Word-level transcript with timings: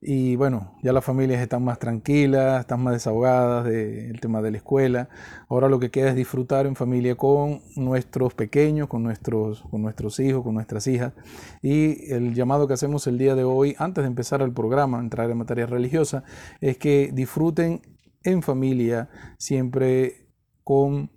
Y 0.00 0.36
bueno, 0.36 0.78
ya 0.82 0.94
las 0.94 1.04
familias 1.04 1.42
están 1.42 1.62
más 1.62 1.78
tranquilas, 1.78 2.60
están 2.60 2.82
más 2.82 2.94
desahogadas 2.94 3.66
del 3.66 4.18
tema 4.20 4.40
de 4.40 4.50
la 4.50 4.56
escuela. 4.56 5.10
Ahora 5.50 5.68
lo 5.68 5.78
que 5.78 5.90
queda 5.90 6.08
es 6.08 6.16
disfrutar 6.16 6.64
en 6.64 6.76
familia 6.76 7.14
con 7.14 7.60
nuestros 7.76 8.32
pequeños, 8.32 8.88
con 8.88 9.02
nuestros, 9.02 9.64
con 9.70 9.82
nuestros 9.82 10.18
hijos, 10.18 10.42
con 10.42 10.54
nuestras 10.54 10.86
hijas. 10.86 11.12
Y 11.60 12.10
el 12.10 12.34
llamado 12.34 12.66
que 12.66 12.72
hacemos 12.72 13.06
el 13.06 13.18
día 13.18 13.34
de 13.34 13.44
hoy, 13.44 13.76
antes 13.78 14.02
de 14.02 14.08
empezar 14.08 14.40
el 14.40 14.54
programa, 14.54 14.98
entrar 14.98 15.30
en 15.30 15.36
materia 15.36 15.66
religiosa, 15.66 16.24
es 16.62 16.78
que 16.78 17.10
disfruten 17.12 17.82
en 18.22 18.42
familia 18.42 19.10
siempre 19.36 20.26
con 20.64 21.10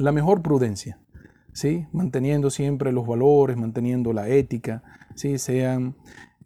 la 0.00 0.10
mejor 0.10 0.42
prudencia, 0.42 0.98
¿sí? 1.52 1.86
manteniendo 1.92 2.50
siempre 2.50 2.90
los 2.90 3.06
valores, 3.06 3.56
manteniendo 3.56 4.12
la 4.12 4.28
ética, 4.28 4.82
¿sí? 5.14 5.38
sean 5.38 5.94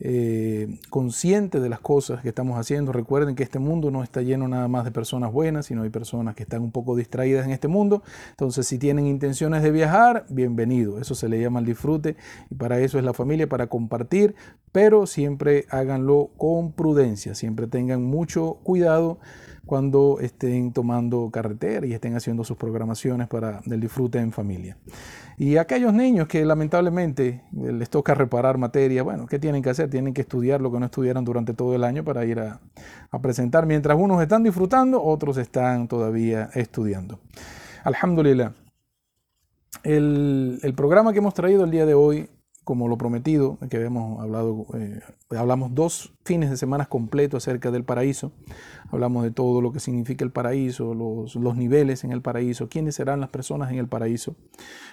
eh, 0.00 0.78
conscientes 0.88 1.60
de 1.60 1.68
las 1.68 1.80
cosas 1.80 2.22
que 2.22 2.30
estamos 2.30 2.58
haciendo. 2.58 2.92
Recuerden 2.92 3.34
que 3.34 3.42
este 3.42 3.58
mundo 3.58 3.90
no 3.90 4.02
está 4.02 4.22
lleno 4.22 4.48
nada 4.48 4.66
más 4.66 4.84
de 4.84 4.90
personas 4.90 5.30
buenas, 5.30 5.66
sino 5.66 5.82
hay 5.82 5.90
personas 5.90 6.34
que 6.34 6.42
están 6.42 6.62
un 6.62 6.72
poco 6.72 6.96
distraídas 6.96 7.44
en 7.44 7.52
este 7.52 7.68
mundo. 7.68 8.02
Entonces, 8.30 8.66
si 8.66 8.78
tienen 8.78 9.06
intenciones 9.06 9.62
de 9.62 9.70
viajar, 9.70 10.24
bienvenido. 10.30 10.98
Eso 10.98 11.14
se 11.14 11.28
le 11.28 11.40
llama 11.40 11.60
el 11.60 11.66
disfrute 11.66 12.16
y 12.50 12.54
para 12.54 12.80
eso 12.80 12.98
es 12.98 13.04
la 13.04 13.12
familia, 13.12 13.48
para 13.48 13.66
compartir, 13.66 14.34
pero 14.72 15.06
siempre 15.06 15.66
háganlo 15.68 16.30
con 16.36 16.72
prudencia, 16.72 17.34
siempre 17.34 17.66
tengan 17.66 18.02
mucho 18.02 18.58
cuidado 18.62 19.18
cuando 19.66 20.18
estén 20.20 20.72
tomando 20.72 21.30
carretera 21.32 21.86
y 21.86 21.92
estén 21.92 22.16
haciendo 22.16 22.44
sus 22.44 22.56
programaciones 22.56 23.28
para 23.28 23.60
el 23.66 23.80
disfrute 23.80 24.18
en 24.18 24.32
familia. 24.32 24.76
Y 25.36 25.56
aquellos 25.56 25.94
niños 25.94 26.28
que 26.28 26.44
lamentablemente 26.44 27.44
les 27.52 27.88
toca 27.88 28.14
reparar 28.14 28.58
materia, 28.58 29.02
bueno, 29.02 29.26
¿qué 29.26 29.38
tienen 29.38 29.62
que 29.62 29.70
hacer? 29.70 29.88
Tienen 29.88 30.12
que 30.12 30.20
estudiar 30.20 30.60
lo 30.60 30.70
que 30.70 30.78
no 30.78 30.86
estudiaron 30.86 31.24
durante 31.24 31.54
todo 31.54 31.74
el 31.74 31.84
año 31.84 32.04
para 32.04 32.24
ir 32.24 32.40
a, 32.40 32.60
presentar. 33.22 33.66
Mientras 33.66 33.98
unos 33.98 34.20
están 34.22 34.42
disfrutando, 34.42 35.02
otros 35.02 35.36
están 35.36 35.88
todavía 35.88 36.50
estudiando. 36.54 37.20
Alhamdulillah. 37.84 38.52
El 39.82 40.74
programa 40.76 41.12
que 41.12 41.20
hemos 41.20 41.32
traído 41.32 41.64
el 41.64 41.70
día 41.70 41.86
de 41.86 41.94
hoy 41.94 42.28
como 42.70 42.86
lo 42.86 42.96
prometido, 42.96 43.58
que 43.68 43.78
habíamos 43.78 44.20
hablado, 44.20 44.64
eh, 44.74 45.00
hablamos 45.30 45.74
dos 45.74 46.14
fines 46.24 46.50
de 46.50 46.56
semana 46.56 46.86
completos 46.86 47.42
acerca 47.42 47.72
del 47.72 47.82
paraíso, 47.82 48.30
hablamos 48.92 49.24
de 49.24 49.32
todo 49.32 49.60
lo 49.60 49.72
que 49.72 49.80
significa 49.80 50.24
el 50.24 50.30
paraíso, 50.30 50.94
los, 50.94 51.34
los, 51.34 51.56
niveles 51.56 52.04
en 52.04 52.12
el 52.12 52.22
paraíso, 52.22 52.68
quiénes 52.68 52.94
serán 52.94 53.18
las 53.18 53.30
personas 53.30 53.72
en 53.72 53.78
el 53.78 53.88
paraíso, 53.88 54.36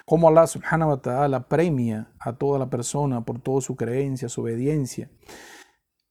cómo 0.07 0.27
Allah 0.27 0.47
subhanahu 0.47 0.89
wa 0.89 1.01
ta'ala 1.03 1.47
premia 1.47 2.09
a 2.19 2.33
toda 2.33 2.57
la 2.57 2.67
persona 2.67 3.23
por 3.23 3.41
toda 3.41 3.61
su 3.61 3.75
creencia, 3.75 4.27
su 4.27 4.41
obediencia. 4.41 5.11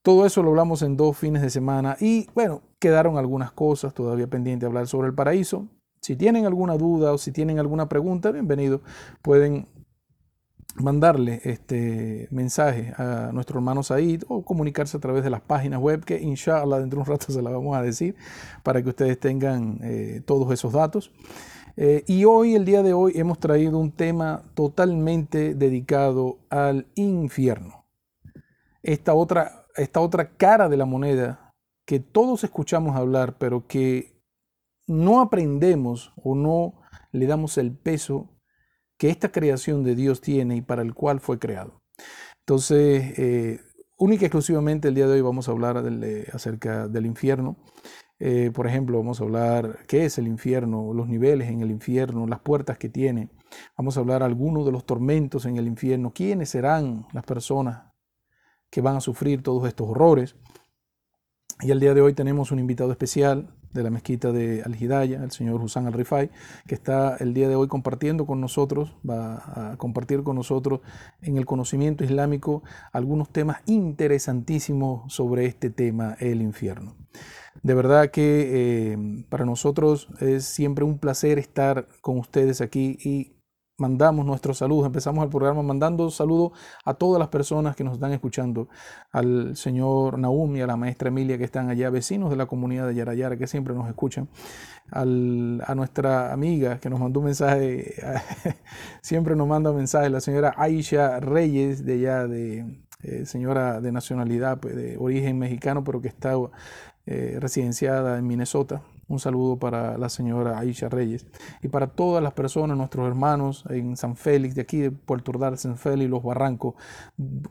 Todo 0.03 0.25
eso 0.25 0.45
lo 0.45 0.51
hablamos 0.51 0.83
en 0.83 0.97
dos 0.97 1.19
fines 1.19 1.43
de 1.43 1.51
semana 1.51 1.97
y 1.99 2.29
bueno, 2.33 2.63
quedaron 2.79 3.19
algunas 3.19 3.51
cosas 3.51 3.93
todavía 3.93 4.29
pendientes 4.29 4.61
de 4.61 4.67
hablar 4.69 4.87
sobre 4.87 5.09
el 5.09 5.15
paraíso. 5.17 5.67
Si 6.01 6.15
tienen 6.15 6.47
alguna 6.47 6.77
duda 6.77 7.13
o 7.13 7.19
si 7.19 7.33
tienen 7.33 7.59
alguna 7.59 7.89
pregunta, 7.89 8.31
bienvenido. 8.31 8.83
Pueden 9.21 9.67
mandarle 10.81 11.41
este 11.45 12.29
mensaje 12.31 12.93
a 12.97 13.31
nuestro 13.33 13.59
hermano 13.59 13.83
Said 13.83 14.23
o 14.29 14.43
comunicarse 14.43 14.97
a 14.97 15.01
través 15.01 15.25
de 15.25 15.31
las 15.31 15.41
páginas 15.41 15.81
web 15.81 16.05
que 16.05 16.21
inshallah 16.21 16.79
dentro 16.79 16.99
de 16.99 17.03
un 17.03 17.07
rato 17.07 17.27
se 17.33 17.43
la 17.43 17.51
vamos 17.51 17.77
a 17.77 17.83
decir 17.83 18.15
para 18.63 18.83
que 18.83 18.91
ustedes 18.91 19.19
tengan 19.19 19.81
eh, 19.83 20.23
todos 20.25 20.53
esos 20.53 20.73
datos. 20.73 21.11
Eh, 21.79 22.05
y 22.07 22.25
hoy, 22.25 22.55
el 22.55 22.65
día 22.65 22.83
de 22.83 22.95
hoy, 22.95 23.13
hemos 23.17 23.39
traído 23.39 23.79
un 23.79 23.93
tema 23.93 24.45
totalmente 24.55 25.55
dedicado 25.55 26.39
al 26.49 26.87
infierno. 26.95 27.85
Esta 28.83 29.13
otra, 29.13 29.67
esta 29.77 30.01
otra 30.01 30.37
cara 30.37 30.71
de 30.71 30.79
la 30.79 30.87
moneda 30.87 31.55
que 31.85 32.01
todos 32.01 32.45
escuchamos 32.45 32.97
hablar, 32.97 33.37
pero 33.39 33.67
que 33.67 34.17
no 34.87 35.21
aprendemos 35.21 36.13
o 36.17 36.35
no 36.35 36.75
le 37.13 37.27
damos 37.27 37.59
el 37.59 37.73
peso 37.73 38.29
que 38.99 39.11
esta 39.11 39.31
creación 39.31 39.85
de 39.85 39.95
Dios 39.95 40.21
tiene 40.21 40.57
y 40.57 40.63
para 40.63 40.83
el 40.83 40.95
cual 40.95 41.21
fue 41.21 41.39
creado. 41.39 41.83
Entonces, 42.41 43.19
eh, 43.19 43.61
única 43.99 44.25
y 44.25 44.27
exclusivamente 44.27 44.89
el 44.89 44.95
día 44.95 45.07
de 45.07 45.15
hoy 45.15 45.21
vamos 45.21 45.49
a 45.49 45.53
hablar 45.53 45.83
acerca 46.33 46.89
del 46.89 47.07
infierno. 47.07 47.57
Eh, 48.19 48.51
por 48.55 48.67
ejemplo, 48.67 48.97
vamos 48.97 49.21
a 49.21 49.25
hablar 49.25 49.81
qué 49.87 50.07
es 50.07 50.17
el 50.19 50.27
infierno, 50.27 50.95
los 50.95 51.09
niveles 51.09 51.49
en 51.49 51.61
el 51.61 51.71
infierno, 51.71 52.27
las 52.27 52.41
puertas 52.41 52.79
que 52.79 52.89
tiene. 52.89 53.29
Vamos 53.77 53.97
a 53.97 54.01
hablar 54.01 54.23
algunos 54.23 54.65
de 54.65 54.73
los 54.73 54.87
tormentos 54.87 55.45
en 55.45 55.57
el 55.57 55.67
infierno, 55.67 56.13
quiénes 56.15 56.51
serán 56.51 57.07
las 57.13 57.25
personas 57.25 57.93
que 58.71 58.81
van 58.81 58.97
a 58.97 59.01
sufrir 59.01 59.43
todos 59.43 59.67
estos 59.69 59.89
horrores. 59.89 60.37
Y 61.61 61.71
el 61.71 61.81
día 61.81 61.95
de 61.95 62.01
hoy 62.01 62.15
tenemos 62.15 62.53
un 62.53 62.59
invitado 62.59 62.91
especial, 62.91 63.55
de 63.77 63.85
la 63.85 63.91
mezquita 63.91 64.33
de 64.33 64.63
Al-Hidayah, 64.65 65.23
el 65.23 65.31
señor 65.31 65.63
Hussan 65.63 65.87
Al-Rifai, 65.87 66.31
que 66.67 66.75
está 66.75 67.17
el 67.19 67.35
día 67.35 67.49
de 67.49 67.55
hoy 67.55 67.69
compartiendo 67.69 68.27
con 68.27 68.41
nosotros, 68.41 68.97
va 69.09 69.73
a 69.73 69.77
compartir 69.77 70.23
con 70.23 70.37
nosotros 70.37 70.81
en 71.23 71.37
el 71.37 71.47
conocimiento 71.47 72.03
islámico 72.03 72.63
algunos 72.93 73.31
temas 73.31 73.59
interesantísimos 73.67 75.13
sobre 75.13 75.47
este 75.47 75.71
tema, 75.71 76.17
el 76.19 76.43
infierno. 76.43 76.97
De 77.63 77.75
verdad 77.75 78.11
que 78.11 78.93
eh, 78.93 79.25
para 79.29 79.45
nosotros 79.45 80.09
es 80.21 80.45
siempre 80.45 80.85
un 80.85 80.99
placer 80.99 81.39
estar 81.39 81.89
con 82.01 82.19
ustedes 82.19 82.61
aquí 82.61 82.99
y 83.03 83.36
mandamos 83.79 84.25
nuestros 84.25 84.59
saludos, 84.59 84.87
empezamos 84.87 85.23
el 85.25 85.31
programa 85.31 85.63
mandando 85.63 86.11
saludos 86.11 86.53
a 86.85 86.95
todas 86.95 87.19
las 87.19 87.29
personas 87.29 87.77
que 87.77 87.85
nos 87.85 87.95
están 87.95 88.13
escuchando, 88.13 88.69
al 89.13 89.57
señor 89.57 90.19
Naum 90.19 90.57
y 90.57 90.63
a 90.63 90.67
la 90.67 90.77
maestra 90.77 91.09
Emilia 91.09 91.37
que 91.39 91.45
están 91.45 91.69
allá, 91.69 91.91
vecinos 91.91 92.31
de 92.31 92.37
la 92.37 92.47
comunidad 92.47 92.87
de 92.87 92.95
Yarayara 92.95 93.37
que 93.37 93.47
siempre 93.47 93.75
nos 93.75 93.89
escuchan, 93.89 94.29
al, 94.91 95.63
a 95.67 95.75
nuestra 95.75 96.33
amiga 96.33 96.79
que 96.79 96.89
nos 96.89 97.01
mandó 97.01 97.21
un 97.21 97.27
mensaje, 97.27 97.95
siempre 99.03 99.37
nos 99.37 99.47
manda 99.47 99.71
un 99.71 99.77
mensaje, 99.77 100.09
la 100.11 100.21
señora 100.21 100.55
Aisha 100.57 101.21
Reyes 101.21 101.85
de 101.85 101.93
allá, 101.95 102.27
de 102.27 102.87
eh, 103.03 103.27
señora 103.27 103.81
de 103.81 103.93
nacionalidad, 103.93 104.59
pues, 104.59 104.75
de 104.75 104.97
origen 104.99 105.39
mexicano, 105.39 105.85
pero 105.85 106.01
que 106.01 106.09
está 106.09 106.33
eh, 107.07 107.37
residenciada 107.41 108.19
en 108.19 108.27
Minnesota. 108.27 108.83
Un 109.09 109.21
saludo 109.21 109.59
para 109.59 109.97
la 109.99 110.09
señora 110.09 110.59
Aisha 110.59 110.89
Reyes 110.89 111.27
y 111.63 111.69
para 111.69 111.89
todas 111.89 112.23
las 112.23 112.33
personas, 112.33 112.77
nuestros 112.77 113.07
hermanos 113.07 113.65
en 113.69 113.97
San 113.97 114.17
Félix, 114.17 114.57
de 114.57 114.63
aquí 114.63 114.79
de 114.79 114.91
Puerto 114.91 115.31
Ordaz, 115.31 115.61
San 115.61 115.77
Félix, 115.77 116.11
Los 116.11 116.25
Barrancos, 116.25 116.75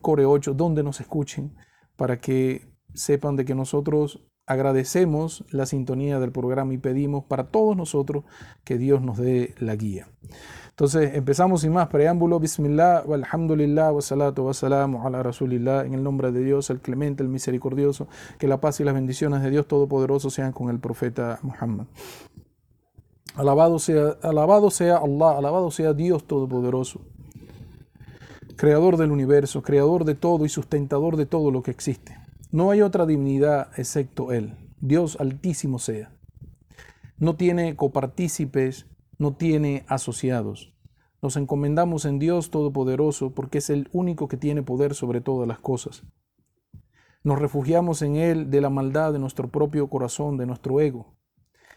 Core 0.02 0.26
8, 0.26 0.54
donde 0.54 0.84
nos 0.84 1.00
escuchen, 1.00 1.56
para 1.96 2.20
que 2.20 2.68
sepan 2.94 3.38
de 3.38 3.46
que 3.46 3.56
nosotros 3.56 4.26
agradecemos 4.46 5.44
la 5.50 5.66
sintonía 5.66 6.20
del 6.20 6.32
programa 6.32 6.74
y 6.74 6.78
pedimos 6.78 7.24
para 7.24 7.48
todos 7.48 7.76
nosotros 7.76 8.26
que 8.64 8.78
Dios 8.78 9.02
nos 9.02 9.18
dé 9.18 9.56
la 9.58 9.76
guía. 9.76 10.08
Entonces 10.76 11.16
empezamos 11.16 11.62
sin 11.62 11.72
más 11.72 11.88
preámbulo. 11.88 12.38
Bismillah, 12.38 13.06
alhamdulillah, 13.10 13.94
wa 13.94 14.02
salatu 14.02 14.46
wa 14.46 14.54
salamu 14.54 15.08
ala 15.08 15.24
rasulillah. 15.24 15.86
En 15.86 15.94
el 15.94 16.04
nombre 16.04 16.34
de 16.34 16.44
Dios, 16.44 16.70
el 16.70 16.82
clemente, 16.82 17.24
el 17.24 17.30
misericordioso. 17.30 18.10
Que 18.38 18.50
la 18.50 18.60
paz 18.60 18.82
y 18.82 18.84
las 18.84 18.94
bendiciones 18.94 19.42
de 19.42 19.52
Dios 19.52 19.70
Todopoderoso 19.70 20.30
sean 20.30 20.52
con 20.52 20.70
el 20.70 20.80
profeta 20.80 21.40
Muhammad. 21.44 21.86
Alabado 23.36 23.80
sea, 23.80 24.18
alabado 24.22 24.70
sea 24.70 24.98
Allah, 24.98 25.38
alabado 25.38 25.72
sea 25.72 25.94
Dios 25.94 26.28
Todopoderoso. 26.28 27.00
Creador 28.58 28.98
del 28.98 29.12
universo, 29.12 29.64
creador 29.64 30.04
de 30.04 30.16
todo 30.16 30.44
y 30.44 30.50
sustentador 30.50 31.16
de 31.16 31.26
todo 31.26 31.52
lo 31.52 31.64
que 31.64 31.72
existe. 31.72 32.18
No 32.52 32.70
hay 32.72 32.82
otra 32.82 33.06
divinidad 33.06 33.70
excepto 33.78 34.34
Él. 34.34 34.58
Dios 34.82 35.16
altísimo 35.22 35.80
sea. 35.80 36.12
No 37.18 37.38
tiene 37.38 37.78
copartícipes 37.78 38.88
no 39.18 39.36
tiene 39.36 39.86
asociados. 39.88 40.74
Nos 41.22 41.38
encomendamos 41.38 42.06
en 42.06 42.20
Dios 42.20 42.52
Todopoderoso 42.52 43.34
porque 43.34 43.60
es 43.60 43.70
el 43.70 43.90
único 43.92 44.28
que 44.28 44.38
tiene 44.38 44.64
poder 44.64 44.94
sobre 44.94 45.22
todas 45.22 45.48
las 45.48 45.60
cosas. 45.60 46.04
Nos 47.24 47.40
refugiamos 47.40 48.02
en 48.02 48.18
Él 48.18 48.52
de 48.52 48.62
la 48.62 48.70
maldad 48.70 49.12
de 49.14 49.20
nuestro 49.20 49.50
propio 49.50 49.90
corazón, 49.90 50.38
de 50.38 50.46
nuestro 50.46 50.80
ego, 50.80 51.18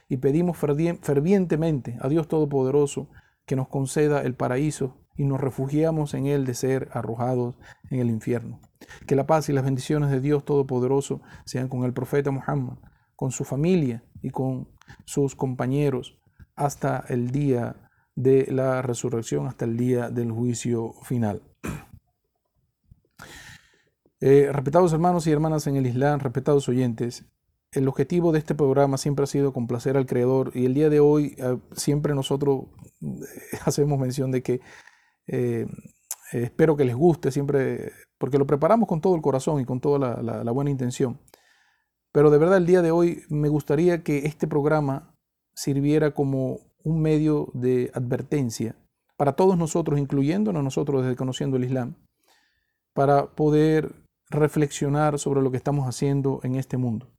y 0.08 0.18
pedimos 0.18 0.58
fervientemente 0.58 1.96
a 2.00 2.08
Dios 2.08 2.28
Todopoderoso 2.28 3.08
que 3.46 3.56
nos 3.56 3.68
conceda 3.68 4.22
el 4.22 4.34
paraíso 4.34 4.98
y 5.16 5.24
nos 5.24 5.40
refugiamos 5.40 6.14
en 6.14 6.26
Él 6.26 6.44
de 6.44 6.54
ser 6.54 6.88
arrojados 6.92 7.56
en 7.90 8.00
el 8.00 8.10
infierno. 8.10 8.60
Que 9.06 9.16
la 9.16 9.26
paz 9.26 9.48
y 9.48 9.52
las 9.52 9.64
bendiciones 9.64 10.10
de 10.10 10.20
Dios 10.20 10.44
Todopoderoso 10.44 11.22
sean 11.44 11.68
con 11.68 11.84
el 11.84 11.94
profeta 11.94 12.30
Muhammad, 12.30 12.78
con 13.16 13.30
su 13.30 13.44
familia 13.44 14.04
y 14.22 14.30
con 14.30 14.68
sus 15.06 15.34
compañeros 15.34 16.18
hasta 16.58 17.04
el 17.08 17.30
día 17.30 17.76
de 18.14 18.46
la 18.50 18.82
resurrección, 18.82 19.46
hasta 19.46 19.64
el 19.64 19.76
día 19.76 20.10
del 20.10 20.32
juicio 20.32 20.92
final. 21.02 21.42
Eh, 24.20 24.50
respetados 24.50 24.92
hermanos 24.92 25.28
y 25.28 25.30
hermanas 25.30 25.68
en 25.68 25.76
el 25.76 25.86
Islam, 25.86 26.18
respetados 26.18 26.68
oyentes, 26.68 27.24
el 27.70 27.86
objetivo 27.86 28.32
de 28.32 28.40
este 28.40 28.56
programa 28.56 28.98
siempre 28.98 29.22
ha 29.22 29.26
sido 29.28 29.52
complacer 29.52 29.96
al 29.96 30.06
Creador 30.06 30.50
y 30.54 30.66
el 30.66 30.74
día 30.74 30.90
de 30.90 30.98
hoy 30.98 31.36
eh, 31.38 31.56
siempre 31.76 32.16
nosotros 32.16 32.64
eh, 33.00 33.58
hacemos 33.64 33.96
mención 33.96 34.32
de 34.32 34.42
que 34.42 34.60
Eh, 35.28 35.66
espero 36.32 36.76
que 36.76 36.84
les 36.84 36.96
guste 36.96 37.30
siempre, 37.30 37.92
porque 38.18 38.38
lo 38.38 38.46
preparamos 38.46 38.88
con 38.88 39.00
todo 39.00 39.14
el 39.14 39.22
corazón 39.22 39.60
y 39.60 39.64
con 39.64 39.80
toda 39.80 40.22
la, 40.22 40.52
buena 40.52 40.70
intención. 40.70 41.20
Pero 42.12 42.30
de 42.30 42.38
verdad 42.38 42.58
el 42.58 42.66
día 42.66 42.82
de 42.82 42.90
hoy 42.90 43.22
me 43.28 43.48
gustaría 43.48 44.02
que 44.02 44.26
este 44.26 44.46
programa 44.48 45.07
sirviera 45.58 46.12
como 46.12 46.60
un 46.84 47.02
medio 47.02 47.50
de 47.54 47.90
advertencia 47.94 48.76
para 49.16 49.32
todos 49.32 49.58
nosotros, 49.58 49.98
incluyéndonos 49.98 50.62
nosotros 50.62 51.02
desde 51.02 51.16
conociendo 51.16 51.56
el 51.56 51.64
Islam, 51.64 51.96
para 52.94 53.34
poder 53.34 53.94
reflexionar 54.30 55.18
sobre 55.18 55.42
lo 55.42 55.50
que 55.50 55.56
estamos 55.56 55.86
haciendo 55.86 56.40
en 56.44 56.54
este 56.54 56.76
mundo 56.76 57.10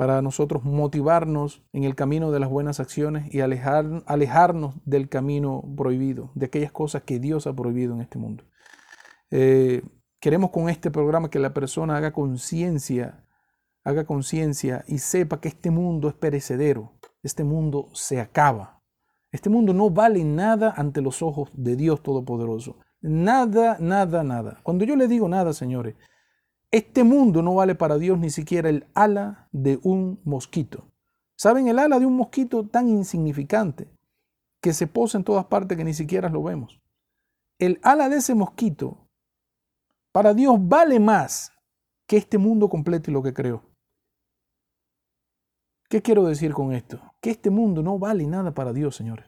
para 0.00 0.22
nosotros 0.22 0.64
motivarnos 0.64 1.62
en 1.74 1.84
el 1.84 1.94
camino 1.94 2.30
de 2.30 2.40
las 2.40 2.48
buenas 2.48 2.80
acciones 2.80 3.34
y 3.34 3.40
alejar, 3.40 4.02
alejarnos 4.06 4.74
del 4.86 5.10
camino 5.10 5.62
prohibido, 5.76 6.30
de 6.34 6.46
aquellas 6.46 6.72
cosas 6.72 7.02
que 7.02 7.18
Dios 7.18 7.46
ha 7.46 7.54
prohibido 7.54 7.92
en 7.92 8.00
este 8.00 8.16
mundo. 8.16 8.44
Eh, 9.30 9.82
queremos 10.18 10.52
con 10.52 10.70
este 10.70 10.90
programa 10.90 11.28
que 11.28 11.38
la 11.38 11.52
persona 11.52 11.98
haga 11.98 12.14
conciencia, 12.14 13.26
haga 13.84 14.06
conciencia 14.06 14.86
y 14.88 15.00
sepa 15.00 15.38
que 15.42 15.48
este 15.48 15.70
mundo 15.70 16.08
es 16.08 16.14
perecedero, 16.14 16.94
este 17.22 17.44
mundo 17.44 17.88
se 17.92 18.20
acaba. 18.20 18.82
Este 19.32 19.48
mundo 19.48 19.72
no 19.72 19.90
vale 19.90 20.24
nada 20.24 20.74
ante 20.76 21.00
los 21.00 21.22
ojos 21.22 21.50
de 21.54 21.76
Dios 21.76 22.02
Todopoderoso. 22.02 22.78
Nada, 23.00 23.76
nada, 23.80 24.22
nada. 24.24 24.60
Cuando 24.62 24.84
yo 24.84 24.96
le 24.96 25.08
digo 25.08 25.28
nada, 25.28 25.52
señores, 25.52 25.96
este 26.70 27.04
mundo 27.04 27.42
no 27.42 27.54
vale 27.54 27.74
para 27.74 27.98
Dios 27.98 28.18
ni 28.18 28.30
siquiera 28.30 28.68
el 28.68 28.86
ala 28.94 29.48
de 29.52 29.78
un 29.82 30.20
mosquito. 30.24 30.92
¿Saben 31.36 31.68
el 31.68 31.78
ala 31.78 31.98
de 31.98 32.06
un 32.06 32.16
mosquito 32.16 32.68
tan 32.68 32.88
insignificante 32.88 33.90
que 34.60 34.74
se 34.74 34.86
posa 34.86 35.18
en 35.18 35.24
todas 35.24 35.46
partes 35.46 35.78
que 35.78 35.84
ni 35.84 35.94
siquiera 35.94 36.28
lo 36.28 36.42
vemos? 36.42 36.80
El 37.58 37.80
ala 37.82 38.08
de 38.08 38.16
ese 38.16 38.34
mosquito 38.34 39.08
para 40.12 40.34
Dios 40.34 40.56
vale 40.60 41.00
más 41.00 41.52
que 42.06 42.16
este 42.16 42.38
mundo 42.38 42.68
completo 42.68 43.10
y 43.10 43.14
lo 43.14 43.22
que 43.22 43.32
creó. 43.32 43.69
¿Qué 45.90 46.02
quiero 46.02 46.24
decir 46.24 46.54
con 46.54 46.72
esto? 46.72 47.00
Que 47.20 47.30
este 47.30 47.50
mundo 47.50 47.82
no 47.82 47.98
vale 47.98 48.24
nada 48.24 48.54
para 48.54 48.72
Dios, 48.72 48.94
señores. 48.94 49.26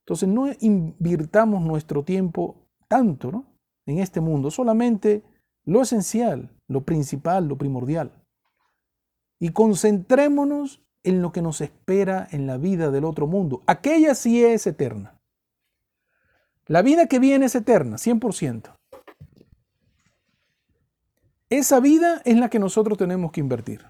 Entonces 0.00 0.28
no 0.28 0.48
invirtamos 0.58 1.62
nuestro 1.62 2.02
tiempo 2.02 2.66
tanto 2.88 3.30
¿no? 3.30 3.46
en 3.86 4.00
este 4.00 4.20
mundo, 4.20 4.50
solamente 4.50 5.22
lo 5.64 5.80
esencial, 5.80 6.50
lo 6.66 6.80
principal, 6.80 7.46
lo 7.46 7.56
primordial. 7.56 8.10
Y 9.38 9.50
concentrémonos 9.50 10.82
en 11.04 11.22
lo 11.22 11.30
que 11.30 11.40
nos 11.40 11.60
espera 11.60 12.26
en 12.32 12.48
la 12.48 12.56
vida 12.56 12.90
del 12.90 13.04
otro 13.04 13.28
mundo. 13.28 13.62
Aquella 13.68 14.16
sí 14.16 14.44
es 14.44 14.66
eterna. 14.66 15.20
La 16.66 16.82
vida 16.82 17.06
que 17.06 17.20
viene 17.20 17.46
es 17.46 17.54
eterna, 17.54 17.96
100%. 17.96 18.74
Esa 21.48 21.78
vida 21.78 22.22
es 22.24 22.36
la 22.36 22.50
que 22.50 22.58
nosotros 22.58 22.98
tenemos 22.98 23.30
que 23.30 23.40
invertir. 23.40 23.86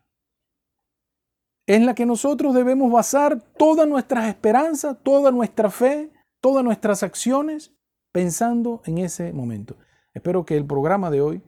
Es 1.70 1.80
la 1.80 1.94
que 1.94 2.04
nosotros 2.04 2.52
debemos 2.52 2.90
basar 2.90 3.40
todas 3.56 3.86
nuestras 3.86 4.26
esperanzas, 4.26 4.96
toda 5.04 5.30
nuestra 5.30 5.70
fe, 5.70 6.12
todas 6.40 6.64
nuestras 6.64 7.04
acciones, 7.04 7.72
pensando 8.10 8.82
en 8.86 8.98
ese 8.98 9.32
momento. 9.32 9.76
Espero 10.12 10.44
que 10.44 10.56
el 10.56 10.66
programa 10.66 11.12
de 11.12 11.20
hoy 11.20 11.44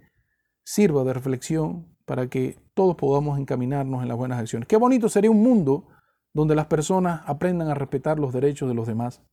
sirva 0.63 1.03
de 1.03 1.13
reflexión 1.13 1.97
para 2.05 2.29
que 2.29 2.57
todos 2.73 2.95
podamos 2.95 3.37
encaminarnos 3.37 4.01
en 4.01 4.07
las 4.07 4.17
buenas 4.17 4.39
acciones. 4.39 4.69
Qué 4.69 4.77
bonito 4.77 5.09
sería 5.09 5.29
un 5.29 5.43
mundo 5.43 5.89
donde 6.33 6.55
las 6.55 6.67
personas 6.67 7.23
aprendan 7.27 7.67
a 7.67 7.75
respetar 7.75 8.21
los 8.21 8.33
derechos 8.33 8.69
de 8.69 8.77
los 8.77 8.87
demás, 8.87 9.25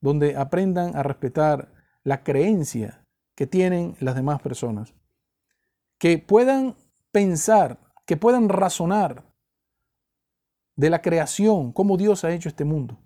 donde 0.00 0.36
aprendan 0.36 0.94
a 0.94 1.02
respetar 1.02 1.72
la 2.04 2.22
creencia 2.22 3.04
que 3.34 3.48
tienen 3.48 3.96
las 3.98 4.14
demás 4.14 4.40
personas, 4.40 4.94
que 5.98 6.18
puedan 6.18 6.76
pensar, 7.10 7.80
que 8.06 8.16
puedan 8.16 8.48
razonar 8.48 9.34
de 10.76 10.90
la 10.90 11.02
creación, 11.02 11.72
cómo 11.72 11.96
Dios 11.96 12.24
ha 12.24 12.32
hecho 12.32 12.48
este 12.48 12.64
mundo. 12.64 12.98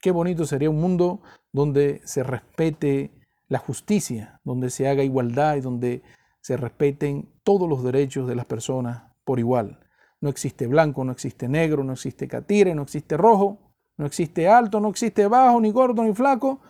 Qué 0.00 0.10
bonito 0.10 0.44
sería 0.44 0.70
un 0.70 0.80
mundo 0.80 1.22
donde 1.52 2.00
se 2.04 2.22
respete 2.22 3.12
la 3.48 3.58
justicia, 3.58 4.40
donde 4.44 4.70
se 4.70 4.88
haga 4.88 5.02
igualdad 5.02 5.56
y 5.56 5.60
donde 5.60 6.02
se 6.40 6.56
respeten 6.56 7.32
todos 7.44 7.68
los 7.68 7.82
derechos 7.82 8.28
de 8.28 8.34
las 8.34 8.46
personas 8.46 9.04
por 9.24 9.38
igual. 9.38 9.80
No 10.20 10.28
existe 10.28 10.66
blanco, 10.66 11.04
no 11.04 11.12
existe 11.12 11.48
negro, 11.48 11.84
no 11.84 11.92
existe 11.92 12.28
catire, 12.28 12.74
no 12.74 12.82
existe 12.82 13.16
rojo, 13.16 13.74
no 13.96 14.06
existe 14.06 14.48
alto, 14.48 14.80
no 14.80 14.88
existe 14.88 15.26
bajo, 15.26 15.60
ni 15.60 15.70
gordo, 15.70 16.02
ni 16.02 16.14
flaco. 16.14 16.60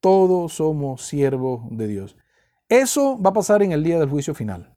Todos 0.00 0.54
somos 0.54 1.02
siervos 1.06 1.62
de 1.70 1.86
Dios. 1.86 2.16
Eso 2.68 3.20
va 3.20 3.30
a 3.30 3.34
pasar 3.34 3.62
en 3.62 3.72
el 3.72 3.82
día 3.82 3.98
del 3.98 4.08
juicio 4.08 4.34
final. 4.34 4.76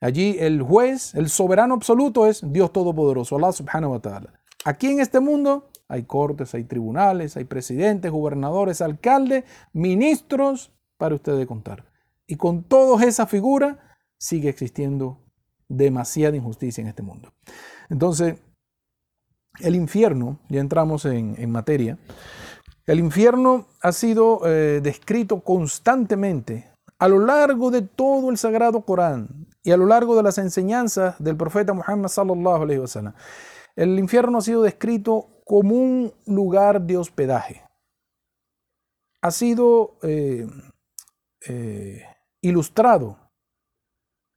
Allí 0.00 0.36
el 0.38 0.62
juez, 0.62 1.14
el 1.14 1.28
soberano 1.28 1.74
absoluto 1.74 2.26
es 2.26 2.40
Dios 2.42 2.72
Todopoderoso, 2.72 3.36
Allah 3.36 3.52
subhanahu 3.52 3.92
wa 3.92 4.00
ta'ala. 4.00 4.32
Aquí 4.64 4.88
en 4.88 5.00
este 5.00 5.20
mundo 5.20 5.70
hay 5.88 6.04
cortes, 6.04 6.54
hay 6.54 6.64
tribunales, 6.64 7.36
hay 7.36 7.44
presidentes, 7.44 8.10
gobernadores, 8.10 8.80
alcaldes, 8.80 9.44
ministros 9.72 10.72
para 10.96 11.14
ustedes 11.14 11.46
contar. 11.46 11.84
Y 12.26 12.36
con 12.36 12.62
todas 12.62 13.06
esas 13.06 13.28
figuras 13.28 13.76
sigue 14.16 14.48
existiendo 14.48 15.18
demasiada 15.68 16.36
injusticia 16.36 16.80
en 16.80 16.88
este 16.88 17.02
mundo. 17.02 17.32
Entonces, 17.90 18.36
el 19.60 19.74
infierno, 19.74 20.40
ya 20.48 20.60
entramos 20.60 21.04
en, 21.04 21.50
materia, 21.50 21.98
el 22.86 23.00
infierno 23.00 23.66
ha 23.82 23.92
sido 23.92 24.40
eh, 24.46 24.80
descrito 24.82 25.40
constantemente 25.40 26.70
a 26.98 27.08
lo 27.08 27.18
largo 27.18 27.70
de 27.70 27.82
todo 27.82 28.30
el 28.30 28.38
sagrado 28.38 28.84
Corán 28.84 29.49
y 29.62 29.72
a 29.72 29.76
lo 29.76 29.86
largo 29.86 30.16
de 30.16 30.22
las 30.22 30.38
enseñanzas 30.38 31.16
del 31.18 31.36
profeta 31.36 31.72
Muhammad 31.72 32.08
sallallahu 32.08 32.62
alaihi 32.62 32.80
wasallam. 32.80 33.14
El 33.76 33.98
infierno 33.98 34.38
ha 34.38 34.42
sido 34.42 34.62
descrito 34.62 35.42
como 35.44 35.74
un 35.74 36.12
lugar 36.26 36.80
de 36.82 36.96
hospedaje. 36.96 37.62
Ha 39.22 39.30
sido 39.30 39.98
eh, 40.02 40.46
eh, 41.46 42.04
ilustrado. 42.40 43.18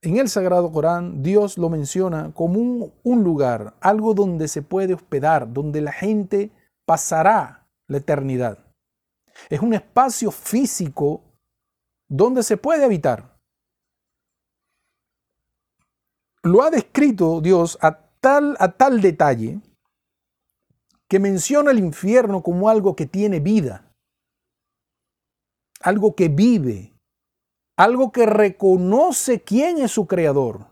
En 0.01 0.17
el 0.17 0.27
Sagrado 0.27 0.71
Corán 0.71 1.23
Dios 1.23 1.57
lo 1.57 1.69
menciona 1.69 2.33
como 2.33 2.91
un, 3.03 3.23
lugar, 3.23 3.75
algo 3.79 4.13
donde 4.13 4.49
se 4.49 4.61
puede 4.61 4.93
hospedar, 4.93 5.53
donde 5.53 5.79
la 5.79 5.93
gente 5.93 6.51
pasará 6.85 7.69
la 7.87 7.97
eternidad. 7.97 8.59
Es 9.49 9.61
un 9.61 9.73
espacio 9.73 10.29
físico 10.31 11.21
donde 12.09 12.43
se 12.43 12.57
puede 12.57 12.83
habitar. 12.83 13.32
Lo 16.43 16.61
ha 16.61 16.69
descrito 16.69 17.39
Dios 17.39 17.77
a 17.81 17.97
tal, 18.19 18.57
a 18.59 18.73
tal 18.73 19.01
detalle 19.01 19.61
que 21.07 21.19
menciona 21.19 21.71
el 21.71 21.79
infierno 21.79 22.43
como 22.43 22.69
algo 22.69 22.95
que 22.95 23.05
tiene 23.05 23.39
vida, 23.39 23.89
algo 25.79 26.15
que 26.15 26.27
vive, 26.27 26.93
algo 27.77 28.11
que 28.11 28.25
reconoce 28.25 29.41
quién 29.41 29.77
es 29.77 29.91
su 29.91 30.05
creador 30.05 30.67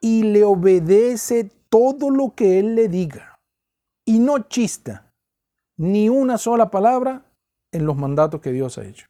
y 0.00 0.22
le 0.24 0.44
obedece 0.44 1.44
todo 1.68 2.10
lo 2.10 2.34
que 2.34 2.58
él 2.58 2.74
le 2.74 2.88
diga 2.88 3.38
y 4.04 4.18
no 4.18 4.38
chista 4.48 5.12
ni 5.76 6.08
una 6.08 6.38
sola 6.38 6.70
palabra 6.70 7.24
en 7.72 7.86
los 7.86 7.96
mandatos 7.96 8.40
que 8.40 8.52
Dios 8.52 8.78
ha 8.78 8.84
hecho. 8.84 9.06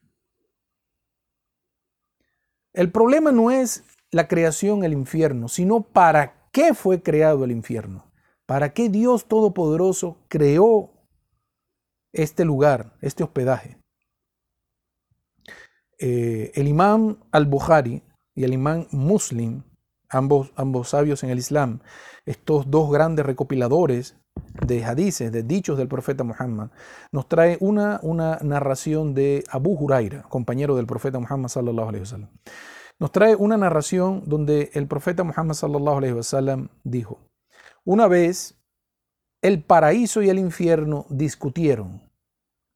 El 2.73 2.93
problema 2.93 3.33
no 3.33 3.51
es 3.51 3.85
la 4.11 4.29
creación, 4.29 4.85
el 4.85 4.93
infierno, 4.93 5.49
sino 5.49 5.83
para 5.83 6.49
qué 6.53 6.75
fue 6.75 7.03
creado 7.03 7.45
el 7.45 7.51
infierno. 7.51 8.11
¿Para 8.47 8.73
qué 8.73 8.89
Dios 8.89 9.27
Todopoderoso 9.29 10.17
creó 10.29 10.91
este 12.13 12.45
lugar, 12.45 12.97
este 13.03 13.23
hospedaje? 13.23 13.79
Eh, 15.99 16.53
el 16.55 16.69
imán 16.69 17.19
al-Bukhari 17.33 18.03
y 18.35 18.45
el 18.45 18.55
imán 18.55 18.87
Muslim, 18.91 19.65
ambos, 20.09 20.53
ambos 20.57 20.91
sabios 20.91 21.23
en 21.25 21.31
el 21.31 21.39
Islam, 21.39 21.81
estos 22.25 22.71
dos 22.71 22.91
grandes 22.91 23.27
recopiladores 23.27 24.17
de 24.67 24.85
hadices, 24.85 25.33
de 25.33 25.43
dichos 25.43 25.77
del 25.77 25.89
profeta 25.89 26.25
Muhammad, 26.25 26.71
nos 27.13 27.29
trae 27.29 27.59
una, 27.61 28.01
una 28.03 28.39
narración 28.43 29.13
de 29.13 29.45
Abu 29.51 29.73
Huraira, 29.73 30.23
compañero 30.23 30.77
del 30.77 30.87
profeta 30.87 31.19
Muhammad 31.19 31.49
sallallahu. 31.49 31.93
Nos 32.99 33.13
trae 33.13 33.37
una 33.37 33.57
narración 33.57 34.25
donde 34.27 34.71
el 34.75 34.89
profeta 34.89 35.23
Muhammad 35.23 35.55
sallallahu 35.55 36.17
wasallam 36.17 36.69
dijo: 36.83 37.19
Una 37.85 38.09
vez 38.09 38.59
el 39.41 39.63
paraíso 39.63 40.23
y 40.23 40.31
el 40.31 40.39
infierno 40.39 41.07
discutieron. 41.09 42.03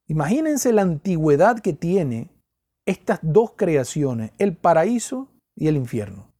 Imagínense 0.07 0.71
la 0.71 0.81
antigüedad 0.81 1.59
que 1.59 1.73
tiene 1.73 2.29
estas 2.85 3.19
dos 3.21 3.51
creaciones, 3.55 4.31
el 4.37 4.55
paraíso 4.55 5.29
y 5.55 5.67
el 5.67 5.75
infierno. 5.75 6.31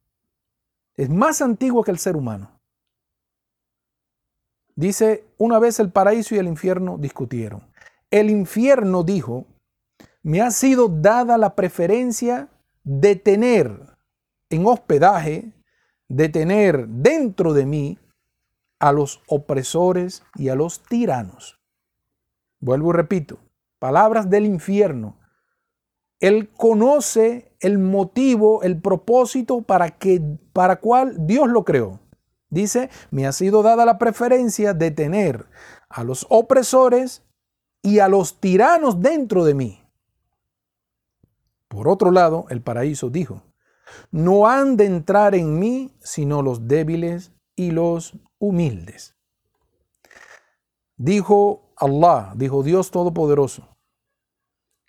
Es 0.96 1.10
más 1.10 1.42
antiguo 1.42 1.84
que 1.84 1.92
el 1.92 1.98
ser 1.98 2.16
humano. 2.16 2.52
Dice, 4.76 5.26
una 5.38 5.60
vez 5.60 5.80
el 5.80 5.92
paraíso 5.92 6.36
y 6.36 6.40
el 6.40 6.48
infierno 6.48 6.98
discutieron. 6.98 7.68
El 8.10 8.30
infierno 8.30 9.04
dijo, 9.04 9.46
me 10.24 10.42
ha 10.42 10.52
sido 10.52 10.88
dada 10.88 11.38
la 11.38 11.56
preferencia 11.56 12.50
de 12.84 13.16
tener 13.16 13.80
en 14.50 14.66
hospedaje, 14.66 15.52
de 16.08 16.30
tener 16.30 16.88
dentro 16.88 17.54
de 17.54 17.66
mí 17.66 18.00
a 18.80 18.92
los 18.92 19.22
opresores 19.28 20.24
y 20.36 20.50
a 20.50 20.56
los 20.56 20.84
tiranos. 20.84 21.60
Vuelvo 22.60 22.92
y 22.92 22.94
repito, 22.94 23.40
palabras 23.80 24.30
del 24.30 24.46
infierno. 24.46 25.18
Él 26.20 26.50
conoce 26.50 27.56
el 27.60 27.80
motivo, 27.80 28.64
el 28.64 28.80
propósito 28.80 29.62
para 29.62 29.98
que 29.98 30.22
para 30.54 30.78
cual 30.78 31.28
Dios 31.28 31.50
lo 31.50 31.66
creó. 31.66 32.00
Dice, 32.50 32.90
me 33.10 33.26
ha 33.26 33.32
sido 33.32 33.64
dada 33.64 33.86
la 33.86 33.98
preferencia 33.98 34.74
de 34.74 34.92
tener 34.92 35.48
a 35.90 36.04
los 36.04 36.26
opresores 36.30 37.24
y 37.82 38.00
a 38.00 38.08
los 38.08 38.40
tiranos 38.40 39.02
dentro 39.02 39.44
de 39.44 39.56
mí. 39.56 39.83
Por 41.74 41.88
otro 41.88 42.12
lado, 42.12 42.46
el 42.50 42.62
paraíso 42.62 43.10
dijo, 43.10 43.42
no 44.12 44.48
han 44.48 44.78
de 44.78 44.86
entrar 44.86 45.34
en 45.34 45.58
mí 45.58 45.92
sino 46.02 46.44
los 46.44 46.68
débiles 46.68 47.32
y 47.56 47.72
los 47.72 48.16
humildes. 48.38 49.16
Dijo 50.98 51.74
Allah, 51.76 52.34
dijo 52.36 52.62
Dios 52.62 52.92
Todopoderoso, 52.92 53.76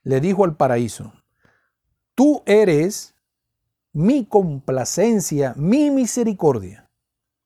le 0.03 0.21
dijo 0.21 0.45
al 0.45 0.59
paraíso, 0.59 1.15
tú 2.15 2.43
eres 2.45 3.15
mi 3.95 4.27
complacencia, 4.27 5.55
mi 5.57 5.91
misericordia 5.91 6.91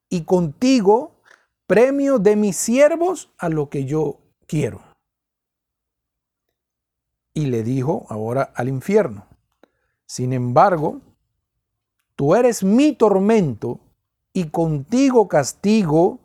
y 0.08 0.24
contigo 0.24 1.20
premio 1.68 2.18
de 2.18 2.34
mis 2.34 2.56
siervos 2.56 3.32
a 3.38 3.48
lo 3.48 3.70
que 3.70 3.84
yo 3.84 4.18
quiero. 4.48 4.82
Y 7.34 7.46
le 7.46 7.62
dijo 7.62 8.04
ahora 8.08 8.42
al 8.56 8.68
infierno, 8.68 9.27
sin 10.08 10.32
embargo, 10.32 11.02
tú 12.16 12.34
eres 12.34 12.64
mi 12.64 12.94
tormento 12.94 13.78
y 14.32 14.48
contigo 14.48 15.28
castigo 15.28 16.18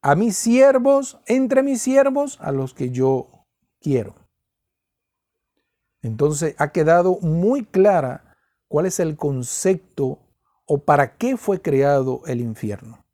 a 0.00 0.14
mis 0.14 0.34
siervos, 0.34 1.18
entre 1.26 1.62
mis 1.62 1.82
siervos, 1.82 2.40
a 2.40 2.52
los 2.52 2.72
que 2.72 2.90
yo 2.90 3.28
quiero. 3.80 4.14
Entonces 6.00 6.54
ha 6.58 6.72
quedado 6.72 7.18
muy 7.20 7.66
clara 7.66 8.34
cuál 8.66 8.86
es 8.86 8.98
el 8.98 9.16
concepto 9.16 10.18
o 10.64 10.78
para 10.78 11.18
qué 11.18 11.36
fue 11.36 11.60
creado 11.60 12.22
el 12.26 12.40
infierno. 12.40 13.04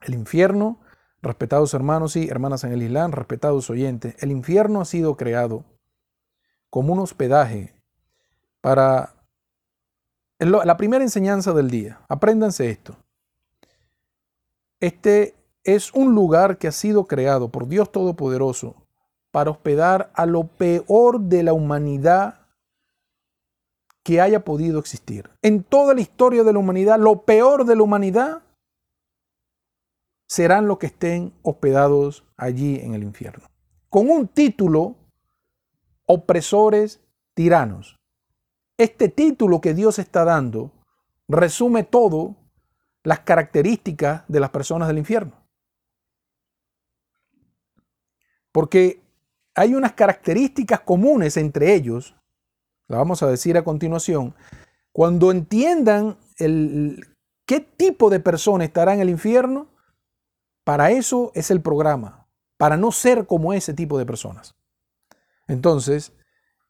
El 0.00 0.14
infierno, 0.14 0.78
respetados 1.22 1.74
hermanos 1.74 2.14
y 2.14 2.28
hermanas 2.28 2.62
en 2.62 2.70
el 2.70 2.82
Islam, 2.84 3.10
respetados 3.10 3.68
oyentes, 3.68 4.14
el 4.22 4.30
infierno 4.30 4.80
ha 4.80 4.84
sido 4.84 5.16
creado 5.16 5.64
como 6.70 6.92
un 6.92 7.00
hospedaje 7.00 7.79
para 8.60 9.14
la 10.38 10.76
primera 10.76 11.04
enseñanza 11.04 11.52
del 11.52 11.70
día. 11.70 12.00
Apréndanse 12.08 12.70
esto. 12.70 12.96
Este 14.80 15.34
es 15.64 15.92
un 15.92 16.14
lugar 16.14 16.58
que 16.58 16.68
ha 16.68 16.72
sido 16.72 17.06
creado 17.06 17.50
por 17.50 17.68
Dios 17.68 17.92
Todopoderoso 17.92 18.74
para 19.30 19.50
hospedar 19.50 20.10
a 20.14 20.26
lo 20.26 20.44
peor 20.44 21.20
de 21.20 21.42
la 21.42 21.52
humanidad 21.52 22.40
que 24.02 24.20
haya 24.20 24.44
podido 24.44 24.78
existir. 24.78 25.30
En 25.42 25.62
toda 25.62 25.94
la 25.94 26.00
historia 26.00 26.42
de 26.42 26.52
la 26.52 26.58
humanidad, 26.58 26.98
lo 26.98 27.22
peor 27.22 27.66
de 27.66 27.76
la 27.76 27.82
humanidad 27.82 28.42
serán 30.26 30.66
los 30.66 30.78
que 30.78 30.86
estén 30.86 31.34
hospedados 31.42 32.24
allí 32.36 32.80
en 32.80 32.94
el 32.94 33.02
infierno. 33.02 33.48
Con 33.90 34.08
un 34.08 34.28
título, 34.28 34.96
opresores 36.06 37.00
tiranos. 37.34 37.99
Este 38.80 39.10
título 39.10 39.60
que 39.60 39.74
Dios 39.74 39.98
está 39.98 40.24
dando 40.24 40.72
resume 41.28 41.84
todo 41.84 42.34
las 43.02 43.20
características 43.20 44.24
de 44.26 44.40
las 44.40 44.48
personas 44.48 44.88
del 44.88 44.96
infierno. 44.96 45.34
Porque 48.50 49.02
hay 49.54 49.74
unas 49.74 49.92
características 49.92 50.80
comunes 50.80 51.36
entre 51.36 51.74
ellos, 51.74 52.16
la 52.88 52.96
vamos 52.96 53.22
a 53.22 53.26
decir 53.26 53.58
a 53.58 53.64
continuación, 53.64 54.34
cuando 54.92 55.30
entiendan 55.30 56.16
el, 56.38 57.06
qué 57.44 57.60
tipo 57.60 58.08
de 58.08 58.20
persona 58.20 58.64
estará 58.64 58.94
en 58.94 59.00
el 59.00 59.10
infierno, 59.10 59.68
para 60.64 60.90
eso 60.90 61.32
es 61.34 61.50
el 61.50 61.60
programa, 61.60 62.30
para 62.56 62.78
no 62.78 62.92
ser 62.92 63.26
como 63.26 63.52
ese 63.52 63.74
tipo 63.74 63.98
de 63.98 64.06
personas. 64.06 64.54
Entonces, 65.48 66.14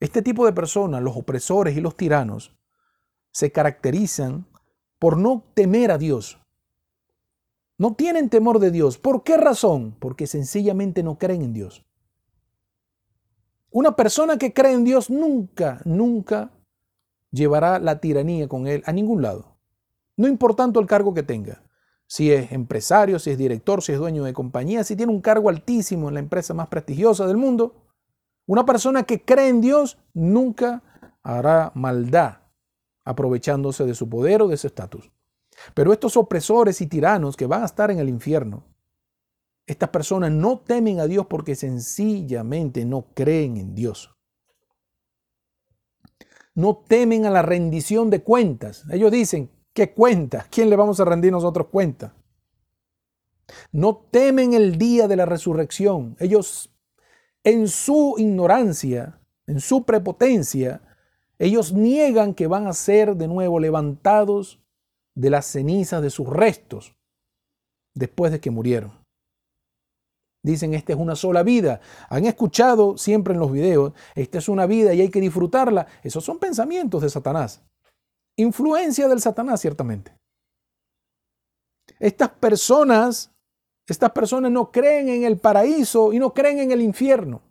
este 0.00 0.22
tipo 0.22 0.46
de 0.46 0.52
personas, 0.52 1.02
los 1.02 1.16
opresores 1.16 1.76
y 1.76 1.80
los 1.80 1.96
tiranos, 1.96 2.56
se 3.30 3.52
caracterizan 3.52 4.46
por 4.98 5.16
no 5.16 5.44
temer 5.54 5.90
a 5.90 5.98
Dios. 5.98 6.38
No 7.78 7.94
tienen 7.94 8.28
temor 8.28 8.58
de 8.58 8.70
Dios. 8.70 8.98
¿Por 8.98 9.22
qué 9.22 9.36
razón? 9.36 9.96
Porque 9.98 10.26
sencillamente 10.26 11.02
no 11.02 11.18
creen 11.18 11.42
en 11.42 11.52
Dios. 11.52 11.86
Una 13.70 13.94
persona 13.94 14.36
que 14.36 14.52
cree 14.52 14.72
en 14.72 14.84
Dios 14.84 15.10
nunca, 15.10 15.80
nunca 15.84 16.50
llevará 17.30 17.78
la 17.78 18.00
tiranía 18.00 18.48
con 18.48 18.66
él 18.66 18.82
a 18.86 18.92
ningún 18.92 19.22
lado. 19.22 19.56
No 20.16 20.26
importando 20.26 20.80
el 20.80 20.86
cargo 20.86 21.14
que 21.14 21.22
tenga 21.22 21.62
si 22.10 22.32
es 22.32 22.50
empresario, 22.50 23.20
si 23.20 23.30
es 23.30 23.38
director, 23.38 23.82
si 23.82 23.92
es 23.92 23.98
dueño 23.98 24.24
de 24.24 24.32
compañía, 24.32 24.82
si 24.82 24.96
tiene 24.96 25.12
un 25.12 25.20
cargo 25.20 25.48
altísimo 25.48 26.08
en 26.08 26.14
la 26.14 26.20
empresa 26.20 26.52
más 26.54 26.66
prestigiosa 26.66 27.24
del 27.24 27.36
mundo, 27.36 27.89
una 28.46 28.64
persona 28.64 29.04
que 29.04 29.24
cree 29.24 29.48
en 29.48 29.60
Dios 29.60 29.98
nunca 30.12 30.82
hará 31.22 31.72
maldad 31.74 32.38
aprovechándose 33.04 33.84
de 33.84 33.94
su 33.94 34.08
poder 34.08 34.42
o 34.42 34.48
de 34.48 34.56
su 34.56 34.66
estatus. 34.66 35.10
Pero 35.74 35.92
estos 35.92 36.16
opresores 36.16 36.80
y 36.80 36.86
tiranos 36.86 37.36
que 37.36 37.46
van 37.46 37.62
a 37.62 37.66
estar 37.66 37.90
en 37.90 37.98
el 37.98 38.08
infierno, 38.08 38.64
estas 39.66 39.90
personas 39.90 40.30
no 40.30 40.60
temen 40.60 41.00
a 41.00 41.06
Dios 41.06 41.26
porque 41.26 41.54
sencillamente 41.54 42.84
no 42.84 43.06
creen 43.14 43.56
en 43.56 43.74
Dios. 43.74 44.14
No 46.54 46.84
temen 46.86 47.26
a 47.26 47.30
la 47.30 47.42
rendición 47.42 48.10
de 48.10 48.22
cuentas. 48.22 48.84
Ellos 48.90 49.12
dicen, 49.12 49.50
¿Qué 49.72 49.92
cuenta? 49.94 50.46
¿Quién 50.50 50.68
le 50.68 50.76
vamos 50.76 51.00
a 51.00 51.04
rendir 51.04 51.32
nosotros 51.32 51.68
cuenta? 51.68 52.14
No 53.72 53.96
temen 54.10 54.54
el 54.54 54.78
día 54.78 55.08
de 55.08 55.16
la 55.16 55.26
resurrección. 55.26 56.16
Ellos, 56.18 56.70
en 57.44 57.68
su 57.68 58.14
ignorancia, 58.18 59.20
en 59.46 59.60
su 59.60 59.84
prepotencia, 59.84 60.82
ellos 61.38 61.72
niegan 61.72 62.34
que 62.34 62.46
van 62.46 62.66
a 62.66 62.72
ser 62.72 63.16
de 63.16 63.28
nuevo 63.28 63.58
levantados 63.58 64.60
de 65.14 65.30
las 65.30 65.46
cenizas 65.46 66.02
de 66.02 66.10
sus 66.10 66.28
restos 66.28 66.94
después 67.94 68.32
de 68.32 68.40
que 68.40 68.50
murieron. 68.50 68.92
Dicen, 70.42 70.72
esta 70.74 70.94
es 70.94 70.98
una 70.98 71.16
sola 71.16 71.42
vida. 71.42 71.80
Han 72.08 72.24
escuchado 72.24 72.96
siempre 72.96 73.34
en 73.34 73.40
los 73.40 73.52
videos, 73.52 73.92
esta 74.14 74.38
es 74.38 74.48
una 74.48 74.66
vida 74.66 74.94
y 74.94 75.02
hay 75.02 75.10
que 75.10 75.20
disfrutarla. 75.20 75.86
Esos 76.02 76.24
son 76.24 76.38
pensamientos 76.38 77.02
de 77.02 77.10
Satanás 77.10 77.62
influencia 78.40 79.08
del 79.08 79.20
Satanás, 79.20 79.60
ciertamente. 79.60 80.16
Estas 81.98 82.30
personas, 82.30 83.30
estas 83.92 84.12
personas 84.12 84.50
no 84.50 84.70
creen 84.70 85.08
en 85.08 85.24
el 85.24 85.38
paraíso 85.38 86.12
y 86.12 86.18
no 86.18 86.32
creen 86.32 86.58
en 86.58 86.70
el 86.70 86.80
infierno. 86.80 87.42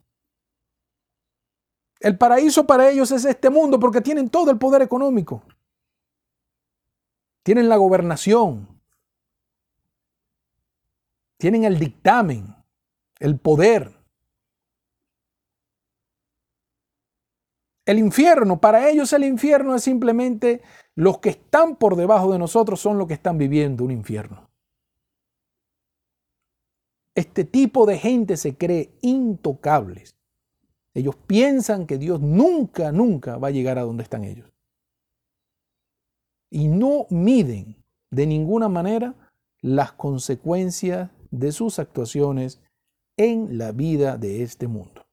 El 2.00 2.17
paraíso 2.17 2.65
para 2.65 2.89
ellos 2.89 3.12
es 3.12 3.25
este 3.25 3.50
mundo 3.50 3.79
porque 3.79 4.00
tienen 4.00 4.29
todo 4.29 4.50
el 4.51 4.58
poder 4.58 4.81
económico. 4.81 5.43
Tienen 7.43 7.67
la 7.67 7.75
gobernación. 7.75 8.67
Tienen 11.38 11.65
el 11.65 11.77
dictamen, 11.77 12.55
el 13.19 13.38
poder. 13.38 13.98
El 17.86 17.98
infierno, 18.00 18.62
para 18.62 18.88
ellos 18.89 19.12
el 19.13 19.24
infierno 19.24 19.75
es 19.75 19.84
simplemente 19.84 20.62
los 20.96 21.19
que 21.19 21.29
están 21.29 21.75
por 21.75 21.96
debajo 21.96 22.31
de 22.31 22.39
nosotros 22.39 22.79
son 22.79 22.98
los 22.98 23.08
que 23.08 23.15
están 23.15 23.38
viviendo 23.38 23.84
un 23.84 23.91
infierno. 23.91 24.49
Este 27.19 27.43
tipo 27.43 27.85
de 27.85 27.97
gente 27.97 28.38
se 28.38 28.55
cree 28.55 28.93
intocables. 29.01 30.15
Ellos 30.93 31.17
piensan 31.27 31.85
que 31.85 31.97
Dios 31.97 32.21
nunca, 32.21 32.93
nunca 32.93 33.38
va 33.38 33.49
a 33.49 33.51
llegar 33.51 33.77
a 33.77 33.81
donde 33.81 34.03
están 34.03 34.23
ellos. 34.23 34.49
Y 36.49 36.69
no 36.69 37.07
miden 37.09 37.83
de 38.09 38.25
ninguna 38.25 38.69
manera 38.69 39.33
las 39.61 39.91
consecuencias 39.91 41.11
de 41.29 41.51
sus 41.51 41.77
actuaciones 41.77 42.61
en 43.17 43.57
la 43.57 43.73
vida 43.73 44.17
de 44.17 44.41
este 44.41 44.69
mundo. 44.69 45.05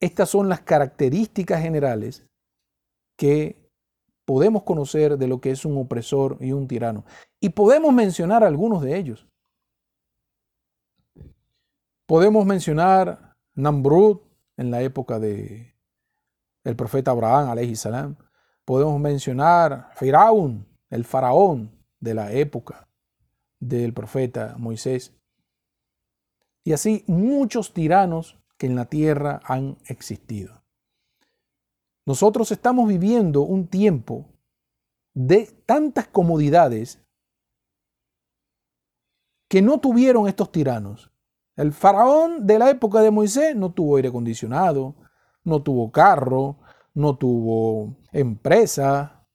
Estas 0.00 0.30
son 0.30 0.48
las 0.48 0.60
características 0.60 1.60
generales 1.60 2.24
que 3.18 3.56
podemos 4.24 4.62
conocer 4.62 5.18
de 5.18 5.26
lo 5.26 5.40
que 5.40 5.50
es 5.50 5.64
un 5.64 5.76
opresor 5.78 6.36
y 6.38 6.52
un 6.52 6.68
tirano. 6.68 7.04
Y 7.40 7.48
podemos 7.48 7.92
mencionar 7.92 8.44
algunos 8.44 8.82
de 8.82 8.96
ellos. 8.96 9.26
Podemos 12.08 12.46
mencionar 12.46 13.36
Namrud, 13.54 14.20
en 14.56 14.70
la 14.70 14.80
época 14.80 15.18
de 15.18 15.76
el 16.64 16.74
profeta 16.74 17.10
Abraham, 17.10 17.50
alayhi 17.50 17.76
salam. 17.76 18.16
Podemos 18.64 18.98
mencionar 18.98 19.90
Firaún, 19.94 20.66
el 20.88 21.04
faraón 21.04 21.70
de 22.00 22.14
la 22.14 22.32
época 22.32 22.88
del 23.60 23.92
profeta 23.92 24.54
Moisés. 24.56 25.14
Y 26.64 26.72
así 26.72 27.04
muchos 27.08 27.74
tiranos 27.74 28.38
que 28.56 28.68
en 28.68 28.74
la 28.74 28.86
tierra 28.86 29.42
han 29.44 29.76
existido. 29.84 30.62
Nosotros 32.06 32.50
estamos 32.52 32.88
viviendo 32.88 33.42
un 33.42 33.66
tiempo 33.66 34.24
de 35.12 35.44
tantas 35.66 36.08
comodidades 36.08 37.04
que 39.46 39.60
no 39.60 39.78
tuvieron 39.78 40.26
estos 40.26 40.50
tiranos. 40.50 41.07
El 41.58 41.72
faraón 41.72 42.46
de 42.46 42.56
la 42.56 42.70
época 42.70 43.00
de 43.00 43.10
Moisés 43.10 43.56
no 43.56 43.72
tuvo 43.72 43.96
aire 43.96 44.10
acondicionado, 44.10 44.94
no 45.42 45.60
tuvo 45.60 45.90
carro, 45.90 46.56
no 46.94 47.16
tuvo 47.16 47.96
empresa, 48.12 49.26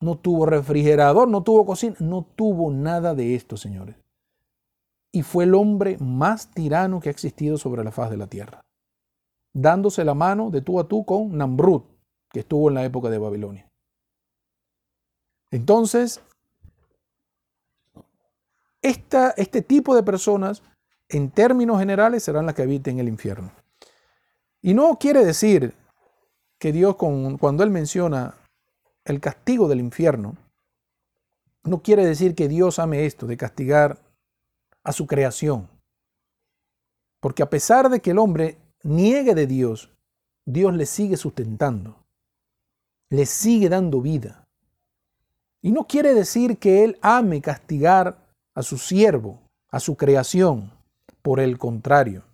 no 0.00 0.18
tuvo 0.18 0.44
refrigerador, 0.44 1.28
no 1.28 1.44
tuvo 1.44 1.64
cocina, 1.64 1.94
no 2.00 2.26
tuvo 2.34 2.72
nada 2.72 3.14
de 3.14 3.36
esto, 3.36 3.56
señores. 3.56 3.94
Y 5.12 5.22
fue 5.22 5.44
el 5.44 5.54
hombre 5.54 5.98
más 6.00 6.50
tirano 6.50 6.98
que 6.98 7.10
ha 7.10 7.12
existido 7.12 7.58
sobre 7.58 7.84
la 7.84 7.92
faz 7.92 8.10
de 8.10 8.16
la 8.16 8.26
tierra, 8.26 8.62
dándose 9.52 10.04
la 10.04 10.14
mano 10.14 10.50
de 10.50 10.62
tú 10.62 10.80
a 10.80 10.88
tú 10.88 11.04
con 11.04 11.38
Namrud, 11.38 11.82
que 12.32 12.40
estuvo 12.40 12.70
en 12.70 12.74
la 12.74 12.84
época 12.84 13.08
de 13.08 13.18
Babilonia. 13.18 13.70
Entonces, 15.52 16.20
este 18.82 19.62
tipo 19.62 19.94
de 19.94 20.02
personas, 20.02 20.64
en 21.10 21.30
términos 21.30 21.78
generales, 21.78 22.22
serán 22.22 22.46
las 22.46 22.54
que 22.54 22.62
habiten 22.62 22.98
el 22.98 23.08
infierno. 23.08 23.52
Y 24.62 24.74
no 24.74 24.98
quiere 24.98 25.24
decir 25.24 25.74
que 26.58 26.72
Dios, 26.72 26.96
cuando 26.96 27.64
Él 27.64 27.70
menciona 27.70 28.36
el 29.04 29.20
castigo 29.20 29.68
del 29.68 29.80
infierno, 29.80 30.36
no 31.64 31.82
quiere 31.82 32.06
decir 32.06 32.34
que 32.34 32.48
Dios 32.48 32.78
ame 32.78 33.06
esto, 33.06 33.26
de 33.26 33.36
castigar 33.36 33.98
a 34.82 34.92
su 34.92 35.06
creación. 35.06 35.68
Porque 37.20 37.42
a 37.42 37.50
pesar 37.50 37.90
de 37.90 38.00
que 38.00 38.12
el 38.12 38.18
hombre 38.18 38.56
niegue 38.82 39.34
de 39.34 39.46
Dios, 39.46 39.90
Dios 40.46 40.74
le 40.74 40.86
sigue 40.86 41.16
sustentando, 41.16 41.96
le 43.10 43.26
sigue 43.26 43.68
dando 43.68 44.00
vida. 44.00 44.46
Y 45.60 45.72
no 45.72 45.86
quiere 45.86 46.14
decir 46.14 46.58
que 46.58 46.84
Él 46.84 46.98
ame 47.02 47.42
castigar 47.42 48.18
a 48.54 48.62
su 48.62 48.78
siervo, 48.78 49.40
a 49.70 49.80
su 49.80 49.96
creación. 49.96 50.72
Por 51.22 51.40
el 51.40 51.58
contrario, 51.58 52.24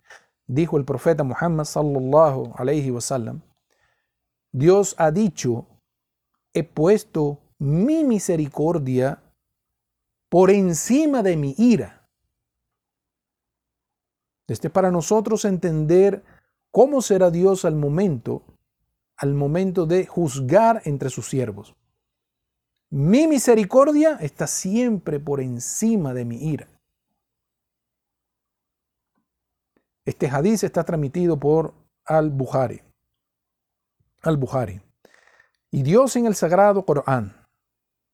dijo 0.46 0.76
el 0.76 0.84
profeta 0.84 1.24
Muhammad 1.24 1.64
sallallahu 1.64 2.54
alayhi 2.56 2.90
wasallam, 2.90 3.42
Dios 4.52 4.94
ha 4.98 5.10
dicho, 5.10 5.66
he 6.54 6.62
puesto 6.62 7.40
mi 7.58 8.04
misericordia 8.04 9.22
por 10.28 10.50
encima 10.50 11.22
de 11.22 11.36
mi 11.36 11.54
ira. 11.58 12.08
Este 14.48 14.68
es 14.68 14.72
para 14.72 14.90
nosotros 14.90 15.44
entender 15.44 16.22
cómo 16.70 17.02
será 17.02 17.30
Dios 17.30 17.64
al 17.64 17.74
momento, 17.74 18.42
al 19.16 19.34
momento 19.34 19.86
de 19.86 20.06
juzgar 20.06 20.82
entre 20.84 21.10
sus 21.10 21.28
siervos. 21.28 21.74
Mi 22.90 23.26
misericordia 23.26 24.16
está 24.20 24.46
siempre 24.46 25.18
por 25.18 25.40
encima 25.40 26.14
de 26.14 26.24
mi 26.24 26.36
ira. 26.36 26.68
Este 30.06 30.28
hadiz 30.28 30.62
está 30.62 30.84
transmitido 30.84 31.38
por 31.38 31.74
Al-Bukhari. 32.04 32.80
Al-Bukhari. 34.22 34.80
Y 35.72 35.82
Dios 35.82 36.14
en 36.14 36.26
el 36.26 36.36
Sagrado 36.36 36.86
Corán, 36.86 37.34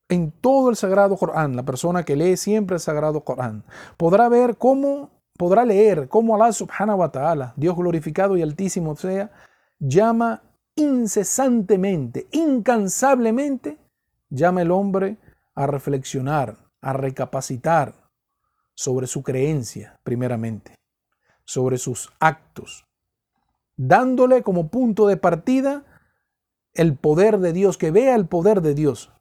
en 0.08 0.32
todo 0.32 0.70
el 0.70 0.76
Sagrado 0.76 1.18
Corán, 1.18 1.54
la 1.54 1.64
persona 1.64 2.02
que 2.02 2.16
lee 2.16 2.38
siempre 2.38 2.76
el 2.76 2.80
Sagrado 2.80 3.22
Corán, 3.22 3.64
podrá 3.98 4.30
ver 4.30 4.56
cómo, 4.56 5.10
podrá 5.36 5.66
leer 5.66 6.08
cómo 6.08 6.34
Allah 6.34 6.52
subhanahu 6.52 7.00
wa 7.00 7.12
ta'ala, 7.12 7.52
Dios 7.56 7.76
glorificado 7.76 8.38
y 8.38 8.42
altísimo 8.42 8.96
sea, 8.96 9.30
llama 9.78 10.42
incesantemente, 10.74 12.26
incansablemente 12.32 13.78
llama 14.30 14.62
el 14.62 14.70
hombre 14.70 15.18
a 15.54 15.66
reflexionar, 15.66 16.56
a 16.80 16.94
recapacitar 16.94 17.94
sobre 18.74 19.06
su 19.06 19.22
creencia, 19.22 20.00
primeramente, 20.02 20.74
sobre 21.44 21.78
sus 21.78 22.12
actos, 22.20 22.86
dándole 23.76 24.42
como 24.42 24.68
punto 24.68 25.06
de 25.06 25.16
partida 25.16 25.84
el 26.74 26.96
poder 26.96 27.38
de 27.38 27.52
Dios, 27.52 27.78
que 27.78 27.90
vea 27.90 28.14
el 28.14 28.26
poder 28.26 28.62
de 28.62 28.74
Dios 28.74 29.12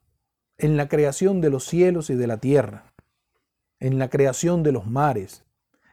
en 0.58 0.78
la 0.78 0.88
creación 0.88 1.42
de 1.42 1.50
los 1.50 1.66
cielos 1.66 2.10
y 2.10 2.16
de 2.16 2.28
la 2.28 2.38
tierra, 2.38 2.94
en 3.80 4.00
la 4.00 4.10
creación 4.10 4.64
de 4.64 4.72
los 4.72 4.88
mares, 4.88 5.44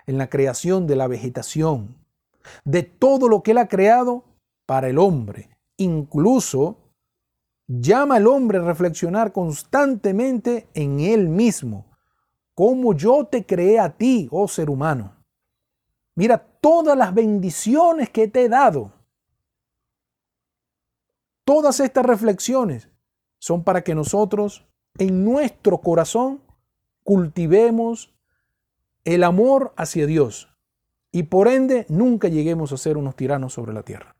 en 0.06 0.18
la 0.18 0.28
creación 0.28 0.86
de 0.86 0.96
la 0.96 1.06
vegetación, 1.06 1.96
de 2.64 2.82
todo 2.82 3.28
lo 3.28 3.42
que 3.42 3.52
Él 3.52 3.58
ha 3.58 3.68
creado 3.68 4.24
para 4.66 4.88
el 4.88 4.98
hombre, 4.98 5.50
incluso 5.76 6.76
llama 7.68 8.16
al 8.16 8.26
hombre 8.26 8.58
a 8.58 8.62
reflexionar 8.62 9.32
constantemente 9.32 10.68
en 10.74 11.00
él 11.00 11.28
mismo, 11.28 11.86
como 12.54 12.94
yo 12.94 13.26
te 13.26 13.46
creé 13.46 13.78
a 13.78 13.96
ti, 13.96 14.28
oh 14.30 14.48
ser 14.48 14.70
humano. 14.70 15.17
Mira 16.18 16.38
todas 16.60 16.98
las 16.98 17.14
bendiciones 17.14 18.10
que 18.10 18.26
te 18.26 18.42
he 18.42 18.48
dado. 18.48 18.92
Todas 21.44 21.78
estas 21.78 22.04
reflexiones 22.04 22.88
son 23.38 23.62
para 23.62 23.84
que 23.84 23.94
nosotros 23.94 24.66
en 24.98 25.24
nuestro 25.24 25.78
corazón 25.78 26.42
cultivemos 27.04 28.12
el 29.04 29.22
amor 29.22 29.72
hacia 29.76 30.06
Dios 30.06 30.48
y 31.12 31.22
por 31.22 31.46
ende 31.46 31.86
nunca 31.88 32.26
lleguemos 32.26 32.72
a 32.72 32.78
ser 32.78 32.96
unos 32.96 33.14
tiranos 33.14 33.52
sobre 33.52 33.72
la 33.72 33.84
tierra. 33.84 34.16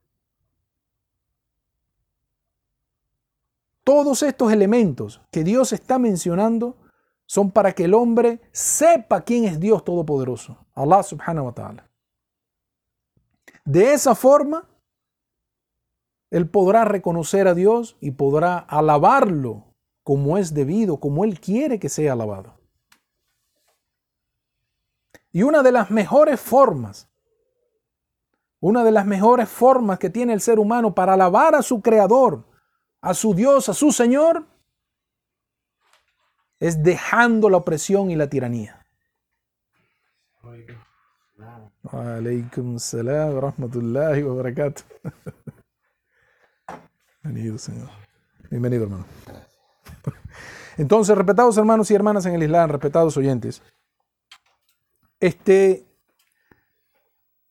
Todos 3.83 4.23
estos 4.23 4.53
elementos 4.53 5.21
que 5.33 5.43
Dios 5.43 5.73
está 5.73 5.99
mencionando 5.99 6.77
son 7.27 7.51
para 7.51 7.73
que 7.73 7.87
el 7.87 7.95
hombre 7.95 8.41
sepa 8.53 9.23
quién 9.23 9.47
es 9.47 9.59
Dios 9.59 9.85
Todopoderoso, 9.85 10.65
Allah 10.77 11.03
subhanahu 11.03 11.47
wa 11.47 11.53
ta'ala. 11.53 11.88
De 13.69 13.93
esa 13.93 14.15
forma, 14.15 14.67
él 16.31 16.49
podrá 16.49 16.87
reconocer 16.87 17.47
a 17.47 17.53
Dios 17.53 17.99
y 18.01 18.13
podrá 18.13 18.57
alabarlo 18.57 19.75
como 20.03 20.39
es 20.39 20.55
debido, 20.55 21.01
como 21.01 21.23
Él 21.23 21.39
quiere 21.39 21.79
que 21.79 21.91
sea 21.91 22.15
alabado. 22.15 22.59
Y 25.33 25.43
una 25.43 25.63
de 25.63 25.71
las 25.71 25.91
mejores 25.91 26.41
formas, 26.41 27.11
una 28.59 28.85
de 28.85 28.91
las 28.91 29.05
mejores 29.05 29.51
formas 29.51 29.99
que 29.99 30.09
tiene 30.09 30.33
el 30.33 30.41
ser 30.41 30.59
humano 30.59 30.95
para 30.95 31.13
alabar 31.13 31.55
a 31.55 31.61
su 31.61 31.83
Creador, 31.83 32.47
a 33.03 33.13
su 33.13 33.35
Dios, 33.35 33.69
a 33.69 33.75
su 33.75 33.93
Señor, 33.93 34.47
es 36.59 36.83
dejando 36.83 37.51
la 37.51 37.59
opresión 37.59 38.11
y 38.11 38.17
la 38.17 38.31
tiranía. 38.31 38.87
Wa 44.23 44.35
barakatuh. 44.35 44.83
Bienvenido, 47.23 47.59
Señor. 47.59 47.89
Bienvenido, 48.51 48.85
hermano. 48.85 49.07
Entonces, 50.77 51.17
respetados 51.17 51.57
hermanos 51.57 51.91
y 51.91 51.95
hermanas 51.95 52.27
en 52.27 52.35
el 52.35 52.43
Islam, 52.43 52.71
respetados 52.71 53.17
oyentes, 53.17 53.63
este, 55.19 55.87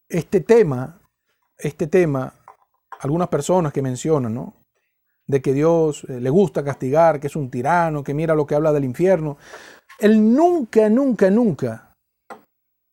este 0.07 0.41
tema, 0.41 1.01
este 1.57 1.87
tema, 1.87 2.33
algunas 2.99 3.29
personas 3.29 3.73
que 3.73 3.81
mencionan, 3.81 4.33
¿no? 4.33 4.53
de 5.25 5.41
que 5.41 5.53
Dios 5.53 6.05
eh, 6.05 6.21
le 6.21 6.29
gusta 6.29 6.63
castigar, 6.63 7.19
que 7.19 7.27
es 7.27 7.35
un 7.35 7.49
tirano, 7.49 8.03
que 8.03 8.13
mira 8.13 8.33
lo 8.33 8.45
que 8.45 8.55
habla 8.55 8.71
del 8.71 8.85
infierno. 8.85 9.37
Él 9.99 10.33
nunca, 10.33 10.89
nunca, 10.89 11.29
nunca 11.29 11.86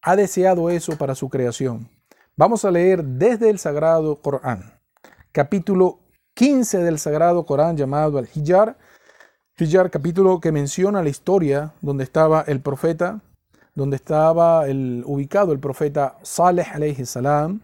ha 0.07 0.17
deseado 0.17 0.69
eso 0.69 0.99
para 0.99 1.15
su 1.15 1.31
creación. 1.31 1.89
Vamos 2.37 2.67
a 2.67 2.71
leer 2.71 3.03
desde 3.03 3.49
el 3.49 3.59
Sagrado 3.59 4.17
Corán, 4.17 4.79
capítulo 5.33 6.01
15 6.35 6.79
del 6.79 6.99
Sagrado 6.99 7.47
Corán 7.47 7.77
llamado 7.79 8.19
Al-Hijjar. 8.19 8.77
Hijjar, 9.57 9.91
capítulo 9.91 10.41
que 10.41 10.53
menciona 10.53 11.03
la 11.03 11.09
historia 11.09 11.73
donde 11.81 12.05
estaba 12.05 12.43
el 12.43 12.61
profeta, 12.61 13.23
donde 13.75 13.97
estaba 13.97 14.69
el, 14.69 15.05
ubicado 15.07 15.53
el 15.53 15.59
profeta 15.59 16.19
Saleh 16.23 16.67
alayhi 16.71 17.07
salam, 17.07 17.63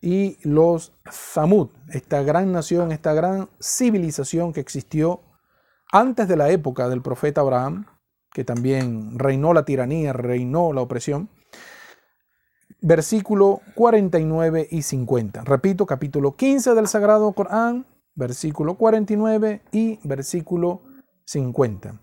y 0.00 0.38
los 0.42 0.92
Zamud, 1.10 1.68
esta 1.90 2.22
gran 2.22 2.50
nación, 2.50 2.92
esta 2.92 3.12
gran 3.12 3.50
civilización 3.60 4.54
que 4.54 4.60
existió 4.60 5.20
antes 5.92 6.28
de 6.28 6.36
la 6.36 6.48
época 6.48 6.88
del 6.88 7.02
profeta 7.02 7.42
Abraham, 7.42 7.86
que 8.32 8.42
también 8.42 9.18
reinó 9.18 9.52
la 9.52 9.66
tiranía, 9.66 10.14
reinó 10.14 10.72
la 10.72 10.80
opresión. 10.80 11.28
Versículo 12.84 13.62
49 13.76 14.68
y 14.70 14.82
50. 14.82 15.42
Repito, 15.44 15.86
capítulo 15.86 16.36
15 16.36 16.74
del 16.74 16.86
Sagrado 16.86 17.32
Corán, 17.32 17.86
versículo 18.14 18.74
49 18.74 19.62
y 19.72 19.98
versículo 20.06 20.82
50. 21.24 21.98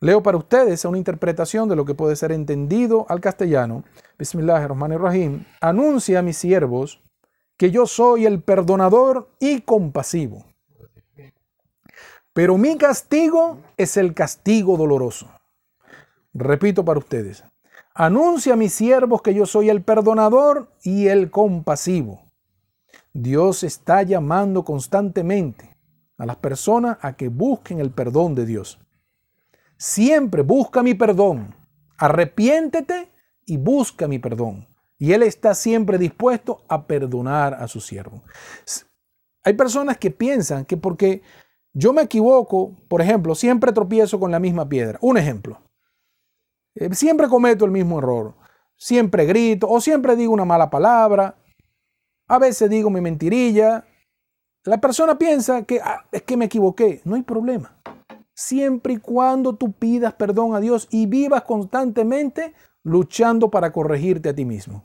Leo 0.00 0.22
para 0.22 0.36
ustedes 0.36 0.84
una 0.84 0.98
interpretación 0.98 1.66
de 1.70 1.76
lo 1.76 1.86
que 1.86 1.94
puede 1.94 2.16
ser 2.16 2.30
entendido 2.30 3.06
al 3.08 3.22
castellano. 3.22 3.84
Bismillahirrahmanirrahim. 4.18 5.46
Anuncia 5.62 6.18
a 6.18 6.22
mis 6.22 6.36
siervos 6.36 7.02
que 7.56 7.70
yo 7.70 7.86
soy 7.86 8.26
el 8.26 8.42
perdonador 8.42 9.30
y 9.40 9.62
compasivo. 9.62 10.44
Pero 12.34 12.58
mi 12.58 12.76
castigo 12.76 13.60
es 13.78 13.96
el 13.96 14.12
castigo 14.12 14.76
doloroso. 14.76 15.30
Repito 16.34 16.84
para 16.84 16.98
ustedes. 16.98 17.44
Anuncia 17.94 18.54
a 18.54 18.56
mis 18.56 18.72
siervos 18.72 19.20
que 19.20 19.34
yo 19.34 19.44
soy 19.44 19.68
el 19.68 19.82
perdonador 19.82 20.72
y 20.82 21.08
el 21.08 21.30
compasivo. 21.30 22.22
Dios 23.12 23.62
está 23.62 24.02
llamando 24.02 24.64
constantemente 24.64 25.76
a 26.16 26.24
las 26.24 26.36
personas 26.36 26.96
a 27.02 27.14
que 27.14 27.28
busquen 27.28 27.80
el 27.80 27.90
perdón 27.90 28.34
de 28.34 28.46
Dios. 28.46 28.78
Siempre 29.76 30.42
busca 30.42 30.82
mi 30.82 30.94
perdón. 30.94 31.54
Arrepiéntete 31.98 33.10
y 33.44 33.58
busca 33.58 34.08
mi 34.08 34.18
perdón. 34.18 34.66
Y 34.98 35.12
Él 35.12 35.22
está 35.22 35.54
siempre 35.54 35.98
dispuesto 35.98 36.62
a 36.68 36.86
perdonar 36.86 37.54
a 37.54 37.68
su 37.68 37.80
siervo. 37.80 38.22
Hay 39.44 39.54
personas 39.54 39.98
que 39.98 40.10
piensan 40.10 40.64
que 40.64 40.76
porque 40.76 41.22
yo 41.74 41.92
me 41.92 42.02
equivoco, 42.02 42.76
por 42.88 43.02
ejemplo, 43.02 43.34
siempre 43.34 43.72
tropiezo 43.72 44.20
con 44.20 44.30
la 44.30 44.38
misma 44.38 44.68
piedra. 44.68 44.98
Un 45.02 45.18
ejemplo. 45.18 45.60
Eh, 46.74 46.94
siempre 46.94 47.28
cometo 47.28 47.64
el 47.64 47.70
mismo 47.70 47.98
error. 47.98 48.34
Siempre 48.76 49.26
grito 49.26 49.68
o 49.68 49.80
siempre 49.80 50.16
digo 50.16 50.32
una 50.32 50.44
mala 50.44 50.70
palabra. 50.70 51.36
A 52.28 52.38
veces 52.38 52.70
digo 52.70 52.90
mi 52.90 53.00
mentirilla. 53.00 53.84
La 54.64 54.80
persona 54.80 55.18
piensa 55.18 55.62
que 55.62 55.80
ah, 55.80 56.04
es 56.12 56.22
que 56.22 56.36
me 56.36 56.46
equivoqué. 56.46 57.00
No 57.04 57.16
hay 57.16 57.22
problema. 57.22 57.76
Siempre 58.34 58.94
y 58.94 58.96
cuando 58.98 59.54
tú 59.54 59.72
pidas 59.72 60.14
perdón 60.14 60.54
a 60.54 60.60
Dios 60.60 60.88
y 60.90 61.06
vivas 61.06 61.42
constantemente 61.42 62.54
luchando 62.82 63.50
para 63.50 63.72
corregirte 63.72 64.30
a 64.30 64.34
ti 64.34 64.44
mismo. 64.44 64.84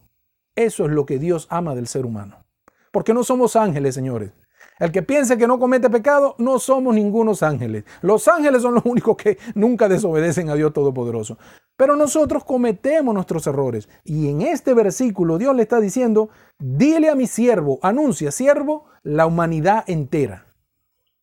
Eso 0.55 0.85
es 0.85 0.91
lo 0.91 1.05
que 1.05 1.19
Dios 1.19 1.47
ama 1.49 1.75
del 1.75 1.87
ser 1.87 2.05
humano. 2.05 2.45
Porque 2.91 3.13
no 3.13 3.23
somos 3.23 3.55
ángeles, 3.55 3.95
señores. 3.95 4.31
El 4.79 4.91
que 4.91 5.01
piense 5.01 5.37
que 5.37 5.47
no 5.47 5.59
comete 5.59 5.89
pecado, 5.89 6.35
no 6.37 6.59
somos 6.59 6.93
ningunos 6.93 7.41
ángeles. 7.41 7.83
Los 8.01 8.27
ángeles 8.27 8.61
son 8.61 8.75
los 8.75 8.85
únicos 8.85 9.17
que 9.17 9.37
nunca 9.55 9.87
desobedecen 9.87 10.49
a 10.49 10.55
Dios 10.55 10.73
Todopoderoso. 10.73 11.37
Pero 11.77 11.95
nosotros 11.95 12.43
cometemos 12.43 13.13
nuestros 13.13 13.45
errores. 13.47 13.87
Y 14.03 14.29
en 14.29 14.41
este 14.41 14.73
versículo 14.73 15.37
Dios 15.37 15.55
le 15.55 15.61
está 15.61 15.79
diciendo, 15.79 16.29
dile 16.59 17.09
a 17.09 17.15
mi 17.15 17.27
siervo, 17.27 17.79
anuncia, 17.83 18.31
siervo, 18.31 18.85
la 19.03 19.27
humanidad 19.27 19.85
entera. 19.87 20.47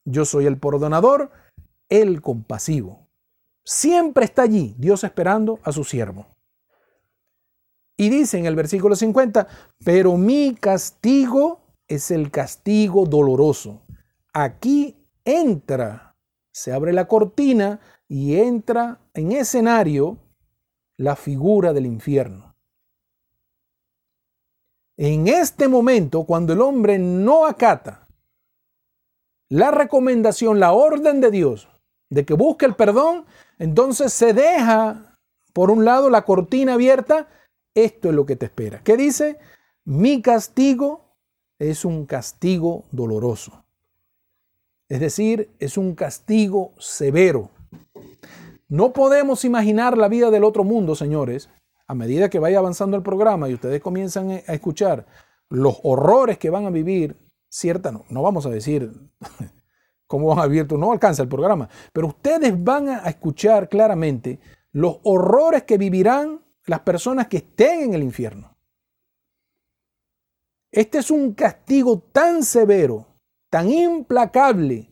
Yo 0.04 0.24
soy 0.24 0.46
el 0.46 0.58
perdonador, 0.58 1.30
el 1.88 2.22
compasivo. 2.22 3.08
Siempre 3.64 4.24
está 4.24 4.42
allí 4.42 4.74
Dios 4.78 5.02
esperando 5.04 5.58
a 5.64 5.72
su 5.72 5.82
siervo. 5.82 6.26
Y 7.96 8.08
dice 8.08 8.38
en 8.38 8.46
el 8.46 8.56
versículo 8.56 8.94
50, 8.96 9.48
pero 9.84 10.16
mi 10.16 10.54
castigo 10.54 11.60
es 11.88 12.10
el 12.10 12.30
castigo 12.30 13.06
doloroso. 13.06 13.82
Aquí 14.32 14.96
entra, 15.24 16.16
se 16.52 16.72
abre 16.72 16.92
la 16.92 17.06
cortina 17.06 17.80
y 18.08 18.36
entra 18.36 19.00
en 19.14 19.32
escenario 19.32 20.18
la 20.96 21.16
figura 21.16 21.72
del 21.72 21.86
infierno. 21.86 22.54
En 24.96 25.26
este 25.26 25.68
momento, 25.68 26.24
cuando 26.24 26.52
el 26.52 26.60
hombre 26.60 26.98
no 26.98 27.46
acata 27.46 28.06
la 29.48 29.70
recomendación, 29.70 30.60
la 30.60 30.72
orden 30.72 31.20
de 31.20 31.30
Dios 31.30 31.68
de 32.10 32.24
que 32.24 32.34
busque 32.34 32.66
el 32.66 32.74
perdón, 32.74 33.24
entonces 33.58 34.12
se 34.12 34.32
deja, 34.32 35.18
por 35.52 35.70
un 35.70 35.84
lado, 35.84 36.10
la 36.10 36.24
cortina 36.24 36.74
abierta. 36.74 37.28
Esto 37.74 38.08
es 38.08 38.14
lo 38.14 38.24
que 38.24 38.36
te 38.36 38.46
espera. 38.46 38.82
¿Qué 38.84 38.96
dice? 38.96 39.38
Mi 39.84 40.22
castigo 40.22 41.16
es 41.58 41.84
un 41.84 42.06
castigo 42.06 42.84
doloroso. 42.92 43.64
Es 44.88 45.00
decir, 45.00 45.50
es 45.58 45.76
un 45.76 45.94
castigo 45.94 46.72
severo. 46.78 47.50
No 48.74 48.92
podemos 48.92 49.44
imaginar 49.44 49.96
la 49.96 50.08
vida 50.08 50.32
del 50.32 50.42
otro 50.42 50.64
mundo, 50.64 50.96
señores, 50.96 51.48
a 51.86 51.94
medida 51.94 52.28
que 52.28 52.40
vaya 52.40 52.58
avanzando 52.58 52.96
el 52.96 53.04
programa 53.04 53.48
y 53.48 53.54
ustedes 53.54 53.80
comienzan 53.80 54.32
a 54.32 54.52
escuchar 54.52 55.06
los 55.48 55.78
horrores 55.84 56.38
que 56.38 56.50
van 56.50 56.66
a 56.66 56.70
vivir, 56.70 57.16
cierta, 57.48 57.92
no, 57.92 58.04
no 58.08 58.20
vamos 58.20 58.46
a 58.46 58.50
decir 58.50 58.90
cómo 60.08 60.26
van 60.26 60.40
a 60.40 60.46
vivir, 60.48 60.72
no 60.72 60.90
alcanza 60.90 61.22
el 61.22 61.28
programa, 61.28 61.68
pero 61.92 62.08
ustedes 62.08 62.52
van 62.64 62.88
a 62.88 63.08
escuchar 63.08 63.68
claramente 63.68 64.40
los 64.72 64.98
horrores 65.04 65.62
que 65.62 65.78
vivirán 65.78 66.44
las 66.66 66.80
personas 66.80 67.28
que 67.28 67.36
estén 67.36 67.82
en 67.82 67.94
el 67.94 68.02
infierno. 68.02 68.58
Este 70.72 70.98
es 70.98 71.12
un 71.12 71.32
castigo 71.34 72.00
tan 72.10 72.42
severo, 72.42 73.06
tan 73.50 73.70
implacable, 73.70 74.90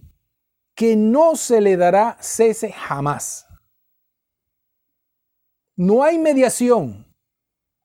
que 0.72 0.94
no 0.94 1.34
se 1.34 1.60
le 1.60 1.76
dará 1.76 2.16
cese 2.20 2.70
jamás. 2.70 3.48
No 5.82 6.04
hay 6.04 6.16
mediación. 6.16 7.12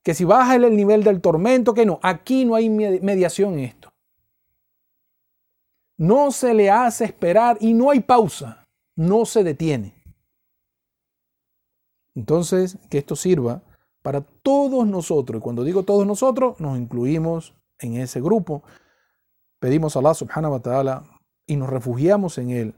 Que 0.03 0.13
si 0.13 0.23
baja 0.23 0.55
el 0.55 0.75
nivel 0.75 1.03
del 1.03 1.19
tormento, 1.19 1.73
que 1.73 1.83
no. 1.83 1.99
Aquí 2.03 2.45
no 2.45 2.53
hay 2.53 2.69
mediación 2.69 3.53
en 3.53 3.59
esto. 3.61 3.89
No 5.97 6.29
se 6.31 6.53
le 6.53 6.69
hace 6.69 7.05
esperar 7.05 7.57
y 7.59 7.73
no 7.73 7.89
hay 7.89 8.01
pausa. 8.01 8.63
No 8.95 9.25
se 9.25 9.43
detiene. 9.43 9.95
Entonces, 12.13 12.77
que 12.91 12.99
esto 12.99 13.15
sirva 13.15 13.63
para 14.03 14.21
todos 14.21 14.85
nosotros. 14.85 15.39
Y 15.39 15.43
cuando 15.43 15.63
digo 15.63 15.81
todos 15.81 16.05
nosotros, 16.05 16.59
nos 16.59 16.77
incluimos 16.77 17.55
en 17.79 17.95
ese 17.95 18.21
grupo, 18.21 18.61
pedimos 19.59 19.95
a 19.95 19.99
Allah 19.99 20.13
subhanahu 20.13 20.53
wa 20.53 20.59
ta'ala 20.59 21.03
y 21.47 21.55
nos 21.55 21.69
refugiamos 21.71 22.37
en 22.37 22.51
Él 22.51 22.75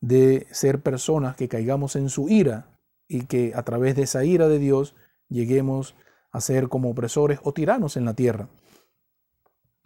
de 0.00 0.46
ser 0.52 0.80
personas 0.80 1.36
que 1.36 1.48
caigamos 1.48 1.96
en 1.96 2.08
su 2.08 2.30
ira 2.30 2.73
y 3.08 3.26
que 3.26 3.52
a 3.54 3.62
través 3.62 3.96
de 3.96 4.02
esa 4.02 4.24
ira 4.24 4.48
de 4.48 4.58
Dios 4.58 4.94
lleguemos 5.28 5.94
a 6.30 6.40
ser 6.40 6.68
como 6.68 6.90
opresores 6.90 7.38
o 7.42 7.52
tiranos 7.52 7.96
en 7.96 8.04
la 8.04 8.14
tierra. 8.14 8.48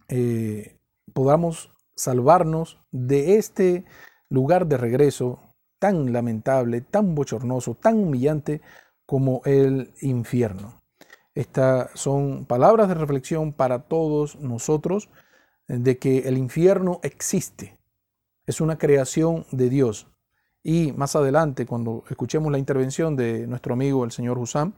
Eh, 0.08 0.78
podamos 1.12 1.70
salvarnos 1.94 2.78
de 2.90 3.36
este 3.36 3.84
lugar 4.28 4.66
de 4.66 4.76
regreso 4.76 5.40
tan 5.78 6.12
lamentable, 6.12 6.80
tan 6.80 7.14
bochornoso, 7.14 7.74
tan 7.74 7.98
humillante 7.98 8.60
como 9.06 9.42
el 9.44 9.92
infierno. 10.00 10.82
Estas 11.34 11.90
son 11.94 12.46
palabras 12.46 12.88
de 12.88 12.94
reflexión 12.94 13.52
para 13.52 13.84
todos 13.84 14.36
nosotros 14.40 15.08
de 15.68 15.98
que 15.98 16.20
el 16.20 16.36
infierno 16.36 17.00
existe. 17.02 17.78
Es 18.46 18.60
una 18.60 18.78
creación 18.78 19.46
de 19.52 19.68
Dios. 19.68 20.08
Y 20.70 20.92
más 20.92 21.16
adelante, 21.16 21.64
cuando 21.64 22.04
escuchemos 22.10 22.52
la 22.52 22.58
intervención 22.58 23.16
de 23.16 23.46
nuestro 23.46 23.72
amigo 23.72 24.04
el 24.04 24.10
señor 24.10 24.36
Husam, 24.36 24.74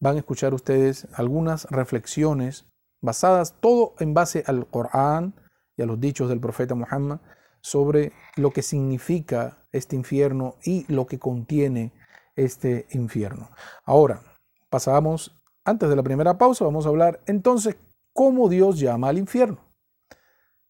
van 0.00 0.16
a 0.16 0.18
escuchar 0.18 0.54
ustedes 0.54 1.06
algunas 1.12 1.66
reflexiones 1.70 2.66
basadas 3.00 3.54
todo 3.60 3.94
en 4.00 4.12
base 4.12 4.42
al 4.48 4.66
Corán 4.66 5.34
y 5.76 5.82
a 5.82 5.86
los 5.86 6.00
dichos 6.00 6.28
del 6.28 6.40
profeta 6.40 6.74
Muhammad 6.74 7.20
sobre 7.60 8.10
lo 8.34 8.50
que 8.50 8.62
significa 8.62 9.58
este 9.70 9.94
infierno 9.94 10.56
y 10.64 10.84
lo 10.92 11.06
que 11.06 11.20
contiene 11.20 11.92
este 12.34 12.88
infierno. 12.90 13.50
Ahora, 13.84 14.22
pasamos 14.68 15.40
antes 15.64 15.88
de 15.88 15.94
la 15.94 16.02
primera 16.02 16.38
pausa 16.38 16.64
vamos 16.64 16.86
a 16.86 16.88
hablar 16.88 17.20
entonces 17.26 17.76
cómo 18.12 18.48
Dios 18.48 18.80
llama 18.80 19.10
al 19.10 19.18
infierno. 19.18 19.60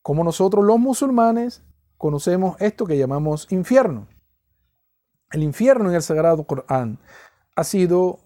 Cómo 0.03 0.23
nosotros 0.23 0.67
los 0.67 0.79
musulmanes 0.79 1.63
conocemos 1.97 2.61
esto 2.61 2.85
que 2.85 2.99
llamamos 2.99 3.51
infierno. 3.51 4.07
El 5.33 5.43
infierno 5.43 5.89
en 5.89 5.97
el 5.97 6.03
Sagrado 6.03 6.45
Corán 6.45 6.99
ha 7.57 7.65
sido 7.65 8.19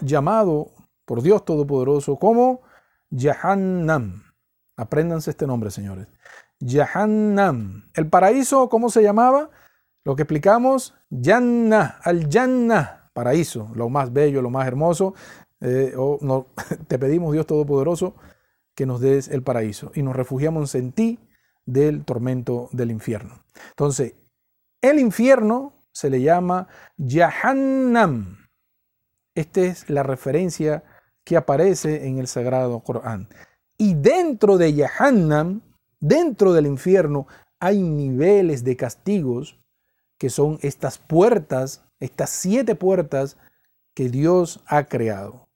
llamado 0.00 0.72
por 1.04 1.22
Dios 1.22 1.44
Todopoderoso 1.44 2.16
como 2.16 2.62
Jahannam. 3.16 4.24
Apréndanse 4.76 5.30
este 5.30 5.46
nombre, 5.46 5.70
señores. 5.70 6.08
Jahannam. 6.60 7.90
El 7.94 8.08
paraíso, 8.08 8.68
¿cómo 8.68 8.90
se 8.90 9.02
llamaba? 9.02 9.50
Lo 10.04 10.16
que 10.16 10.22
explicamos, 10.22 10.94
Jannah, 11.10 11.98
al 12.02 12.28
Jannah, 12.30 13.10
paraíso, 13.12 13.70
lo 13.74 13.88
más 13.88 14.12
bello, 14.12 14.42
lo 14.42 14.50
más 14.50 14.66
hermoso. 14.66 15.14
Eh, 15.60 15.94
te 16.88 16.98
pedimos, 16.98 17.32
Dios 17.32 17.46
Todopoderoso, 17.46 18.14
que 18.74 18.86
nos 18.86 19.00
des 19.00 19.28
el 19.28 19.42
paraíso 19.42 19.90
y 19.94 20.02
nos 20.02 20.16
refugiamos 20.16 20.74
en 20.74 20.92
ti 20.92 21.18
del 21.66 22.04
tormento 22.04 22.68
del 22.72 22.90
infierno. 22.90 23.44
Entonces, 23.70 24.14
el 24.80 24.98
infierno 24.98 25.72
se 25.98 26.10
le 26.10 26.22
llama 26.22 26.68
Jahannam. 26.96 28.46
Esta 29.34 29.62
es 29.62 29.90
la 29.90 30.04
referencia 30.04 30.84
que 31.24 31.36
aparece 31.36 32.06
en 32.06 32.18
el 32.18 32.28
Sagrado 32.28 32.78
Corán. 32.84 33.28
Y 33.76 33.94
dentro 33.94 34.58
de 34.58 34.74
Yahannam, 34.74 35.60
dentro 35.98 36.52
del 36.52 36.66
infierno, 36.66 37.26
hay 37.58 37.82
niveles 37.82 38.62
de 38.62 38.76
castigos 38.76 39.58
que 40.18 40.30
son 40.30 40.60
estas 40.62 40.98
puertas, 40.98 41.84
estas 41.98 42.30
siete 42.30 42.76
puertas 42.76 43.36
que 43.92 44.08
Dios 44.08 44.62
ha 44.66 44.84
creado. 44.84 45.47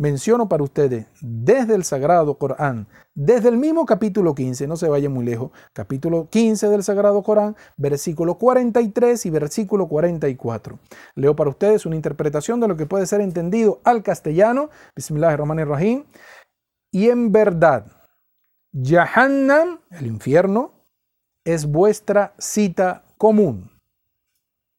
Menciono 0.00 0.48
para 0.48 0.62
ustedes 0.62 1.08
desde 1.20 1.74
el 1.74 1.84
Sagrado 1.84 2.38
Corán, 2.38 2.86
desde 3.14 3.50
el 3.50 3.58
mismo 3.58 3.84
capítulo 3.84 4.34
15, 4.34 4.66
no 4.66 4.76
se 4.76 4.88
vaya 4.88 5.10
muy 5.10 5.26
lejos, 5.26 5.50
capítulo 5.74 6.26
15 6.30 6.70
del 6.70 6.82
Sagrado 6.82 7.22
Corán, 7.22 7.54
versículo 7.76 8.38
43 8.38 9.26
y 9.26 9.28
versículo 9.28 9.88
44. 9.88 10.78
Leo 11.16 11.36
para 11.36 11.50
ustedes 11.50 11.84
una 11.84 11.96
interpretación 11.96 12.60
de 12.60 12.68
lo 12.68 12.78
que 12.78 12.86
puede 12.86 13.04
ser 13.04 13.20
entendido 13.20 13.82
al 13.84 14.02
castellano, 14.02 14.70
Bismillahirrahmanirrahim, 14.96 16.04
y 16.90 17.10
en 17.10 17.30
verdad, 17.30 17.84
Jahannam, 18.72 19.80
el 19.90 20.06
infierno, 20.06 20.72
es 21.44 21.66
vuestra 21.66 22.32
cita 22.38 23.04
común. 23.18 23.70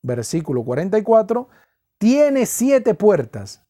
Versículo 0.01 0.63
44, 0.63 1.47
tiene 1.99 2.47
siete 2.47 2.95
puertas 2.95 3.61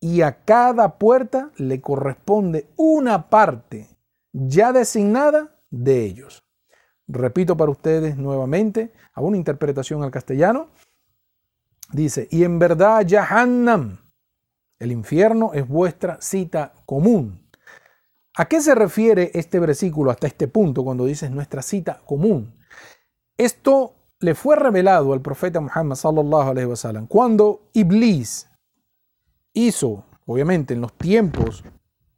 y 0.00 0.22
a 0.22 0.44
cada 0.44 0.98
puerta 0.98 1.50
le 1.56 1.80
corresponde 1.80 2.68
una 2.76 3.28
parte 3.30 3.88
ya 4.32 4.72
designada 4.72 5.56
de 5.70 6.04
ellos. 6.04 6.44
Repito 7.06 7.56
para 7.56 7.70
ustedes 7.70 8.16
nuevamente, 8.16 8.92
a 9.14 9.20
una 9.20 9.36
interpretación 9.36 10.02
al 10.02 10.10
castellano. 10.10 10.68
Dice, 11.90 12.28
y 12.30 12.44
en 12.44 12.58
verdad 12.58 13.04
Jahannam, 13.08 13.98
el 14.78 14.92
infierno 14.92 15.52
es 15.54 15.66
vuestra 15.66 16.20
cita 16.20 16.74
común. 16.84 17.48
¿A 18.36 18.44
qué 18.44 18.60
se 18.60 18.74
refiere 18.74 19.32
este 19.34 19.58
versículo 19.58 20.10
hasta 20.10 20.28
este 20.28 20.46
punto 20.46 20.84
cuando 20.84 21.06
dice 21.06 21.28
nuestra 21.30 21.62
cita 21.62 22.00
común? 22.04 22.54
Esto 23.36 23.94
le 24.20 24.34
fue 24.34 24.54
revelado 24.54 25.12
al 25.12 25.22
profeta 25.22 25.60
Muhammad 25.60 25.96
sallallahu 25.96 26.68
wasallam 26.68 27.06
cuando 27.06 27.70
Iblis 27.72 28.47
hizo, 29.52 30.04
obviamente 30.26 30.74
en 30.74 30.80
los 30.80 30.92
tiempos 30.94 31.64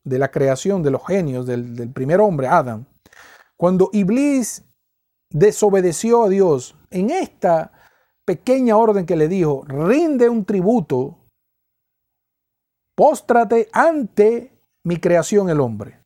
de 0.05 0.19
la 0.19 0.31
creación 0.31 0.83
de 0.83 0.90
los 0.90 1.07
genios 1.07 1.47
del, 1.47 1.90
primer 1.93 2.21
hombre, 2.21 2.49
Adam, 2.49 2.87
cuando 3.57 3.90
Iblis 3.93 4.64
desobedeció 5.31 6.25
a 6.25 6.29
Dios 6.29 6.75
en 6.90 7.11
esta 7.11 7.73
pequeña 8.25 8.77
orden 8.77 9.07
que 9.07 9.16
le 9.16 9.29
dijo, 9.29 9.64
rinde 9.66 10.29
un 10.29 10.45
tributo, 10.45 11.19
póstrate 12.95 13.69
ante 13.73 14.53
mi 14.85 14.97
creación 14.97 15.51
el 15.51 15.61
hombre. 15.61 16.01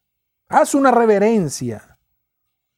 Haz 0.49 0.75
una 0.75 0.91
reverencia, 0.91 1.99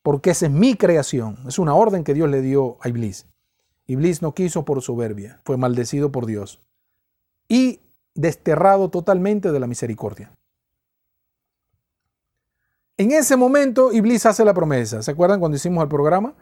porque 0.03 0.31
esa 0.31 0.47
es 0.47 0.53
mi 0.53 0.75
creación. 0.75 1.39
Es 1.49 1.59
una 1.59 1.75
orden 1.75 2.05
que 2.05 2.15
Dios 2.15 2.29
le 2.29 2.41
dio 2.41 2.79
a 2.81 2.89
Iblis. 2.89 3.27
Iblis 3.87 4.23
no 4.23 4.35
quiso 4.35 4.65
por 4.65 4.83
soberbia, 4.83 5.41
fue 5.45 5.57
maldecido 5.57 6.11
por 6.11 6.27
Dios. 6.27 6.61
Y 7.49 7.81
desterrado 8.17 8.91
totalmente 8.91 9.53
de 9.53 9.61
la 9.61 9.67
misericordia. 9.67 10.33
En 12.99 13.13
ese 13.13 13.37
momento, 13.37 13.93
Iblis 13.93 14.25
hace 14.25 14.45
la 14.45 14.55
promesa. 14.55 15.03
¿Se 15.03 15.11
acuerdan 15.11 15.39
cuando 15.39 15.57
hicimos 15.57 15.83
el 15.83 15.89
programa? 15.89 16.35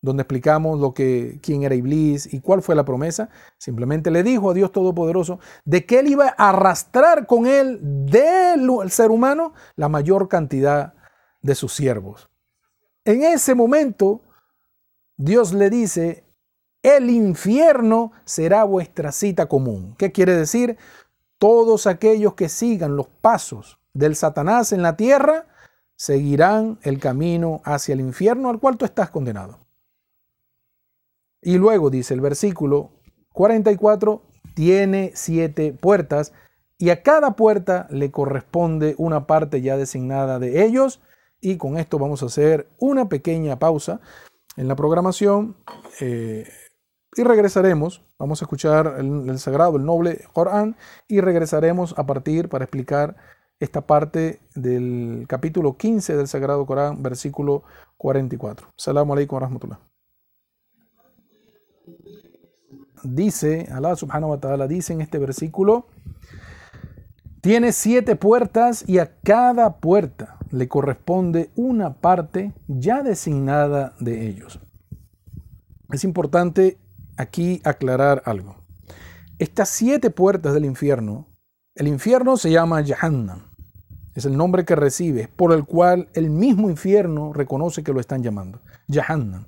Donde 0.00 0.22
explicamos 0.22 0.78
lo 0.78 0.94
que, 0.94 1.40
quién 1.42 1.64
era 1.64 1.74
Iblis 1.74 2.32
y 2.32 2.40
cuál 2.40 2.62
fue 2.62 2.76
la 2.76 2.84
promesa. 2.84 3.28
Simplemente 3.58 4.12
le 4.12 4.22
dijo 4.22 4.50
a 4.50 4.54
Dios 4.54 4.70
Todopoderoso 4.70 5.40
de 5.64 5.84
que 5.84 5.98
él 5.98 6.06
iba 6.06 6.34
a 6.38 6.50
arrastrar 6.50 7.26
con 7.26 7.46
él 7.46 7.80
del 7.82 8.70
ser 8.90 9.10
humano 9.10 9.52
la 9.74 9.88
mayor 9.88 10.28
cantidad 10.28 10.94
de 11.42 11.54
sus 11.56 11.72
siervos. 11.72 12.30
En 13.04 13.22
ese 13.22 13.56
momento, 13.56 14.22
Dios 15.16 15.52
le 15.52 15.70
dice, 15.70 16.24
el 16.82 17.10
infierno 17.10 18.12
será 18.24 18.62
vuestra 18.62 19.10
cita 19.10 19.46
común. 19.46 19.96
¿Qué 19.98 20.12
quiere 20.12 20.36
decir? 20.36 20.76
Todos 21.38 21.86
aquellos 21.86 22.34
que 22.34 22.48
sigan 22.48 22.96
los 22.96 23.08
pasos 23.08 23.78
del 23.92 24.16
Satanás 24.16 24.72
en 24.72 24.82
la 24.82 24.96
tierra 24.96 25.46
seguirán 25.96 26.78
el 26.82 26.98
camino 26.98 27.62
hacia 27.64 27.94
el 27.94 28.00
infierno 28.00 28.50
al 28.50 28.60
cual 28.60 28.76
tú 28.76 28.84
estás 28.84 29.10
condenado. 29.10 29.58
Y 31.40 31.58
luego 31.58 31.90
dice 31.90 32.14
el 32.14 32.20
versículo 32.20 32.90
44, 33.32 34.22
tiene 34.54 35.12
siete 35.14 35.72
puertas 35.72 36.32
y 36.78 36.90
a 36.90 37.02
cada 37.02 37.36
puerta 37.36 37.86
le 37.90 38.10
corresponde 38.10 38.94
una 38.98 39.26
parte 39.26 39.62
ya 39.62 39.76
designada 39.76 40.38
de 40.38 40.64
ellos. 40.64 41.00
Y 41.40 41.56
con 41.56 41.78
esto 41.78 41.98
vamos 41.98 42.22
a 42.22 42.26
hacer 42.26 42.68
una 42.78 43.08
pequeña 43.08 43.58
pausa 43.58 44.00
en 44.56 44.68
la 44.68 44.76
programación. 44.76 45.56
Eh, 46.00 46.46
y 47.16 47.24
regresaremos, 47.24 48.04
vamos 48.18 48.42
a 48.42 48.44
escuchar 48.44 48.96
el, 48.98 49.38
sagrado, 49.38 49.76
el 49.76 49.84
noble 49.86 50.20
Corán, 50.34 50.76
y 51.08 51.20
regresaremos 51.20 51.94
a 51.98 52.04
partir 52.06 52.50
para 52.50 52.64
explicar 52.64 53.16
esta 53.58 53.86
parte 53.86 54.40
del 54.54 55.24
capítulo 55.26 55.78
15 55.78 56.14
del 56.14 56.28
sagrado 56.28 56.66
Corán, 56.66 57.02
versículo 57.02 57.62
44. 57.96 58.68
Salamu 58.76 59.14
alaikum 59.14 59.36
wa 59.36 59.40
rahmatullah. 59.40 59.80
Dice, 63.02 63.66
Allah 63.72 63.96
subhanahu 63.96 64.32
wa 64.32 64.40
ta'ala 64.40 64.68
dice 64.68 64.92
en 64.92 65.00
este 65.00 65.18
versículo, 65.18 65.86
tiene 67.40 67.72
siete 67.72 68.16
puertas 68.16 68.86
y 68.86 68.98
a 68.98 69.16
cada 69.22 69.78
puerta 69.78 70.36
le 70.50 70.68
corresponde 70.68 71.50
una 71.54 71.94
parte 71.94 72.52
ya 72.66 73.02
designada 73.02 73.94
de 74.00 74.26
ellos. 74.26 74.60
Es 75.92 76.04
importante 76.04 76.78
aquí 77.16 77.60
aclarar 77.64 78.22
algo. 78.24 78.56
Estas 79.38 79.68
siete 79.68 80.10
puertas 80.10 80.54
del 80.54 80.64
infierno, 80.64 81.26
el 81.74 81.88
infierno 81.88 82.36
se 82.36 82.50
llama 82.50 82.82
Jahannam. 82.84 83.42
Es 84.14 84.24
el 84.24 84.36
nombre 84.36 84.64
que 84.64 84.74
recibe, 84.74 85.28
por 85.28 85.52
el 85.52 85.64
cual 85.66 86.08
el 86.14 86.30
mismo 86.30 86.70
infierno 86.70 87.34
reconoce 87.34 87.84
que 87.84 87.92
lo 87.92 88.00
están 88.00 88.22
llamando. 88.22 88.60
Jahannam. 88.88 89.46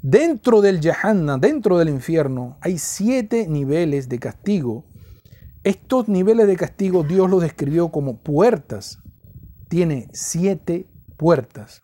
Dentro 0.00 0.62
del 0.62 0.80
Jahannam, 0.80 1.40
dentro 1.40 1.76
del 1.76 1.90
infierno, 1.90 2.56
hay 2.62 2.78
siete 2.78 3.48
niveles 3.48 4.08
de 4.08 4.18
castigo. 4.18 4.86
Estos 5.62 6.08
niveles 6.08 6.46
de 6.46 6.56
castigo 6.56 7.02
Dios 7.02 7.28
los 7.28 7.42
describió 7.42 7.90
como 7.90 8.16
puertas. 8.16 9.00
Tiene 9.68 10.08
siete 10.12 10.88
puertas. 11.18 11.82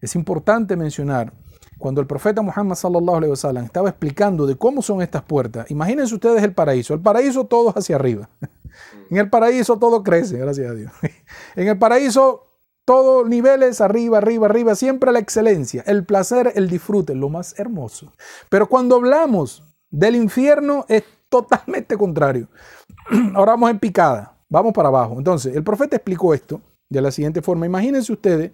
Es 0.00 0.14
importante 0.14 0.76
mencionar 0.76 1.34
cuando 1.82 2.00
el 2.00 2.06
profeta 2.06 2.42
Muhammad 2.42 2.76
sallallahu 2.76 3.16
alaihi 3.16 3.30
wasallam 3.32 3.64
estaba 3.64 3.88
explicando 3.88 4.46
de 4.46 4.54
cómo 4.54 4.82
son 4.82 5.02
estas 5.02 5.22
puertas, 5.22 5.68
imagínense 5.68 6.14
ustedes 6.14 6.40
el 6.44 6.54
paraíso. 6.54 6.94
El 6.94 7.00
paraíso 7.00 7.44
todo 7.44 7.74
hacia 7.76 7.96
arriba. 7.96 8.30
En 9.10 9.16
el 9.16 9.28
paraíso 9.28 9.76
todo 9.80 10.04
crece, 10.04 10.38
gracias 10.38 10.70
a 10.70 10.74
Dios. 10.74 10.92
En 11.56 11.66
el 11.66 11.76
paraíso 11.80 12.46
todo 12.84 13.24
niveles 13.26 13.80
arriba, 13.80 14.18
arriba, 14.18 14.46
arriba, 14.46 14.76
siempre 14.76 15.10
la 15.10 15.18
excelencia, 15.18 15.82
el 15.84 16.06
placer, 16.06 16.52
el 16.54 16.70
disfrute, 16.70 17.16
lo 17.16 17.28
más 17.28 17.58
hermoso. 17.58 18.12
Pero 18.48 18.68
cuando 18.68 18.94
hablamos 18.94 19.64
del 19.90 20.14
infierno 20.14 20.86
es 20.88 21.02
totalmente 21.28 21.98
contrario. 21.98 22.46
Ahora 23.34 23.52
vamos 23.52 23.70
en 23.70 23.80
picada, 23.80 24.38
vamos 24.48 24.72
para 24.72 24.86
abajo. 24.86 25.16
Entonces, 25.18 25.56
el 25.56 25.64
profeta 25.64 25.96
explicó 25.96 26.32
esto 26.32 26.60
de 26.88 27.02
la 27.02 27.10
siguiente 27.10 27.42
forma. 27.42 27.66
Imagínense 27.66 28.12
ustedes 28.12 28.52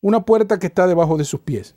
una 0.00 0.24
puerta 0.24 0.60
que 0.60 0.68
está 0.68 0.86
debajo 0.86 1.16
de 1.16 1.24
sus 1.24 1.40
pies. 1.40 1.74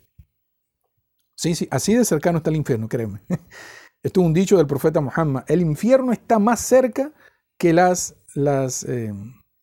Sí, 1.36 1.54
sí, 1.54 1.68
así 1.70 1.94
de 1.94 2.04
cercano 2.04 2.38
está 2.38 2.50
el 2.50 2.56
infierno, 2.56 2.88
créeme. 2.88 3.20
Esto 4.02 4.20
es 4.20 4.26
un 4.26 4.34
dicho 4.34 4.56
del 4.56 4.66
profeta 4.66 5.00
Muhammad. 5.00 5.44
El 5.48 5.62
infierno 5.62 6.12
está 6.12 6.38
más 6.38 6.60
cerca 6.60 7.12
que 7.58 7.72
las, 7.72 8.16
las, 8.34 8.84
eh, 8.84 9.12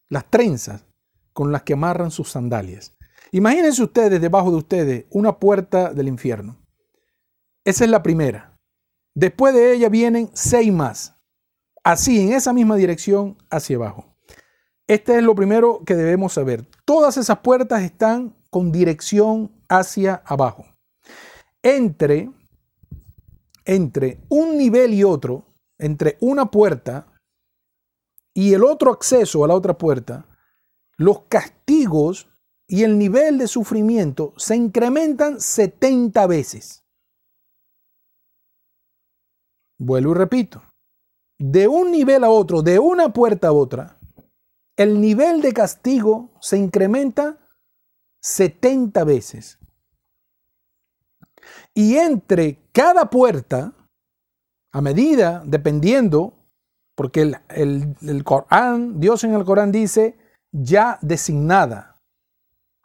las 0.10 0.30
trenzas 0.30 0.86
con 1.34 1.52
las 1.52 1.64
que 1.64 1.74
amarran 1.74 2.12
sus 2.12 2.32
sandalias. 2.32 2.98
Imagínense 3.32 3.84
ustedes 3.84 4.20
debajo 4.20 4.52
de 4.52 4.58
ustedes 4.58 5.06
una 5.12 5.40
puerta 5.40 5.94
del 5.94 6.08
infierno. 6.08 6.58
Esa 7.64 7.86
es 7.86 7.90
la 7.90 8.04
primera. 8.04 8.58
Después 9.16 9.54
de 9.54 9.74
ella 9.74 9.90
vienen 9.90 10.30
seis 10.34 10.74
más. 10.74 11.16
Así, 11.84 12.20
en 12.20 12.34
esa 12.34 12.52
misma 12.52 12.76
dirección, 12.76 13.38
hacia 13.50 13.78
abajo. 13.78 14.16
Este 14.88 15.18
es 15.18 15.24
lo 15.24 15.36
primero 15.36 15.82
que 15.86 15.96
debemos 15.96 16.34
saber. 16.34 16.68
Todas 16.84 17.18
esas 17.18 17.40
puertas 17.40 17.84
están 17.84 18.36
con 18.50 18.72
dirección 18.72 19.52
hacia 19.70 20.22
abajo 20.26 20.71
entre, 21.64 22.32
entre 23.66 24.20
un 24.30 24.58
nivel 24.58 24.94
y 24.94 25.04
otro, 25.04 25.46
entre 25.78 26.18
una 26.22 26.50
puerta 26.50 27.12
y 28.34 28.54
el 28.54 28.64
otro 28.64 28.92
acceso 28.92 29.44
a 29.44 29.48
la 29.48 29.56
otra 29.56 29.78
puerta, 29.78 30.26
los 30.98 31.24
castigos 31.24 32.30
y 32.68 32.84
el 32.84 32.98
nivel 32.98 33.38
de 33.38 33.48
sufrimiento 33.48 34.34
se 34.38 34.56
incrementan 34.56 35.42
70 35.42 36.26
veces. 36.28 36.84
Vuelvo 39.78 40.12
y 40.12 40.16
repito. 40.16 40.64
De 41.38 41.68
un 41.68 41.92
nivel 41.92 42.24
a 42.24 42.30
otro, 42.30 42.62
de 42.62 42.78
una 42.78 43.12
puerta 43.12 43.48
a 43.48 43.52
otra, 43.52 44.00
el 44.78 45.02
nivel 45.02 45.42
de 45.42 45.54
castigo 45.54 46.30
se 46.40 46.58
incrementa 46.58 47.40
70 48.22 49.04
veces. 49.04 49.61
Y 51.74 51.98
entre 51.98 52.60
cada 52.72 53.10
puerta, 53.10 53.74
a 54.72 54.82
medida, 54.82 55.44
dependiendo, 55.46 56.34
porque 56.96 57.22
el, 57.50 57.96
el, 58.02 58.24
Corán, 58.24 59.00
Dios 59.00 59.24
en 59.24 59.34
el 59.34 59.46
Corán 59.46 59.72
dice 59.72 60.18
ya 60.52 61.00
designada. 61.02 62.02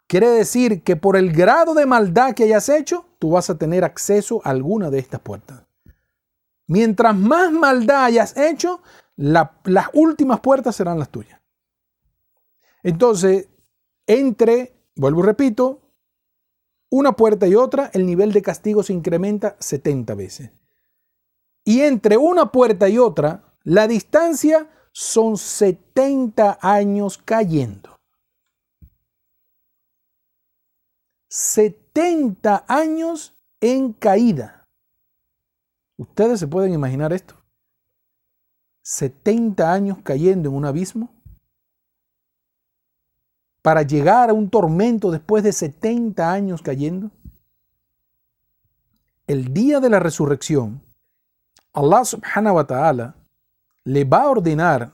Quiere 0.07 0.29
decir 0.29 0.83
que 0.83 0.95
por 0.95 1.17
el 1.17 1.33
grado 1.33 1.73
de 1.73 1.85
maldad 1.85 2.33
que 2.33 2.45
hayas 2.45 2.69
hecho, 2.69 3.05
tú 3.19 3.31
vas 3.31 3.49
a 3.49 3.57
tener 3.57 3.83
acceso 3.83 4.41
a 4.43 4.51
alguna 4.51 4.89
de 4.89 4.99
estas 4.99 5.19
puertas. 5.19 5.63
Mientras 6.67 7.15
más 7.15 7.51
maldad 7.51 8.05
hayas 8.05 8.35
hecho, 8.37 8.81
las 9.15 9.49
últimas 9.93 10.39
puertas 10.39 10.75
serán 10.75 10.99
las 10.99 11.09
tuyas. 11.09 11.39
Entonces, 12.83 13.49
entre, 14.05 14.73
vuelvo 14.95 15.21
y 15.21 15.25
repito, 15.25 15.81
una 16.89 17.13
puerta 17.13 17.47
y 17.47 17.55
otra, 17.55 17.89
el 17.93 18.05
nivel 18.05 18.31
de 18.31 18.41
castigo 18.41 18.83
se 18.83 18.93
incrementa 18.93 19.57
70 19.59 20.15
veces. 20.15 20.51
Y 21.65 21.81
entre 21.81 22.17
una 22.17 22.51
puerta 22.51 22.87
y 22.87 22.97
otra, 22.97 23.55
la 23.63 23.87
distancia 23.87 24.69
son 24.93 25.37
70 25.37 26.59
años 26.61 27.17
cayendo. 27.17 27.97
70 31.29 32.65
años 32.67 33.35
en 33.59 33.91
caída. 33.91 34.63
¿Ustedes 35.97 36.39
se 36.39 36.47
pueden 36.47 36.73
imaginar 36.73 37.11
esto? 37.11 37.35
70 38.83 39.73
años 39.73 39.97
cayendo 40.03 40.49
en 40.49 40.55
un 40.55 40.65
abismo 40.65 41.16
para 43.67 43.81
llegar 43.81 44.29
a 44.29 44.33
un 44.33 44.49
tormento 44.49 45.11
después 45.11 45.43
de 45.43 45.51
70 45.51 46.31
años 46.31 46.61
cayendo? 46.61 47.11
El 49.27 49.53
día 49.53 49.81
de 49.81 49.89
la 49.89 49.99
resurrección, 49.99 50.81
Allah 51.73 52.05
subhanahu 52.05 52.55
wa 52.55 52.65
ta'ala 52.65 53.15
le 53.83 54.05
va 54.05 54.21
a 54.21 54.29
ordenar 54.29 54.93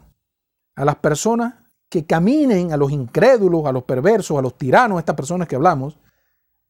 a 0.75 0.85
las 0.85 0.95
personas 0.95 1.53
que 1.87 2.07
caminen, 2.07 2.71
a 2.71 2.77
los 2.77 2.91
incrédulos, 2.91 3.67
a 3.67 3.71
los 3.71 3.83
perversos, 3.83 4.39
a 4.39 4.41
los 4.41 4.57
tiranos, 4.57 4.97
estas 4.97 5.15
personas 5.15 5.47
que 5.47 5.55
hablamos, 5.55 5.99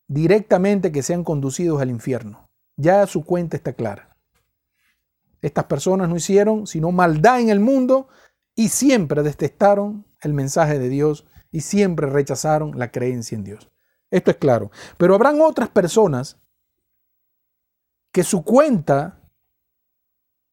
directamente 0.05 0.91
que 0.91 1.03
sean 1.03 1.23
conducidos 1.23 1.81
al 1.81 1.89
infierno. 1.89 2.49
Ya 2.75 3.07
su 3.07 3.23
cuenta 3.23 3.55
está 3.55 3.71
clara. 3.71 4.17
Estas 5.41 5.63
personas 5.63 6.09
no 6.09 6.17
hicieron 6.17 6.67
sino 6.67 6.91
maldad 6.91 7.39
en 7.39 7.47
el 7.47 7.61
mundo 7.61 8.09
y 8.55 8.67
siempre 8.67 9.23
detestaron 9.23 10.05
el 10.19 10.33
mensaje 10.33 10.79
de 10.79 10.89
Dios 10.89 11.27
y 11.53 11.61
siempre 11.61 12.07
rechazaron 12.07 12.77
la 12.77 12.91
creencia 12.91 13.37
en 13.37 13.45
Dios. 13.45 13.71
Esto 14.11 14.31
es 14.31 14.37
claro. 14.37 14.71
Pero 14.97 15.15
habrán 15.15 15.39
otras 15.39 15.69
personas 15.69 16.37
que 18.11 18.23
su 18.23 18.43
cuenta, 18.43 19.21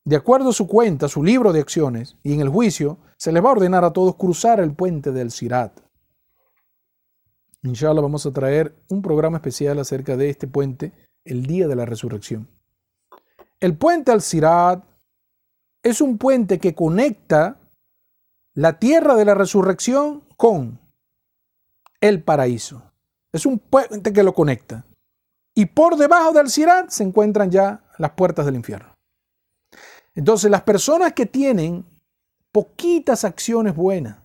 de 0.05 0.17
acuerdo 0.17 0.51
a 0.51 0.53
su 0.53 0.69
cuenta, 0.69 1.09
su 1.09 1.25
libro 1.25 1.53
de 1.53 1.61
acciones 1.61 2.19
y 2.23 2.35
en 2.35 2.41
el 2.41 2.51
juicio, 2.51 2.99
se 3.17 3.33
les 3.33 3.43
va 3.43 3.49
a 3.49 3.53
ordenar 3.53 3.85
a 3.85 3.93
todos 3.93 4.15
cruzar 4.17 4.61
el 4.61 4.75
puente 4.75 5.11
del 5.11 5.31
Sirat. 5.31 5.81
Inshallah 7.63 8.01
vamos 8.01 8.25
a 8.27 8.33
traer 8.33 8.77
un 8.89 9.03
programa 9.03 9.39
especial 9.39 9.79
acerca 9.79 10.17
de 10.17 10.31
este 10.31 10.47
puente 10.47 10.93
el 11.25 11.47
día 11.47 11.67
de 11.67 11.77
la 11.77 11.87
resurrección. 11.87 12.49
El 13.59 13.77
puente 13.77 14.13
al 14.13 14.21
Sirat 14.21 14.85
es 15.83 16.03
un 16.03 16.19
puente 16.19 16.59
que 16.59 16.75
conecta 16.75 17.59
la 18.55 18.79
tierra 18.79 19.15
de 19.15 19.25
la 19.25 19.35
resurrección 19.35 20.25
con 20.37 20.80
el 22.01 22.23
paraíso. 22.23 22.91
Es 23.33 23.47
un 23.47 23.59
puente 23.59 24.13
que 24.13 24.23
lo 24.23 24.35
conecta. 24.35 24.85
Y 25.55 25.67
por 25.67 25.97
debajo 25.97 26.33
del 26.33 26.49
Sirat 26.49 26.91
se 26.91 27.05
encuentran 27.05 27.51
ya 27.51 27.85
las 27.99 28.13
puertas 28.13 28.47
del 28.47 28.57
infierno. 28.57 28.95
Entonces 30.15 30.51
las 30.51 30.63
personas 30.63 31.13
que 31.13 31.27
tienen 31.27 31.85
poquitas 32.53 33.25
acciones 33.25 33.75
buenas 33.75 34.19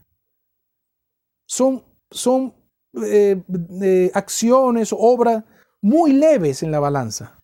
son, 1.48 1.84
son 2.10 2.56
eh, 3.04 4.12
acciones, 4.14 4.90
obras 4.98 5.44
muy 5.82 6.14
leves 6.14 6.64
en 6.64 6.72
la 6.72 6.80
balanza. 6.80 7.38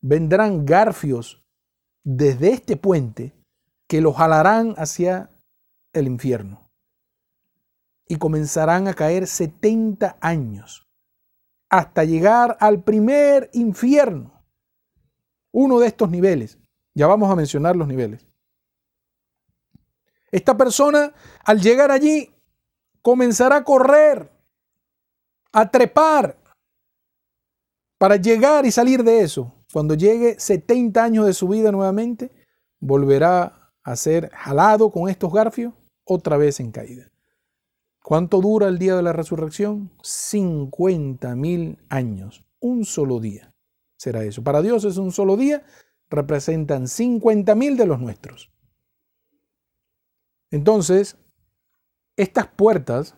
Vendrán 0.00 0.64
garfios 0.64 1.42
desde 2.04 2.52
este 2.52 2.76
puente 2.76 3.34
que 3.88 4.00
los 4.00 4.16
jalarán 4.16 4.74
hacia 4.76 5.30
el 5.92 6.06
infierno 6.06 6.67
y 8.08 8.16
comenzarán 8.16 8.88
a 8.88 8.94
caer 8.94 9.26
70 9.26 10.16
años 10.20 10.88
hasta 11.70 12.04
llegar 12.04 12.56
al 12.60 12.82
primer 12.82 13.50
infierno. 13.52 14.42
Uno 15.52 15.78
de 15.78 15.88
estos 15.88 16.10
niveles. 16.10 16.58
Ya 16.94 17.06
vamos 17.06 17.30
a 17.30 17.36
mencionar 17.36 17.76
los 17.76 17.86
niveles. 17.86 18.26
Esta 20.32 20.56
persona 20.56 21.12
al 21.44 21.60
llegar 21.60 21.90
allí 21.90 22.34
comenzará 23.02 23.56
a 23.56 23.64
correr, 23.64 24.30
a 25.52 25.70
trepar, 25.70 26.38
para 27.98 28.16
llegar 28.16 28.64
y 28.64 28.70
salir 28.70 29.02
de 29.02 29.20
eso. 29.20 29.52
Cuando 29.72 29.94
llegue 29.94 30.38
70 30.38 31.02
años 31.02 31.26
de 31.26 31.34
su 31.34 31.48
vida 31.48 31.72
nuevamente, 31.72 32.30
volverá 32.80 33.72
a 33.82 33.96
ser 33.96 34.30
jalado 34.30 34.90
con 34.90 35.08
estos 35.08 35.32
garfios 35.32 35.74
otra 36.04 36.36
vez 36.36 36.60
en 36.60 36.70
caída. 36.70 37.07
¿Cuánto 38.08 38.40
dura 38.40 38.68
el 38.68 38.78
día 38.78 38.96
de 38.96 39.02
la 39.02 39.12
resurrección? 39.12 39.90
50 40.02 41.36
mil 41.36 41.76
años. 41.90 42.42
Un 42.58 42.86
solo 42.86 43.20
día 43.20 43.54
será 43.98 44.24
eso. 44.24 44.42
Para 44.42 44.62
Dios 44.62 44.84
es 44.84 44.96
un 44.96 45.12
solo 45.12 45.36
día, 45.36 45.66
representan 46.08 46.88
50 46.88 47.54
mil 47.54 47.76
de 47.76 47.84
los 47.84 48.00
nuestros. 48.00 48.50
Entonces, 50.50 51.18
estas 52.16 52.46
puertas, 52.46 53.14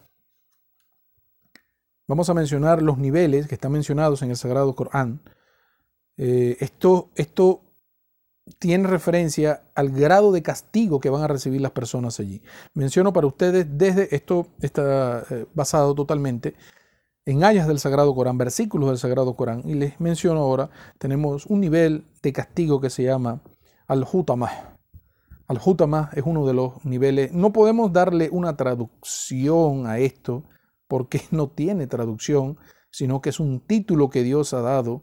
vamos 2.08 2.28
a 2.28 2.34
mencionar 2.34 2.82
los 2.82 2.98
niveles 2.98 3.46
que 3.46 3.54
están 3.54 3.70
mencionados 3.70 4.22
en 4.22 4.30
el 4.30 4.36
Sagrado 4.36 4.74
Corán. 4.74 5.22
Eh, 6.16 6.56
esto, 6.58 7.12
esto 7.14 7.69
tiene 8.58 8.88
referencia 8.88 9.62
al 9.74 9.90
grado 9.90 10.32
de 10.32 10.42
castigo 10.42 11.00
que 11.00 11.10
van 11.10 11.22
a 11.22 11.28
recibir 11.28 11.60
las 11.60 11.72
personas 11.72 12.20
allí. 12.20 12.42
Menciono 12.74 13.12
para 13.12 13.26
ustedes 13.26 13.66
desde 13.70 14.14
esto 14.14 14.48
está 14.60 15.24
eh, 15.30 15.46
basado 15.54 15.94
totalmente 15.94 16.54
en 17.26 17.44
ayas 17.44 17.68
del 17.68 17.78
Sagrado 17.78 18.14
Corán, 18.14 18.38
versículos 18.38 18.88
del 18.88 18.98
Sagrado 18.98 19.34
Corán, 19.34 19.62
y 19.64 19.74
les 19.74 20.00
menciono 20.00 20.40
ahora, 20.40 20.70
tenemos 20.98 21.46
un 21.46 21.60
nivel 21.60 22.06
de 22.22 22.32
castigo 22.32 22.80
que 22.80 22.90
se 22.90 23.04
llama 23.04 23.42
al-Hutamah. 23.86 24.76
Al-Hutamah 25.46 26.10
es 26.14 26.22
uno 26.24 26.46
de 26.46 26.54
los 26.54 26.84
niveles, 26.84 27.32
no 27.32 27.52
podemos 27.52 27.92
darle 27.92 28.30
una 28.32 28.56
traducción 28.56 29.86
a 29.86 29.98
esto 29.98 30.44
porque 30.88 31.22
no 31.30 31.48
tiene 31.48 31.86
traducción, 31.86 32.58
sino 32.90 33.20
que 33.20 33.30
es 33.30 33.38
un 33.38 33.60
título 33.60 34.10
que 34.10 34.22
Dios 34.22 34.52
ha 34.54 34.60
dado 34.60 35.02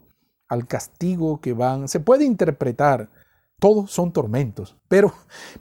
al 0.50 0.68
castigo 0.68 1.40
que 1.40 1.54
van, 1.54 1.88
se 1.88 2.00
puede 2.00 2.26
interpretar 2.26 3.10
todos 3.60 3.92
son 3.92 4.14
tormentos, 4.14 4.78
pero 4.88 5.14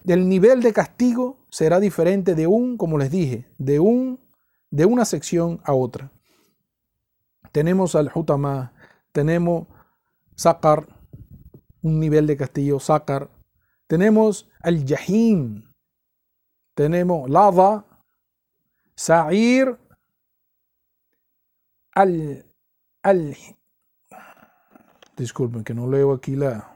el 0.07 0.29
nivel 0.29 0.63
de 0.63 0.73
castigo 0.73 1.47
será 1.51 1.81
diferente 1.81 2.35
de 2.35 2.47
un, 2.47 2.77
como 2.77 2.99
les 2.99 3.11
dije, 3.11 3.51
de, 3.59 3.81
un, 3.81 4.21
de 4.71 4.85
una 4.85 5.05
sección 5.05 5.61
a 5.65 5.73
otra. 5.73 6.13
Tenemos 7.53 7.95
al 7.95 8.11
Hutama, 8.15 8.75
tenemos 9.13 9.67
Sakar, 10.35 10.87
un 11.81 11.99
nivel 11.99 12.27
de 12.27 12.37
castigo, 12.37 12.81
Sakar. 12.81 13.31
Tenemos 13.87 14.49
al 14.61 14.85
Yahim, 14.85 15.65
tenemos 16.75 17.31
Lava, 17.31 17.87
Sa'ir, 18.95 19.79
al, 21.93 22.44
al, 23.03 23.37
disculpen 25.17 25.65
que 25.65 25.73
no 25.73 25.88
leo 25.88 26.13
aquí 26.13 26.35
la, 26.37 26.75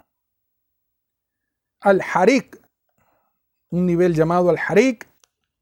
al-Harik, 1.80 2.60
un 3.70 3.86
nivel 3.86 4.14
llamado 4.14 4.50
al-Harik, 4.50 5.08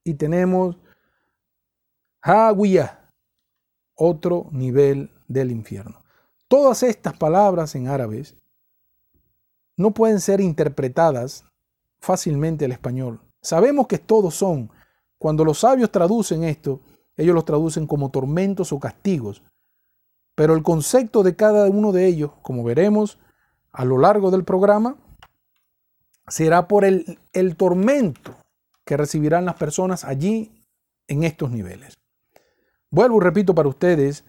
y 0.05 0.15
tenemos 0.15 0.77
Hawiyah, 2.23 3.13
otro 3.95 4.49
nivel 4.53 5.11
del 5.27 5.51
infierno. 5.51 6.03
Todas 6.49 6.83
estas 6.83 7.17
palabras 7.17 7.75
en 7.75 7.89
árabes 7.89 8.35
no 9.77 9.93
pueden 9.93 10.21
ser 10.21 10.41
interpretadas 10.41 11.45
fácilmente 12.01 12.65
al 12.65 12.73
español. 12.73 13.21
Sabemos 13.43 13.87
que 13.87 13.99
todos 13.99 14.35
son, 14.35 14.71
cuando 15.19 15.45
los 15.45 15.61
sabios 15.61 15.93
traducen 15.93 16.45
esto, 16.45 16.81
ellos 17.17 17.35
los 17.35 17.45
traducen 17.45 17.87
como 17.87 18.11
tormentos 18.11 18.73
o 18.73 18.81
castigos. 18.81 19.43
Pero 20.35 20.55
el 20.55 20.63
concepto 20.63 21.23
de 21.23 21.37
cada 21.37 21.69
uno 21.69 21.93
de 21.93 22.07
ellos, 22.07 22.31
como 22.43 22.65
veremos 22.65 23.19
a 23.73 23.85
lo 23.85 23.99
largo 23.99 24.31
del 24.31 24.45
programa, 24.45 24.97
será 26.29 26.69
por 26.69 26.85
el, 26.85 27.19
el 27.33 27.57
tormento 27.57 28.37
que 28.85 28.97
recibirán 28.97 29.45
las 29.45 29.57
personas 29.57 30.05
allí 30.05 30.65
en 31.07 31.25
estos 31.25 31.51
niveles. 31.51 31.99
Vuelvo 32.91 33.19
y 33.19 33.25
repito 33.25 33.55
para 33.55 33.69
ustedes, 33.69 34.25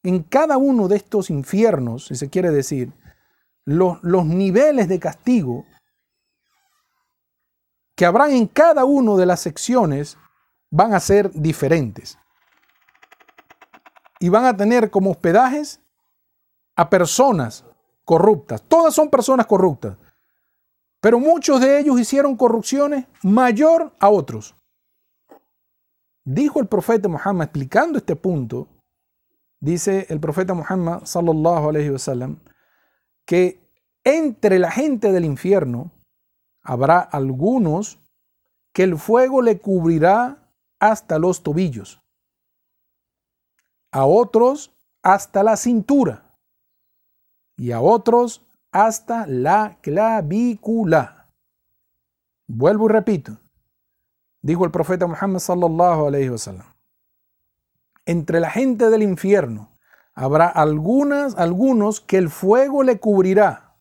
en 0.04 0.24
cada 0.24 0.58
uno 0.58 0.88
de 0.88 0.96
estos 0.96 1.30
infiernos, 1.30 2.08
si 2.08 2.16
se 2.16 2.30
quiere 2.30 2.52
decir, 2.52 2.94
los, 3.66 4.02
los 4.02 4.26
niveles 4.26 4.88
de 4.88 5.00
castigo 5.00 5.66
que 7.96 8.06
habrán 8.06 8.32
en 8.32 8.48
cada 8.48 8.86
una 8.86 9.16
de 9.16 9.26
las 9.26 9.42
secciones 9.42 10.18
van 10.72 10.94
a 10.94 11.00
ser 11.00 11.32
diferentes. 11.34 12.18
Y 14.22 14.30
van 14.30 14.46
a 14.46 14.56
tener 14.56 14.90
como 14.90 15.12
hospedajes 15.12 15.82
a 16.80 16.89
personas 16.89 17.65
corruptas. 18.05 18.61
Todas 18.61 18.93
son 18.93 19.09
personas 19.09 19.45
corruptas. 19.47 19.97
Pero 21.01 21.19
muchos 21.19 21.59
de 21.59 21.77
ellos 21.77 21.99
hicieron 21.99 22.38
corrupciones 22.38 23.05
mayor 23.21 23.93
a 23.99 24.07
otros. 24.07 24.55
Dijo 26.23 26.61
el 26.61 26.67
profeta 26.67 27.09
Muhammad 27.09 27.47
explicando 27.47 27.97
este 27.97 28.15
punto, 28.15 28.69
dice 29.59 30.05
el 30.07 30.21
profeta 30.21 30.53
Muhammad 30.53 31.03
sallallahu 31.03 31.67
alaihi 31.67 31.89
wasallam 31.89 32.39
que 33.25 33.59
entre 34.05 34.57
la 34.57 34.71
gente 34.71 35.11
del 35.11 35.25
infierno 35.25 35.91
habrá 36.61 36.99
algunos 36.99 37.99
que 38.71 38.84
el 38.84 38.97
fuego 38.97 39.41
le 39.41 39.59
cubrirá 39.59 40.49
hasta 40.80 41.19
los 41.19 41.43
tobillos, 41.43 42.01
a 43.91 44.05
otros 44.05 44.71
hasta 45.03 45.43
la 45.43 45.57
cintura 45.57 46.28
y 47.60 47.74
a 47.74 47.82
otros 47.82 48.41
hasta 48.72 49.28
la 49.28 49.78
clavícula. 49.82 51.28
Vuelvo 52.47 52.86
y 52.86 52.93
repito. 52.93 53.38
Dijo 54.41 54.64
el 54.64 54.72
profeta 54.72 55.05
Muhammad 55.05 55.39
sallallahu 55.39 56.07
alayhi 56.07 56.30
wasallam. 56.30 56.66
Entre 58.05 58.39
la 58.39 58.49
gente 58.49 58.89
del 58.89 59.03
infierno 59.03 59.70
habrá 60.14 60.47
algunas, 60.47 61.36
algunos 61.38 61.99
que 61.99 62.18
el 62.18 62.30
fuego 62.30 62.82
le 62.82 62.99
cubrirá 62.99 63.76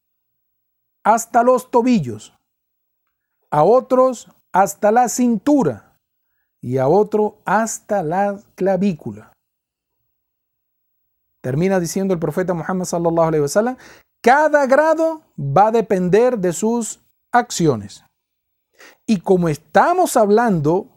hasta 1.05 1.45
los 1.45 1.71
tobillos, 1.71 2.35
a 3.51 3.63
otros 3.63 4.29
hasta 4.53 4.91
la 4.91 5.09
cintura 5.09 5.97
y 6.61 6.79
a 6.79 6.89
otro 6.89 7.39
hasta 7.45 8.03
la 8.03 8.41
clavícula. 8.57 9.33
Termina 11.41 11.79
diciendo 11.79 12.15
el 12.15 12.21
profeta 12.21 12.55
Muhammad 12.55 12.85
sallallahu 12.85 13.29
alaihi 13.29 13.43
wasallam, 13.43 13.77
cada 14.21 14.67
grado 14.67 15.23
va 15.39 15.69
a 15.69 15.73
depender 15.73 16.39
de 16.39 16.53
sus 16.53 17.01
acciones. 17.33 18.05
Y 19.07 19.21
como 19.21 19.49
estamos 19.49 20.17
hablando 20.17 20.89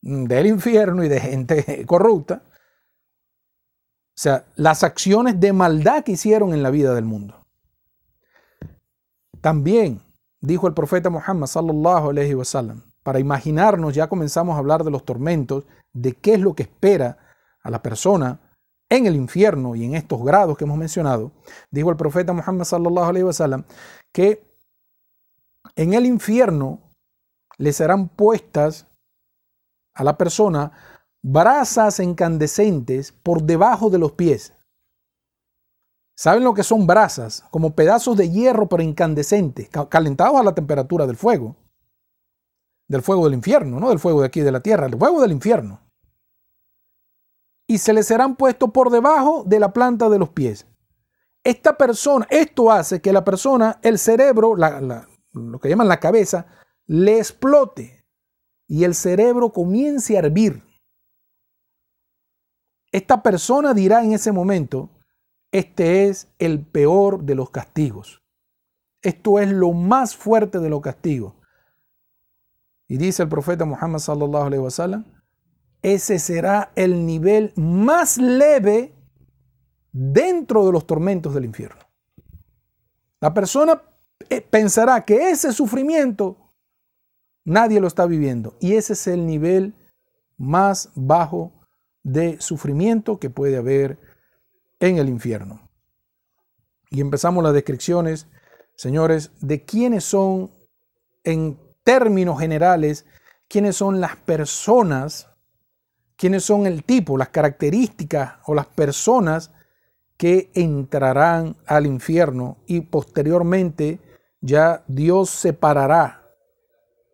del 0.00 0.46
infierno 0.46 1.04
y 1.04 1.08
de 1.08 1.20
gente 1.20 1.84
corrupta, 1.86 2.42
o 2.46 4.16
sea, 4.16 4.44
las 4.54 4.84
acciones 4.84 5.40
de 5.40 5.52
maldad 5.52 6.04
que 6.04 6.12
hicieron 6.12 6.52
en 6.52 6.62
la 6.62 6.70
vida 6.70 6.94
del 6.94 7.04
mundo. 7.04 7.40
También 9.40 10.00
dijo 10.40 10.68
el 10.68 10.74
profeta 10.74 11.10
Muhammad 11.10 11.48
sallallahu 11.48 12.10
alaihi 12.10 12.34
wasallam, 12.34 12.82
para 13.02 13.18
imaginarnos, 13.18 13.94
ya 13.94 14.08
comenzamos 14.08 14.54
a 14.54 14.58
hablar 14.58 14.84
de 14.84 14.90
los 14.90 15.04
tormentos, 15.04 15.64
de 15.92 16.12
qué 16.14 16.34
es 16.34 16.40
lo 16.40 16.54
que 16.54 16.62
espera 16.62 17.18
a 17.62 17.70
la 17.70 17.82
persona 17.82 18.40
en 18.96 19.06
el 19.06 19.16
infierno 19.16 19.74
y 19.74 19.84
en 19.84 19.94
estos 19.94 20.22
grados 20.24 20.56
que 20.56 20.64
hemos 20.64 20.78
mencionado, 20.78 21.32
dijo 21.70 21.90
el 21.90 21.96
profeta 21.96 22.32
Muhammad 22.32 22.66
que 24.12 24.44
en 25.76 25.94
el 25.94 26.06
infierno 26.06 26.80
le 27.58 27.72
serán 27.72 28.08
puestas 28.08 28.86
a 29.94 30.04
la 30.04 30.18
persona 30.18 30.72
brasas 31.22 32.00
incandescentes 32.00 33.12
por 33.12 33.42
debajo 33.42 33.90
de 33.90 33.98
los 33.98 34.12
pies. 34.12 34.52
¿Saben 36.16 36.44
lo 36.44 36.54
que 36.54 36.62
son 36.62 36.86
brasas? 36.86 37.44
Como 37.50 37.74
pedazos 37.74 38.16
de 38.16 38.30
hierro 38.30 38.68
pero 38.68 38.82
incandescentes, 38.82 39.68
calentados 39.88 40.40
a 40.40 40.44
la 40.44 40.54
temperatura 40.54 41.06
del 41.06 41.16
fuego. 41.16 41.56
Del 42.88 43.02
fuego 43.02 43.24
del 43.24 43.34
infierno, 43.34 43.80
no 43.80 43.88
del 43.88 43.98
fuego 43.98 44.20
de 44.20 44.26
aquí 44.26 44.40
de 44.40 44.52
la 44.52 44.60
tierra, 44.60 44.86
el 44.86 44.96
fuego 44.96 45.20
del 45.20 45.32
infierno 45.32 45.83
y 47.66 47.78
se 47.78 47.92
le 47.92 48.02
serán 48.02 48.36
puestos 48.36 48.70
por 48.70 48.90
debajo 48.90 49.44
de 49.46 49.58
la 49.58 49.72
planta 49.72 50.08
de 50.08 50.18
los 50.18 50.30
pies. 50.30 50.66
Esta 51.42 51.76
persona, 51.76 52.26
esto 52.30 52.70
hace 52.70 53.00
que 53.00 53.12
la 53.12 53.24
persona, 53.24 53.78
el 53.82 53.98
cerebro, 53.98 54.54
lo 54.56 55.58
que 55.58 55.68
llaman 55.68 55.88
la 55.88 56.00
cabeza, 56.00 56.46
le 56.86 57.18
explote 57.18 58.04
y 58.66 58.84
el 58.84 58.94
cerebro 58.94 59.52
comience 59.52 60.16
a 60.16 60.20
hervir. 60.20 60.62
Esta 62.92 63.22
persona 63.22 63.74
dirá 63.74 64.04
en 64.04 64.12
ese 64.12 64.32
momento, 64.32 64.90
este 65.52 66.08
es 66.08 66.28
el 66.38 66.64
peor 66.64 67.24
de 67.24 67.34
los 67.34 67.50
castigos. 67.50 68.22
Esto 69.02 69.38
es 69.38 69.50
lo 69.50 69.72
más 69.72 70.16
fuerte 70.16 70.58
de 70.60 70.70
los 70.70 70.80
castigos. 70.80 71.34
Y 72.88 72.96
dice 72.96 73.22
el 73.22 73.28
profeta 73.28 73.64
Muhammad 73.64 73.98
sallallahu 73.98 74.46
alaihi 74.46 74.62
wasallam, 74.62 75.04
ese 75.84 76.18
será 76.18 76.72
el 76.76 77.04
nivel 77.04 77.52
más 77.56 78.16
leve 78.16 78.94
dentro 79.92 80.64
de 80.64 80.72
los 80.72 80.86
tormentos 80.86 81.34
del 81.34 81.44
infierno. 81.44 81.82
La 83.20 83.34
persona 83.34 83.82
eh, 84.30 84.40
pensará 84.40 85.04
que 85.04 85.30
ese 85.30 85.52
sufrimiento 85.52 86.38
nadie 87.44 87.80
lo 87.80 87.86
está 87.86 88.06
viviendo 88.06 88.56
y 88.60 88.76
ese 88.76 88.94
es 88.94 89.06
el 89.06 89.26
nivel 89.26 89.74
más 90.38 90.90
bajo 90.94 91.52
de 92.02 92.40
sufrimiento 92.40 93.20
que 93.20 93.28
puede 93.28 93.58
haber 93.58 93.98
en 94.80 94.96
el 94.96 95.10
infierno. 95.10 95.68
Y 96.88 97.02
empezamos 97.02 97.44
las 97.44 97.52
descripciones, 97.52 98.26
señores, 98.74 99.32
de 99.42 99.66
quiénes 99.66 100.04
son, 100.04 100.50
en 101.24 101.58
términos 101.82 102.40
generales, 102.40 103.04
quiénes 103.48 103.76
son 103.76 104.00
las 104.00 104.16
personas 104.16 105.33
quiénes 106.16 106.44
son 106.44 106.66
el 106.66 106.84
tipo, 106.84 107.16
las 107.16 107.28
características 107.28 108.34
o 108.46 108.54
las 108.54 108.66
personas 108.66 109.50
que 110.16 110.50
entrarán 110.54 111.56
al 111.66 111.86
infierno 111.86 112.58
y 112.66 112.82
posteriormente 112.82 114.00
ya 114.40 114.84
Dios 114.86 115.30
separará 115.30 116.22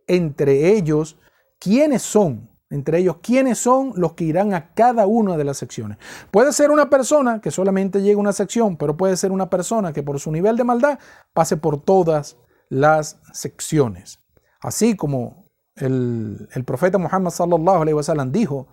entre 0.07 0.77
ellos 0.77 1.17
quiénes 1.59 2.03
son, 2.03 2.51
entre 2.69 2.99
ellos 2.99 3.17
quiénes 3.23 3.59
son 3.59 3.93
los 3.97 4.15
que 4.15 4.25
irán 4.25 4.55
a 4.55 4.75
cada 4.75 5.07
una 5.07 5.37
de 5.37 5.45
las 5.45 5.57
secciones. 5.57 5.99
Puede 6.31 6.53
ser 6.53 6.71
una 6.71 6.91
persona 6.91 7.41
que 7.41 7.51
solamente 7.51 8.01
llegue 8.03 8.15
a 8.15 8.19
una 8.19 8.33
sección, 8.33 8.77
pero 8.77 8.97
puede 8.97 9.17
ser 9.17 9.33
una 9.33 9.49
persona 9.49 9.93
que 9.93 10.03
por 10.03 10.19
su 10.19 10.33
nivel 10.33 10.57
de 10.57 10.65
maldad 10.65 10.99
pase 11.33 11.57
por 11.57 11.81
todas 11.81 12.37
las 12.69 13.21
secciones. 13.33 14.19
Así 14.61 14.97
como 14.97 15.47
el, 15.77 16.49
profeta 16.67 16.99
Muhammad 16.99 17.31
sallallahu 17.31 17.83
alaihi 17.83 17.95
wasallam 17.95 18.33
dijo 18.33 18.69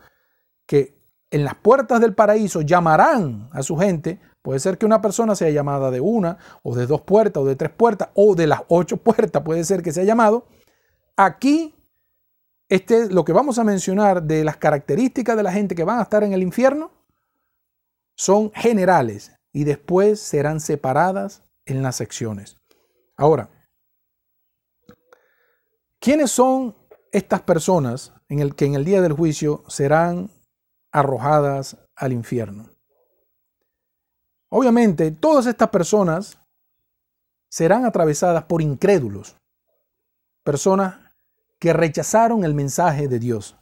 que 0.67 0.95
en 1.31 1.43
las 1.43 1.55
puertas 1.55 1.99
del 1.99 2.13
paraíso 2.13 2.61
llamarán 2.61 3.49
a 3.51 3.63
su 3.63 3.75
gente, 3.77 4.19
puede 4.41 4.59
ser 4.59 4.77
que 4.77 4.85
una 4.85 5.01
persona 5.01 5.35
sea 5.35 5.49
llamada 5.49 5.89
de 5.89 5.99
una 5.99 6.37
o 6.63 6.75
de 6.75 6.85
dos 6.85 7.01
puertas 7.01 7.41
o 7.41 7.45
de 7.45 7.55
tres 7.55 7.71
puertas 7.71 8.09
o 8.13 8.35
de 8.35 8.47
las 8.47 8.61
ocho 8.67 8.97
puertas, 8.97 9.41
puede 9.41 9.63
ser 9.63 9.81
que 9.81 9.91
sea 9.91 10.03
llamado. 10.03 10.45
Aquí 11.15 11.73
este, 12.69 13.09
lo 13.09 13.23
que 13.23 13.33
vamos 13.33 13.59
a 13.59 13.63
mencionar 13.63 14.23
de 14.23 14.43
las 14.43 14.57
características 14.57 15.37
de 15.37 15.43
la 15.43 15.51
gente 15.51 15.73
que 15.73 15.85
van 15.85 15.99
a 15.99 16.03
estar 16.03 16.23
en 16.23 16.33
el 16.33 16.43
infierno 16.43 16.91
son 18.15 18.51
generales 18.53 19.31
y 19.53 19.63
después 19.63 20.19
serán 20.19 20.59
separadas 20.59 21.43
en 21.65 21.81
las 21.81 21.95
secciones. 21.95 22.57
Ahora, 23.15 23.49
¿quiénes 25.99 26.31
son 26.31 26.75
estas 27.11 27.41
personas 27.41 28.13
en 28.27 28.39
el 28.39 28.55
que 28.55 28.65
en 28.65 28.75
el 28.75 28.83
día 28.83 29.01
del 29.01 29.13
juicio 29.13 29.63
serán 29.67 30.29
arrojadas 30.91 31.77
al 31.95 32.13
infierno? 32.13 32.69
Obviamente, 34.49 35.11
todas 35.11 35.45
estas 35.45 35.69
personas 35.69 36.37
serán 37.49 37.85
atravesadas 37.85 38.45
por 38.45 38.61
incrédulos, 38.61 39.35
personas 40.43 40.95
que 41.59 41.73
rechazaron 41.73 42.43
el 42.43 42.53
mensaje 42.53 43.07
de 43.07 43.19
Dios, 43.19 43.57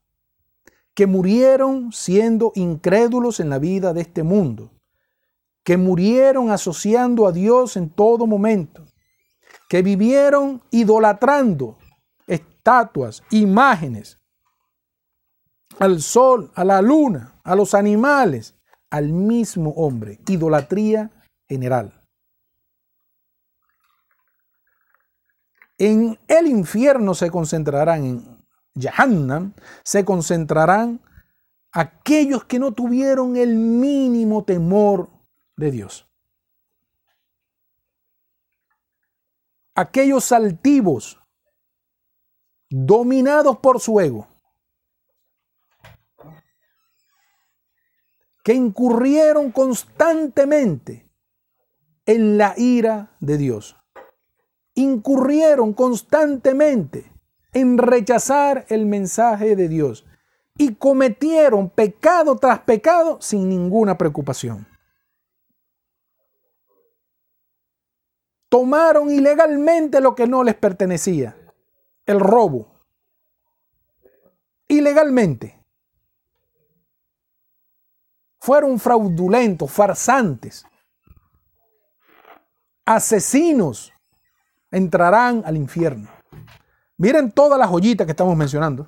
que 0.94 1.08
murieron 1.08 1.92
siendo 1.92 2.52
incrédulos 2.56 3.40
en 3.40 3.50
la 3.50 3.60
vida 3.60 3.94
de 3.94 4.02
este 4.02 4.24
mundo, 4.24 4.72
que 5.64 5.78
murieron 5.78 6.52
asociando 6.52 7.28
a 7.28 7.32
Dios 7.32 7.76
en 7.76 7.90
todo 7.90 8.28
momento, 8.28 8.86
que 9.68 9.82
vivieron 9.82 10.62
idolatrando 10.70 11.78
estatuas, 12.28 13.24
imágenes, 13.32 14.20
al 15.80 16.02
sol, 16.02 16.52
a 16.56 16.64
la 16.64 16.82
luna, 16.82 17.40
a 17.44 17.56
los 17.56 17.74
animales, 17.74 18.56
al 18.90 19.10
mismo 19.10 19.72
hombre, 19.72 20.20
idolatría 20.28 21.12
general. 21.48 22.02
En 25.78 26.18
el 26.28 26.48
infierno 26.48 27.14
se 27.14 27.30
concentrarán, 27.30 28.06
en 28.06 28.46
Jahannam, 28.80 29.54
se 29.84 30.06
concentrarán 30.06 31.02
aquellos 31.72 32.46
que 32.46 32.60
no 32.60 32.72
tuvieron 32.72 33.36
el 33.36 33.56
mínimo 33.56 34.46
temor 34.46 35.10
de 35.58 35.72
Dios. 35.72 36.08
Aquellos 39.76 40.32
altivos, 40.32 41.20
dominados 42.70 43.58
por 43.58 43.82
su 43.82 44.00
ego, 44.00 44.35
que 48.46 48.54
incurrieron 48.54 49.52
constantemente 49.52 51.10
en 52.06 52.38
la 52.38 52.54
ira 52.56 53.18
de 53.20 53.38
Dios 53.38 53.76
incurrieron 54.76 55.74
constantemente 55.74 57.12
en 57.54 57.78
rechazar 57.78 58.66
el 58.70 58.86
mensaje 58.86 59.56
de 59.56 59.68
Dios 59.68 60.06
y 60.58 60.76
cometieron 60.76 61.70
pecado 61.70 62.36
tras 62.36 62.60
pecado 62.60 63.18
sin 63.22 63.50
ninguna 63.50 63.98
preocupación. 63.98 64.68
Tomaron 68.50 69.10
ilegalmente 69.10 70.00
lo 70.00 70.14
que 70.14 70.28
no 70.28 70.44
les 70.44 70.56
pertenecía, 70.56 71.36
el 72.06 72.20
robo. 72.20 72.68
Ilegalmente. 74.68 75.65
Fueron 78.46 78.80
fraudulentos, 78.80 79.72
farsantes, 79.72 80.68
asesinos, 82.86 83.92
entrarán 84.70 85.42
al 85.48 85.58
infierno. 85.58 86.08
Miren 86.96 87.32
todas 87.32 87.58
las 87.58 87.68
joyitas 87.72 88.06
que 88.06 88.12
estamos 88.12 88.38
mencionando. 88.38 88.88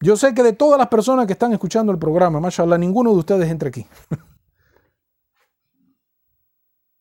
Yo 0.00 0.16
sé 0.16 0.32
que 0.34 0.44
de 0.44 0.52
todas 0.52 0.78
las 0.78 0.86
personas 0.86 1.26
que 1.26 1.32
están 1.32 1.52
escuchando 1.52 1.90
el 1.90 1.98
programa, 1.98 2.38
mashallah, 2.38 2.78
ninguno 2.78 3.10
de 3.10 3.18
ustedes 3.18 3.50
entra 3.50 3.68
aquí. 3.68 3.84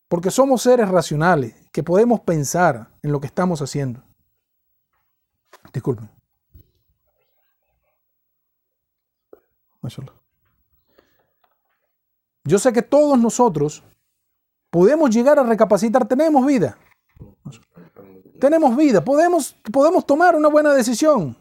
Porque 0.10 0.32
somos 0.32 0.64
seres 0.64 0.90
racionales, 0.90 1.54
que 1.72 1.84
podemos 1.84 2.22
pensar 2.22 2.90
en 3.04 3.12
lo 3.12 3.22
que 3.22 3.28
estamos 3.28 3.62
haciendo. 3.62 4.02
Disculpen. 5.72 6.10
Yo 12.44 12.60
sé 12.60 12.74
que 12.74 12.82
todos 12.82 13.20
nosotros 13.20 13.84
podemos 14.70 15.10
llegar 15.10 15.40
a 15.40 15.44
recapacitar, 15.44 16.08
tenemos 16.08 16.46
vida. 16.46 16.78
Tenemos 18.40 18.76
vida, 18.76 19.04
podemos, 19.04 19.56
podemos 19.72 20.06
tomar 20.06 20.36
una 20.36 20.48
buena 20.48 20.74
decisión. 20.74 21.36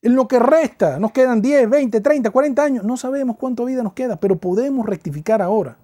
En 0.00 0.14
lo 0.14 0.28
que 0.28 0.38
resta, 0.38 0.98
nos 0.98 1.12
quedan 1.12 1.42
10, 1.42 1.68
20, 1.68 2.00
30, 2.00 2.30
40 2.30 2.62
años, 2.62 2.84
no 2.84 2.96
sabemos 2.96 3.36
cuánto 3.36 3.64
vida 3.64 3.82
nos 3.82 3.92
queda, 3.94 4.16
pero 4.16 4.36
podemos 4.36 4.86
rectificar 4.86 5.42
ahora. 5.42 5.76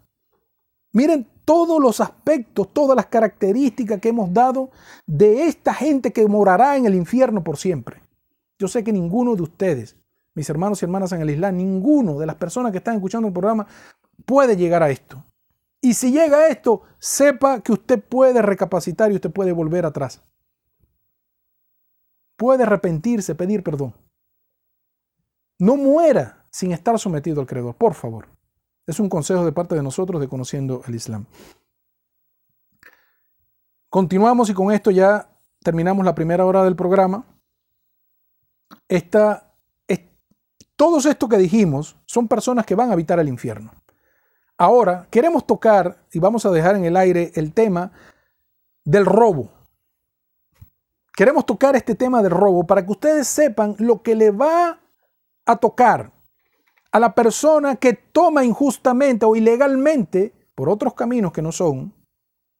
Miren 0.92 1.28
todos 1.44 1.82
los 1.82 2.00
aspectos, 2.00 2.72
todas 2.72 2.96
las 2.96 3.06
características 3.06 4.00
que 4.00 4.10
hemos 4.10 4.32
dado 4.32 4.70
de 5.06 5.46
esta 5.46 5.74
gente 5.74 6.12
que 6.12 6.26
morará 6.26 6.76
en 6.76 6.86
el 6.86 6.94
infierno 6.94 7.42
por 7.42 7.56
siempre. 7.56 8.00
Yo 8.58 8.68
sé 8.68 8.84
que 8.84 8.92
ninguno 8.92 9.34
de 9.34 9.42
ustedes, 9.42 9.96
mis 10.34 10.48
hermanos 10.50 10.82
y 10.82 10.84
hermanas 10.84 11.12
en 11.12 11.22
el 11.22 11.30
Islam, 11.30 11.56
ninguno 11.56 12.18
de 12.18 12.26
las 12.26 12.36
personas 12.36 12.72
que 12.72 12.78
están 12.78 12.96
escuchando 12.96 13.28
el 13.28 13.34
programa 13.34 13.66
puede 14.24 14.56
llegar 14.56 14.82
a 14.82 14.90
esto. 14.90 15.24
Y 15.80 15.94
si 15.94 16.12
llega 16.12 16.38
a 16.38 16.48
esto, 16.48 16.82
sepa 16.98 17.60
que 17.60 17.72
usted 17.72 18.02
puede 18.02 18.40
recapacitar 18.42 19.12
y 19.12 19.16
usted 19.16 19.30
puede 19.30 19.52
volver 19.52 19.84
atrás. 19.84 20.22
Puede 22.36 22.62
arrepentirse, 22.64 23.34
pedir 23.34 23.62
perdón. 23.62 23.94
No 25.58 25.76
muera 25.76 26.46
sin 26.50 26.72
estar 26.72 26.98
sometido 26.98 27.40
al 27.40 27.46
creador, 27.46 27.74
por 27.76 27.94
favor. 27.94 28.28
Es 28.86 28.98
un 29.00 29.08
consejo 29.08 29.44
de 29.44 29.52
parte 29.52 29.74
de 29.74 29.82
nosotros 29.82 30.20
de 30.20 30.28
conociendo 30.28 30.82
el 30.86 30.94
Islam. 30.94 31.26
Continuamos 33.88 34.50
y 34.50 34.54
con 34.54 34.72
esto 34.72 34.90
ya 34.90 35.30
terminamos 35.62 36.04
la 36.04 36.14
primera 36.14 36.44
hora 36.44 36.64
del 36.64 36.76
programa. 36.76 37.24
Esta, 38.88 39.53
todos 40.76 41.06
esto 41.06 41.28
que 41.28 41.38
dijimos 41.38 41.96
son 42.06 42.28
personas 42.28 42.66
que 42.66 42.74
van 42.74 42.90
a 42.90 42.94
habitar 42.94 43.18
el 43.18 43.28
infierno. 43.28 43.72
Ahora 44.56 45.06
queremos 45.10 45.46
tocar 45.46 46.04
y 46.12 46.18
vamos 46.18 46.46
a 46.46 46.50
dejar 46.50 46.76
en 46.76 46.84
el 46.84 46.96
aire 46.96 47.32
el 47.34 47.52
tema 47.52 47.92
del 48.84 49.04
robo. 49.04 49.50
Queremos 51.16 51.46
tocar 51.46 51.76
este 51.76 51.94
tema 51.94 52.22
del 52.22 52.32
robo 52.32 52.66
para 52.66 52.84
que 52.84 52.92
ustedes 52.92 53.28
sepan 53.28 53.76
lo 53.78 54.02
que 54.02 54.14
le 54.14 54.30
va 54.30 54.80
a 55.46 55.56
tocar 55.56 56.12
a 56.90 57.00
la 57.00 57.14
persona 57.14 57.76
que 57.76 57.92
toma 57.94 58.44
injustamente 58.44 59.26
o 59.26 59.34
ilegalmente, 59.34 60.32
por 60.54 60.68
otros 60.68 60.94
caminos 60.94 61.32
que 61.32 61.42
no 61.42 61.50
son 61.50 61.92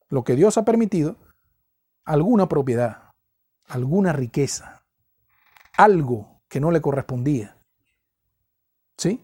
lo 0.09 0.23
que 0.23 0.35
Dios 0.35 0.57
ha 0.57 0.65
permitido, 0.65 1.17
alguna 2.03 2.47
propiedad, 2.47 3.11
alguna 3.67 4.11
riqueza, 4.13 4.83
algo 5.77 6.41
que 6.49 6.59
no 6.59 6.71
le 6.71 6.81
correspondía. 6.81 7.54
¿Sí? 8.97 9.21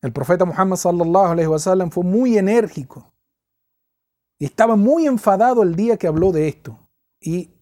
El 0.00 0.12
profeta 0.12 0.44
Muhammad 0.44 0.76
sallallahu 0.76 1.32
alaihi 1.32 1.48
wasallam 1.48 1.90
fue 1.90 2.04
muy 2.04 2.36
enérgico 2.36 3.12
y 4.38 4.46
estaba 4.46 4.74
muy 4.74 5.06
enfadado 5.06 5.62
el 5.62 5.76
día 5.76 5.96
que 5.96 6.08
habló 6.08 6.32
de 6.32 6.48
esto. 6.48 6.76
Y 7.20 7.54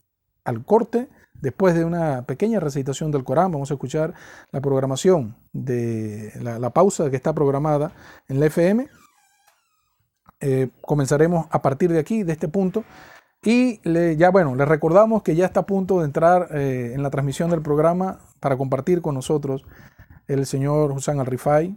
al 0.44 0.64
corte, 0.64 1.10
después 1.34 1.74
de 1.74 1.84
una 1.84 2.22
pequeña 2.22 2.58
recitación 2.58 3.10
del 3.10 3.24
Corán, 3.24 3.52
vamos 3.52 3.70
a 3.70 3.74
escuchar 3.74 4.14
la 4.50 4.62
programación 4.62 5.36
de 5.52 6.32
la, 6.40 6.70
pausa 6.70 7.10
que 7.10 7.16
está 7.16 7.34
programada 7.34 7.92
en 8.28 8.40
la 8.40 8.46
FM. 8.46 8.88
Eh, 10.40 10.70
comenzaremos 10.80 11.46
a 11.50 11.60
partir 11.60 11.92
de 11.92 11.98
aquí, 11.98 12.22
de 12.22 12.32
este 12.32 12.48
punto. 12.48 12.84
Y 13.42 13.80
ya 14.16 14.30
bueno, 14.30 14.54
les 14.54 14.66
recordamos 14.66 15.22
que 15.22 15.34
ya 15.34 15.44
está 15.44 15.60
a 15.60 15.66
punto 15.66 15.98
de 15.98 16.06
entrar 16.06 16.48
eh, 16.52 16.92
en 16.94 17.02
la 17.02 17.10
transmisión 17.10 17.50
del 17.50 17.60
programa 17.60 18.20
para 18.40 18.56
compartir 18.56 19.02
con 19.02 19.14
nosotros 19.14 19.66
el 20.30 20.46
señor 20.46 20.92
Hussein 20.92 21.18
Al-Rifai, 21.18 21.76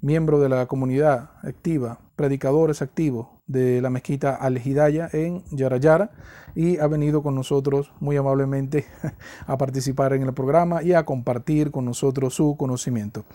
miembro 0.00 0.40
de 0.40 0.48
la 0.48 0.64
comunidad 0.64 1.32
activa, 1.42 2.00
predicadores 2.16 2.80
activos 2.80 3.28
de 3.46 3.82
la 3.82 3.90
mezquita 3.90 4.34
Al-Hidayah 4.34 5.10
en 5.12 5.44
Yarayara 5.50 6.10
y 6.54 6.78
ha 6.78 6.86
venido 6.86 7.22
con 7.22 7.34
nosotros 7.34 7.92
muy 8.00 8.16
amablemente 8.16 8.86
a 9.46 9.58
participar 9.58 10.14
en 10.14 10.22
el 10.22 10.32
programa 10.32 10.82
y 10.82 10.94
a 10.94 11.04
compartir 11.04 11.70
con 11.70 11.84
nosotros 11.84 12.34
su 12.34 12.56
conocimiento. 12.56 13.26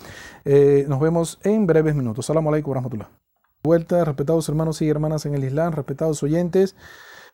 Eh, 0.43 0.85
nos 0.89 0.99
vemos 0.99 1.39
en 1.43 1.67
breves 1.67 1.93
minutos. 1.93 2.25
Salam 2.25 2.47
alaikum 2.47 2.73
rahmatullah. 2.73 3.11
Vuelta, 3.61 4.03
respetados 4.03 4.49
hermanos 4.49 4.81
y 4.81 4.89
hermanas 4.89 5.27
en 5.27 5.35
el 5.35 5.43
Islam, 5.43 5.73
respetados 5.73 6.23
oyentes. 6.23 6.75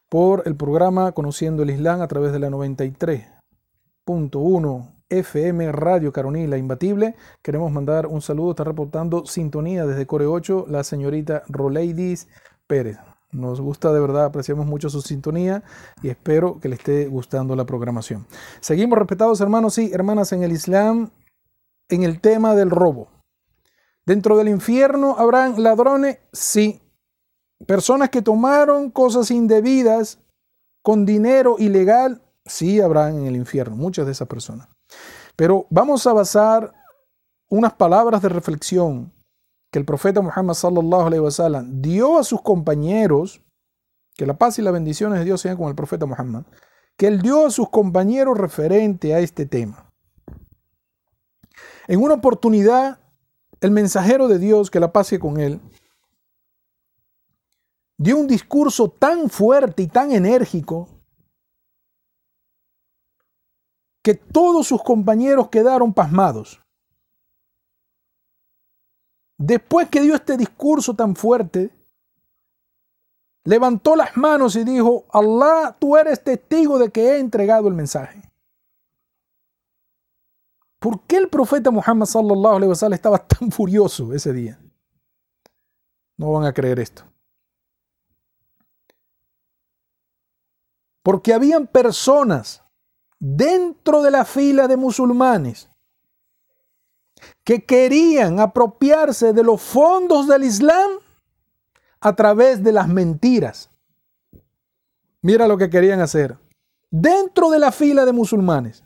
por 0.10 0.43
el 0.45 0.58
programa 0.58 1.14
Conociendo 1.14 1.64
el 1.64 1.70
Islam 1.70 2.01
a 2.01 2.10
través 2.10 2.34
de 2.34 2.39
la 2.39 2.49
93.1 2.49 4.97
FM 5.10 5.72
Radio 5.72 6.12
Caronila 6.12 6.58
Imbatible. 6.58 7.16
Queremos 7.41 7.72
mandar 7.72 8.08
un 8.08 8.22
saludo, 8.22 8.51
está 8.51 8.64
reportando 8.64 9.26
sintonía 9.26 9.86
desde 9.86 10.05
Core 10.05 10.26
8 10.26 10.66
la 10.70 10.84
señorita 10.84 11.43
Roleidis 11.47 12.28
Pérez. 12.68 12.97
Nos 13.32 13.60
gusta 13.60 13.91
de 13.91 13.99
verdad, 13.99 14.26
apreciamos 14.26 14.66
mucho 14.66 14.89
su 14.89 15.01
sintonía 15.01 15.64
y 16.01 16.10
espero 16.10 16.60
que 16.60 16.70
le 16.70 16.76
esté 16.76 17.08
gustando 17.08 17.55
la 17.55 17.66
programación. 17.66 18.26
Seguimos, 18.62 18.97
respetados 18.97 19.41
hermanos 19.41 19.78
y 19.78 19.91
hermanas 19.91 20.32
en 20.32 20.43
el 20.43 20.53
Islam, 20.53 21.12
en 21.89 22.03
el 22.03 22.22
tema 22.22 22.55
del 22.55 22.70
robo. 22.70 23.10
Dentro 24.05 24.38
del 24.38 24.47
infierno 24.47 25.16
habrán 25.18 25.62
ladrones, 25.62 26.20
sí. 26.32 26.82
Personas 27.66 28.10
que 28.10 28.22
tomaron 28.22 28.91
cosas 28.91 29.32
indebidas 29.32 30.20
con 30.82 31.05
dinero 31.05 31.58
ilegal, 31.60 32.22
sí 32.45 32.80
habrán 32.80 33.18
en 33.18 33.26
el 33.26 33.36
infierno, 33.36 33.76
muchas 33.76 34.05
de 34.05 34.14
esas 34.14 34.30
personas. 34.30 34.70
Pero 35.38 35.67
vamos 35.69 36.05
a 36.07 36.13
basar 36.13 36.73
unas 37.47 37.73
palabras 37.73 38.21
de 38.23 38.27
reflexión 38.27 39.13
que 39.71 39.79
el 39.79 39.85
profeta 39.85 40.19
Muhammad 40.19 40.55
dio 41.67 42.17
a 42.17 42.23
sus 42.23 42.41
compañeros, 42.41 43.41
que 44.15 44.25
la 44.25 44.38
paz 44.38 44.57
y 44.57 44.63
las 44.63 44.73
bendiciones 44.73 45.19
de 45.19 45.25
Dios 45.25 45.39
sean 45.39 45.55
con 45.55 45.69
el 45.69 45.75
profeta 45.75 46.07
Muhammad, 46.07 46.43
que 46.97 47.05
él 47.05 47.21
dio 47.21 47.45
a 47.45 47.51
sus 47.51 47.69
compañeros 47.69 48.35
referente 48.35 49.13
a 49.13 49.19
este 49.19 49.45
tema. 49.45 49.93
En 51.88 52.01
una 52.01 52.15
oportunidad, 52.15 52.99
el 53.61 53.69
mensajero 53.69 54.27
de 54.27 54.39
Dios, 54.39 54.71
que 54.71 54.79
la 54.79 54.91
paz 54.91 55.07
sea 55.07 55.19
con 55.19 55.39
él, 55.39 55.61
dio 57.99 58.17
un 58.17 58.27
discurso 58.27 58.89
tan 58.89 59.29
fuerte 59.29 59.83
y 59.83 59.88
tan 59.88 60.11
enérgico 60.11 60.97
que 64.08 64.16
todos 64.16 64.66
sus 64.66 64.82
compañeros 64.84 65.49
quedaron 65.49 65.93
pasmados. 65.93 66.62
Después 69.38 69.89
que 69.89 69.99
dio 69.99 70.16
este 70.16 70.38
discurso 70.38 70.93
tan 70.93 71.14
fuerte, 71.14 71.76
levantó 73.43 73.97
las 73.97 74.16
manos 74.16 74.55
y 74.55 74.64
dijo, 74.64 75.03
Allah, 75.12 75.76
tú 75.78 75.97
eres 75.97 76.24
testigo 76.24 76.80
de 76.80 76.89
que 76.89 77.01
he 77.01 77.20
entregado 77.20 77.68
el 77.68 77.74
mensaje. 77.74 78.22
¿Por 80.80 81.01
qué 81.01 81.18
el 81.18 81.28
profeta 81.28 81.70
Muhammad 81.70 82.05
sallallahu 82.05 82.55
alaihi 82.55 82.70
wasallam 82.70 82.93
estaba 82.93 83.18
tan 83.18 83.51
furioso 83.58 84.14
ese 84.14 84.32
día? 84.32 84.58
No 86.16 86.32
van 86.32 86.45
a 86.45 86.53
creer 86.53 86.80
esto. 86.80 87.03
Porque 91.03 91.34
habían 91.34 91.68
personas 91.68 92.64
dentro 93.20 94.01
de 94.01 94.11
la 94.11 94.26
fila 94.26 94.68
de 94.68 94.78
musulmanes 94.78 95.70
que 97.43 97.65
querían 97.65 98.39
apropiarse 98.39 99.34
de 99.34 99.43
los 99.43 99.61
fondos 99.61 100.28
del 100.28 100.43
Islam 100.43 100.91
a 101.99 102.15
través 102.15 102.63
de 102.63 102.72
las 102.72 102.88
mentiras. 102.88 103.70
Mira 105.22 105.47
lo 105.47 105.57
que 105.57 105.70
querían 105.70 105.99
hacer. 105.99 106.38
Dentro 106.91 107.49
de 107.49 107.59
la 107.59 107.72
fila 107.72 108.05
de 108.05 108.13
musulmanes, 108.13 108.84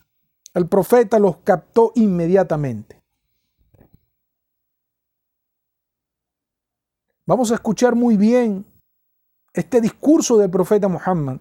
el 0.54 0.68
profeta 0.68 1.20
los 1.20 1.38
captó 1.38 1.92
inmediatamente. 1.96 3.02
Vamos 7.26 7.52
a 7.52 7.56
escuchar 7.56 7.96
muy 7.96 8.18
bien 8.18 8.66
este 9.54 9.82
discurso 9.82 10.38
del 10.38 10.50
profeta 10.50 10.88
Muhammad 10.88 11.40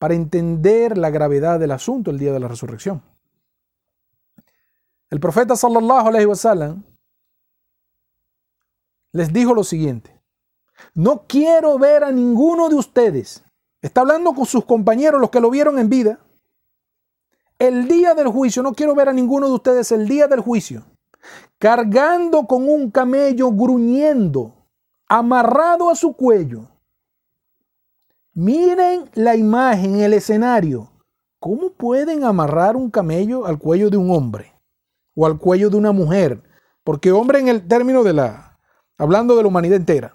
para 0.00 0.14
entender 0.14 0.96
la 0.96 1.10
gravedad 1.10 1.60
del 1.60 1.72
asunto 1.72 2.10
el 2.10 2.18
día 2.18 2.32
de 2.32 2.40
la 2.40 2.48
resurrección. 2.48 3.02
El 5.10 5.20
profeta 5.20 5.54
sallallahu 5.54 6.08
alaihi 6.08 6.24
wasallam 6.24 6.82
les 9.12 9.30
dijo 9.30 9.52
lo 9.52 9.62
siguiente: 9.62 10.18
No 10.94 11.26
quiero 11.28 11.78
ver 11.78 12.02
a 12.02 12.12
ninguno 12.12 12.70
de 12.70 12.76
ustedes. 12.76 13.44
Está 13.82 14.00
hablando 14.00 14.32
con 14.32 14.46
sus 14.46 14.64
compañeros, 14.64 15.20
los 15.20 15.28
que 15.28 15.40
lo 15.40 15.50
vieron 15.50 15.78
en 15.78 15.90
vida. 15.90 16.18
El 17.58 17.86
día 17.86 18.14
del 18.14 18.28
juicio, 18.28 18.62
no 18.62 18.72
quiero 18.72 18.94
ver 18.94 19.10
a 19.10 19.12
ninguno 19.12 19.48
de 19.48 19.52
ustedes 19.52 19.92
el 19.92 20.08
día 20.08 20.28
del 20.28 20.40
juicio, 20.40 20.82
cargando 21.58 22.46
con 22.46 22.66
un 22.66 22.90
camello 22.90 23.50
gruñendo, 23.52 24.54
amarrado 25.06 25.90
a 25.90 25.94
su 25.94 26.14
cuello, 26.14 26.69
Miren 28.34 29.10
la 29.14 29.34
imagen, 29.36 30.00
el 30.00 30.14
escenario. 30.14 30.90
¿Cómo 31.40 31.70
pueden 31.70 32.24
amarrar 32.24 32.76
un 32.76 32.90
camello 32.90 33.46
al 33.46 33.58
cuello 33.58 33.90
de 33.90 33.96
un 33.96 34.10
hombre 34.10 34.54
o 35.14 35.26
al 35.26 35.38
cuello 35.38 35.70
de 35.70 35.76
una 35.76 35.92
mujer? 35.92 36.42
Porque 36.84 37.12
hombre 37.12 37.40
en 37.40 37.48
el 37.48 37.66
término 37.66 38.02
de 38.04 38.12
la, 38.12 38.58
hablando 38.98 39.36
de 39.36 39.42
la 39.42 39.48
humanidad 39.48 39.76
entera. 39.76 40.14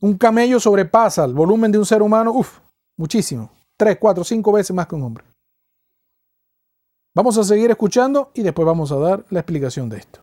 Un 0.00 0.16
camello 0.16 0.58
sobrepasa 0.58 1.24
el 1.24 1.34
volumen 1.34 1.70
de 1.70 1.78
un 1.78 1.86
ser 1.86 2.02
humano, 2.02 2.32
uff, 2.32 2.58
muchísimo. 2.96 3.50
Tres, 3.76 3.98
cuatro, 4.00 4.24
cinco 4.24 4.52
veces 4.52 4.74
más 4.74 4.86
que 4.86 4.94
un 4.94 5.02
hombre. 5.02 5.24
Vamos 7.14 7.36
a 7.38 7.44
seguir 7.44 7.70
escuchando 7.70 8.30
y 8.34 8.42
después 8.42 8.66
vamos 8.66 8.92
a 8.92 8.96
dar 8.96 9.24
la 9.30 9.40
explicación 9.40 9.88
de 9.88 9.98
esto. 9.98 10.20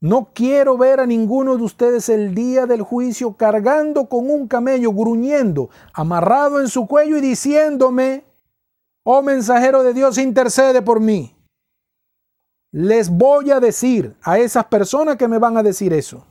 No 0.00 0.30
quiero 0.34 0.76
ver 0.76 1.00
a 1.00 1.06
ninguno 1.06 1.56
de 1.56 1.64
ustedes 1.64 2.08
el 2.08 2.34
día 2.34 2.66
del 2.66 2.82
juicio 2.82 3.36
cargando 3.36 4.08
con 4.08 4.30
un 4.30 4.46
camello, 4.46 4.92
gruñendo, 4.92 5.70
amarrado 5.94 6.60
en 6.60 6.68
su 6.68 6.86
cuello 6.86 7.16
y 7.16 7.22
diciéndome, 7.22 8.24
oh 9.04 9.22
mensajero 9.22 9.82
de 9.82 9.94
Dios, 9.94 10.18
intercede 10.18 10.82
por 10.82 11.00
mí. 11.00 11.34
Les 12.72 13.08
voy 13.08 13.50
a 13.50 13.58
decir 13.58 14.14
a 14.22 14.38
esas 14.38 14.66
personas 14.66 15.16
que 15.16 15.28
me 15.28 15.38
van 15.38 15.56
a 15.56 15.62
decir 15.62 15.94
eso. 15.94 16.26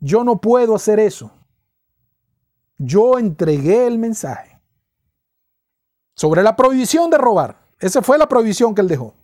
Yo 0.00 0.24
no 0.24 0.40
puedo 0.40 0.74
hacer 0.74 0.98
eso. 0.98 1.30
Yo 2.78 3.18
entregué 3.18 3.86
el 3.86 3.98
mensaje. 3.98 4.58
Sobre 6.16 6.42
la 6.42 6.56
prohibición 6.56 7.10
de 7.10 7.18
robar. 7.18 7.58
Esa 7.78 8.00
fue 8.00 8.16
la 8.16 8.28
prohibición 8.28 8.74
que 8.74 8.80
él 8.80 8.88
dejó. 8.88 9.14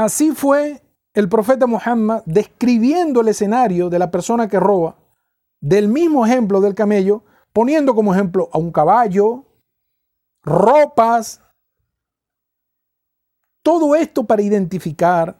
Así 0.00 0.32
fue 0.32 0.82
el 1.12 1.28
profeta 1.28 1.66
Muhammad 1.66 2.22
describiendo 2.24 3.20
el 3.20 3.28
escenario 3.28 3.90
de 3.90 3.98
la 3.98 4.10
persona 4.10 4.48
que 4.48 4.58
roba, 4.58 4.96
del 5.60 5.88
mismo 5.88 6.24
ejemplo 6.24 6.62
del 6.62 6.74
camello, 6.74 7.22
poniendo 7.52 7.94
como 7.94 8.14
ejemplo 8.14 8.48
a 8.50 8.56
un 8.56 8.72
caballo, 8.72 9.44
ropas, 10.42 11.42
todo 13.62 13.94
esto 13.94 14.24
para 14.24 14.40
identificar 14.40 15.38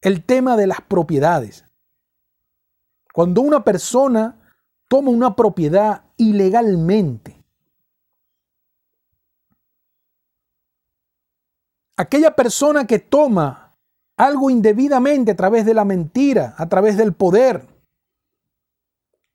el 0.00 0.24
tema 0.24 0.56
de 0.56 0.68
las 0.68 0.80
propiedades. 0.82 1.64
Cuando 3.12 3.40
una 3.40 3.64
persona 3.64 4.38
toma 4.86 5.10
una 5.10 5.34
propiedad 5.34 6.04
ilegalmente, 6.18 7.37
aquella 11.98 12.34
persona 12.34 12.86
que 12.86 13.00
toma 13.00 13.76
algo 14.16 14.50
indebidamente 14.50 15.32
a 15.32 15.36
través 15.36 15.66
de 15.66 15.74
la 15.74 15.84
mentira, 15.84 16.54
a 16.56 16.68
través 16.68 16.96
del 16.96 17.12
poder, 17.12 17.66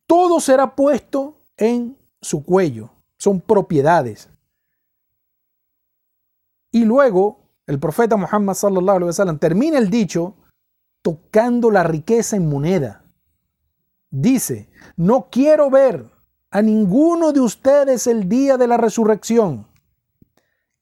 todo 0.08 0.40
será 0.40 0.76
puesto 0.76 1.36
en 1.58 1.98
su 2.22 2.44
cuello. 2.44 2.90
Son 3.18 3.40
propiedades. 3.42 4.30
Y 6.72 6.86
luego 6.86 7.40
el 7.68 7.80
profeta 7.80 8.16
Muhammad 8.16 8.56
sallallahu 8.56 8.98
alaihi 8.98 9.08
wasallam 9.08 9.40
termina 9.40 9.78
el 9.78 9.90
dicho 9.90 10.36
tocando 11.02 11.70
la 11.70 11.84
riqueza 11.84 12.38
en 12.38 12.50
moneda. 12.50 13.04
Dice, 14.10 14.70
no 14.96 15.28
quiero 15.30 15.70
ver 15.70 16.10
a 16.50 16.62
ninguno 16.62 17.34
de 17.34 17.42
ustedes 17.42 18.08
el 18.08 18.30
día 18.30 18.58
de 18.58 18.68
la 18.68 18.78
resurrección 18.78 19.68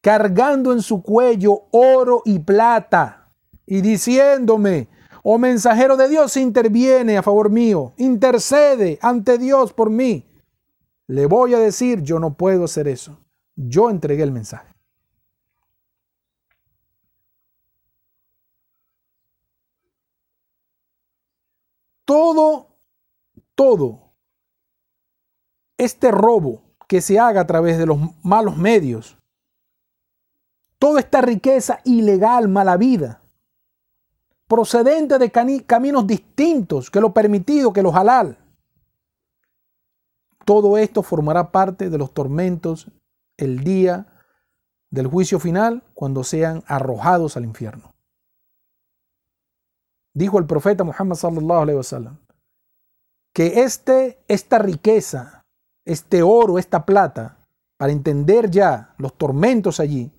cargando 0.02 0.74
en 0.74 0.82
su 0.82 1.04
cuello 1.04 1.68
oro 1.72 2.24
y 2.26 2.40
plata 2.40 3.32
y 3.66 3.82
diciéndome, 3.82 4.90
oh 5.24 5.38
mensajero 5.38 5.96
de 5.96 6.10
Dios, 6.10 6.36
interviene 6.36 7.18
a 7.18 7.24
favor 7.24 7.50
mío, 7.50 7.94
intercede 7.98 8.98
ante 9.02 9.38
Dios 9.38 9.72
por 9.72 9.90
mí. 9.90 10.28
Le 11.08 11.28
voy 11.28 11.54
a 11.54 11.60
decir, 11.60 12.02
yo 12.02 12.20
no 12.20 12.34
puedo 12.34 12.66
hacer 12.66 12.88
eso. 12.88 13.20
Yo 13.56 13.90
entregué 13.90 14.24
el 14.24 14.32
mensaje. 14.32 14.74
Todo, 22.06 22.76
todo 23.56 24.12
este 25.78 26.12
robo 26.12 26.64
que 26.88 27.00
se 27.00 27.20
haga 27.20 27.42
a 27.42 27.48
través 27.48 27.78
de 27.78 27.86
los 27.86 27.98
malos 28.22 28.58
medios 28.58 29.21
toda 30.82 31.00
esta 31.00 31.22
riqueza 31.22 31.80
ilegal, 31.86 32.48
mala 32.48 32.76
vida, 32.76 33.22
procedente 34.48 35.20
de 35.20 35.30
caminos 35.32 36.08
distintos 36.08 36.90
que 36.90 37.00
lo 37.00 37.14
permitido, 37.14 37.72
que 37.72 37.84
lo 37.84 37.96
halal. 37.96 38.40
Todo 40.44 40.80
esto 40.80 41.04
formará 41.04 41.52
parte 41.52 41.92
de 41.92 42.00
los 42.00 42.12
tormentos 42.16 42.88
el 43.38 43.64
día 43.64 44.08
del 44.90 45.06
juicio 45.06 45.40
final 45.40 45.84
cuando 45.94 46.24
sean 46.24 46.64
arrojados 46.66 47.38
al 47.38 47.46
infierno. 47.46 47.94
Dijo 50.16 50.40
el 50.40 50.48
profeta 50.48 50.84
Muhammad 50.84 51.16
sallallahu 51.16 51.62
alaihi 51.62 51.78
wasallam 51.78 52.18
que 53.36 53.62
este, 53.62 54.24
esta 54.28 54.58
riqueza, 54.58 55.46
este 55.86 56.24
oro, 56.24 56.58
esta 56.58 56.88
plata, 56.88 57.38
para 57.78 57.92
entender 57.92 58.50
ya 58.50 58.96
los 58.98 59.16
tormentos 59.16 59.80
allí, 59.80 60.12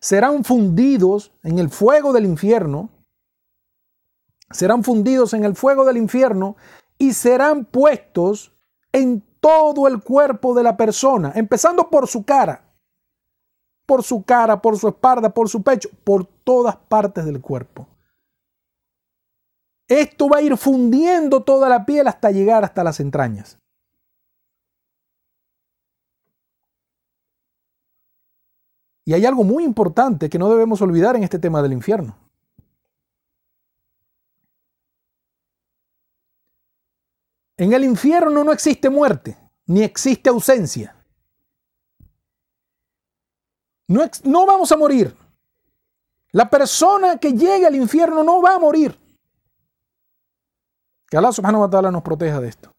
serán 0.00 0.44
fundidos 0.44 1.32
en 1.42 1.58
el 1.58 1.70
fuego 1.70 2.12
del 2.12 2.24
infierno, 2.24 2.90
serán 4.50 4.84
fundidos 4.84 5.34
en 5.34 5.44
el 5.44 5.56
fuego 5.56 5.84
del 5.84 5.96
infierno 5.96 6.56
y 6.98 7.12
serán 7.12 7.64
puestos 7.64 8.52
en 8.92 9.22
todo 9.40 9.86
el 9.86 10.02
cuerpo 10.02 10.54
de 10.54 10.62
la 10.62 10.76
persona, 10.76 11.32
empezando 11.34 11.90
por 11.90 12.08
su 12.08 12.24
cara, 12.24 12.64
por 13.84 14.02
su 14.02 14.22
cara, 14.24 14.60
por 14.60 14.78
su 14.78 14.88
espalda, 14.88 15.30
por 15.30 15.48
su 15.48 15.62
pecho, 15.62 15.88
por 16.04 16.26
todas 16.26 16.76
partes 16.76 17.24
del 17.24 17.40
cuerpo. 17.40 17.86
Esto 19.88 20.28
va 20.28 20.38
a 20.38 20.42
ir 20.42 20.56
fundiendo 20.56 21.44
toda 21.44 21.68
la 21.68 21.86
piel 21.86 22.08
hasta 22.08 22.32
llegar 22.32 22.64
hasta 22.64 22.82
las 22.82 22.98
entrañas. 22.98 23.58
Y 29.06 29.14
hay 29.14 29.24
algo 29.24 29.44
muy 29.44 29.62
importante 29.62 30.28
que 30.28 30.38
no 30.38 30.50
debemos 30.50 30.82
olvidar 30.82 31.14
en 31.14 31.22
este 31.22 31.38
tema 31.38 31.62
del 31.62 31.72
infierno. 31.72 32.18
En 37.56 37.72
el 37.72 37.84
infierno 37.84 38.42
no 38.42 38.52
existe 38.52 38.90
muerte, 38.90 39.38
ni 39.66 39.82
existe 39.82 40.28
ausencia. 40.28 40.94
No, 43.86 44.44
vamos 44.44 44.72
a 44.72 44.76
morir. 44.76 45.16
La 46.32 46.50
persona 46.50 47.18
que 47.18 47.32
llegue 47.32 47.64
al 47.64 47.76
infierno 47.76 48.24
no 48.24 48.42
va 48.42 48.56
a 48.56 48.58
morir. 48.58 48.98
Que 51.08 51.16
Allah 51.16 51.30
subhanahu 51.30 51.62
wa 51.62 51.70
ta'ala 51.70 51.92
nos 51.92 52.02
proteja 52.02 52.40
de 52.40 52.48
esto. 52.48 52.75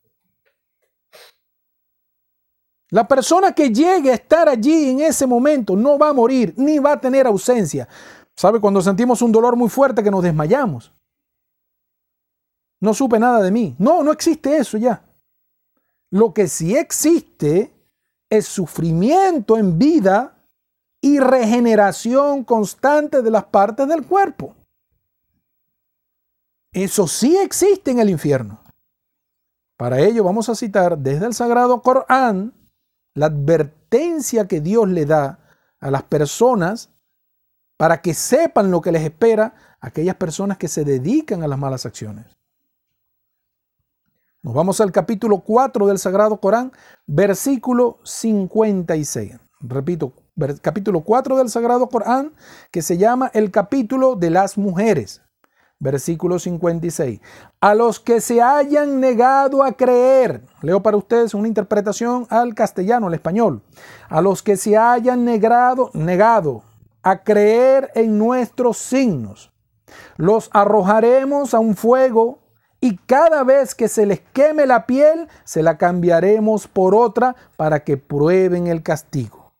La 2.89 3.07
persona 3.07 3.51
que 3.51 3.69
llegue 3.69 4.11
a 4.11 4.15
estar 4.15 4.47
allí 4.47 4.91
en 4.91 5.01
ese 5.01 5.27
momento 5.27 5.75
no 5.75 5.97
va 5.97 6.09
a 6.09 6.13
morir, 6.13 6.53
ni 6.57 6.79
va 6.79 6.93
a 6.93 7.01
tener 7.01 7.27
ausencia. 7.27 7.87
¿Sabe? 8.35 8.61
Cuando 8.61 8.81
sentimos 8.81 9.21
un 9.21 9.31
dolor 9.31 9.55
muy 9.55 9.69
fuerte 9.69 10.03
que 10.03 10.11
nos 10.11 10.23
desmayamos. 10.23 10.91
No 12.79 12.93
supe 12.93 13.19
nada 13.19 13.41
de 13.41 13.51
mí. 13.51 13.75
No, 13.79 14.03
no 14.03 14.11
existe 14.11 14.55
eso 14.55 14.77
ya. 14.77 15.03
Lo 16.11 16.33
que 16.33 16.47
sí 16.47 16.77
existe 16.77 17.73
es 18.29 18.45
sufrimiento 18.45 19.57
en 19.57 19.77
vida 19.77 20.37
y 21.01 21.19
regeneración 21.19 22.43
constante 22.43 23.21
de 23.21 23.31
las 23.31 23.45
partes 23.45 23.87
del 23.87 24.05
cuerpo. 24.05 24.55
Eso 26.71 27.07
sí 27.07 27.37
existe 27.37 27.91
en 27.91 27.99
el 27.99 28.09
infierno. 28.09 28.59
Para 29.77 29.99
ello 29.99 30.23
vamos 30.23 30.47
a 30.49 30.55
citar 30.55 30.97
desde 30.97 31.25
el 31.25 31.33
Sagrado 31.33 31.81
Corán 31.81 32.53
la 33.17 33.25
advertencia 33.25 34.47
que 34.47 34.61
Dios 34.61 34.87
le 34.87 35.07
da 35.07 35.39
a 35.79 35.89
las 35.89 36.03
personas 36.03 36.91
para 37.75 37.99
que 37.99 38.13
sepan 38.13 38.69
lo 38.69 38.79
que 38.79 38.91
les 38.91 39.03
espera 39.03 39.55
a 39.81 39.87
aquellas 39.87 40.15
personas 40.15 40.59
que 40.59 40.67
se 40.67 40.85
dedican 40.85 41.41
a 41.41 41.47
las 41.47 41.57
malas 41.57 41.87
acciones. 41.87 42.37
Nos 44.43 44.53
vamos 44.53 44.79
al 44.81 44.91
capítulo 44.91 45.39
4 45.39 45.87
del 45.87 45.97
Sagrado 45.97 46.39
Corán, 46.39 46.71
versículo 47.07 47.97
56. 48.03 49.35
Repito, 49.61 50.13
capítulo 50.61 51.01
4 51.01 51.37
del 51.37 51.49
Sagrado 51.49 51.89
Corán, 51.89 52.33
que 52.69 52.83
se 52.83 52.99
llama 52.99 53.31
el 53.33 53.49
capítulo 53.49 54.15
de 54.15 54.29
las 54.29 54.59
mujeres. 54.59 55.23
Versículo 55.79 56.39
56. 56.39 57.19
A 57.61 57.75
los 57.75 57.99
que 57.99 58.19
se 58.19 58.41
hayan 58.41 58.99
negado 58.99 59.63
a 59.63 59.73
creer, 59.73 60.43
leo 60.61 60.81
para 60.81 60.97
ustedes 60.97 61.33
una 61.33 61.47
interpretación 61.47 62.25
al 62.29 62.55
castellano, 62.55 63.07
al 63.07 63.13
español. 63.13 63.61
A 64.09 64.21
los 64.21 64.41
que 64.41 64.57
se 64.57 64.75
hayan 64.75 65.23
negado, 65.23 65.91
negado 65.93 66.63
a 67.03 67.23
creer 67.23 67.91
en 67.93 68.17
nuestros 68.17 68.77
signos, 68.77 69.51
los 70.17 70.49
arrojaremos 70.51 71.53
a 71.53 71.59
un 71.59 71.75
fuego 71.75 72.39
y 72.79 72.97
cada 72.97 73.43
vez 73.43 73.73
que 73.75 73.87
se 73.87 74.05
les 74.05 74.19
queme 74.33 74.65
la 74.65 74.85
piel, 74.85 75.27
se 75.43 75.63
la 75.63 75.77
cambiaremos 75.77 76.67
por 76.67 76.93
otra 76.95 77.35
para 77.55 77.83
que 77.83 77.97
prueben 77.97 78.67
el 78.67 78.83
castigo. 78.83 79.53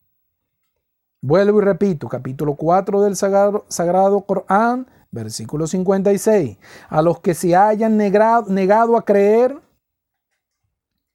Vuelvo 1.22 1.62
y 1.62 1.66
repito, 1.66 2.08
capítulo 2.08 2.56
4 2.56 3.02
del 3.02 3.16
Sagrado, 3.16 3.66
Sagrado 3.70 4.22
Corán, 4.22 4.88
versículo 5.12 5.68
56. 5.68 6.58
A 6.90 7.02
los 7.02 7.20
que 7.20 7.34
se 7.34 7.56
hayan 7.56 7.98
negado 7.98 8.98
a 8.98 9.06
creer 9.06 9.62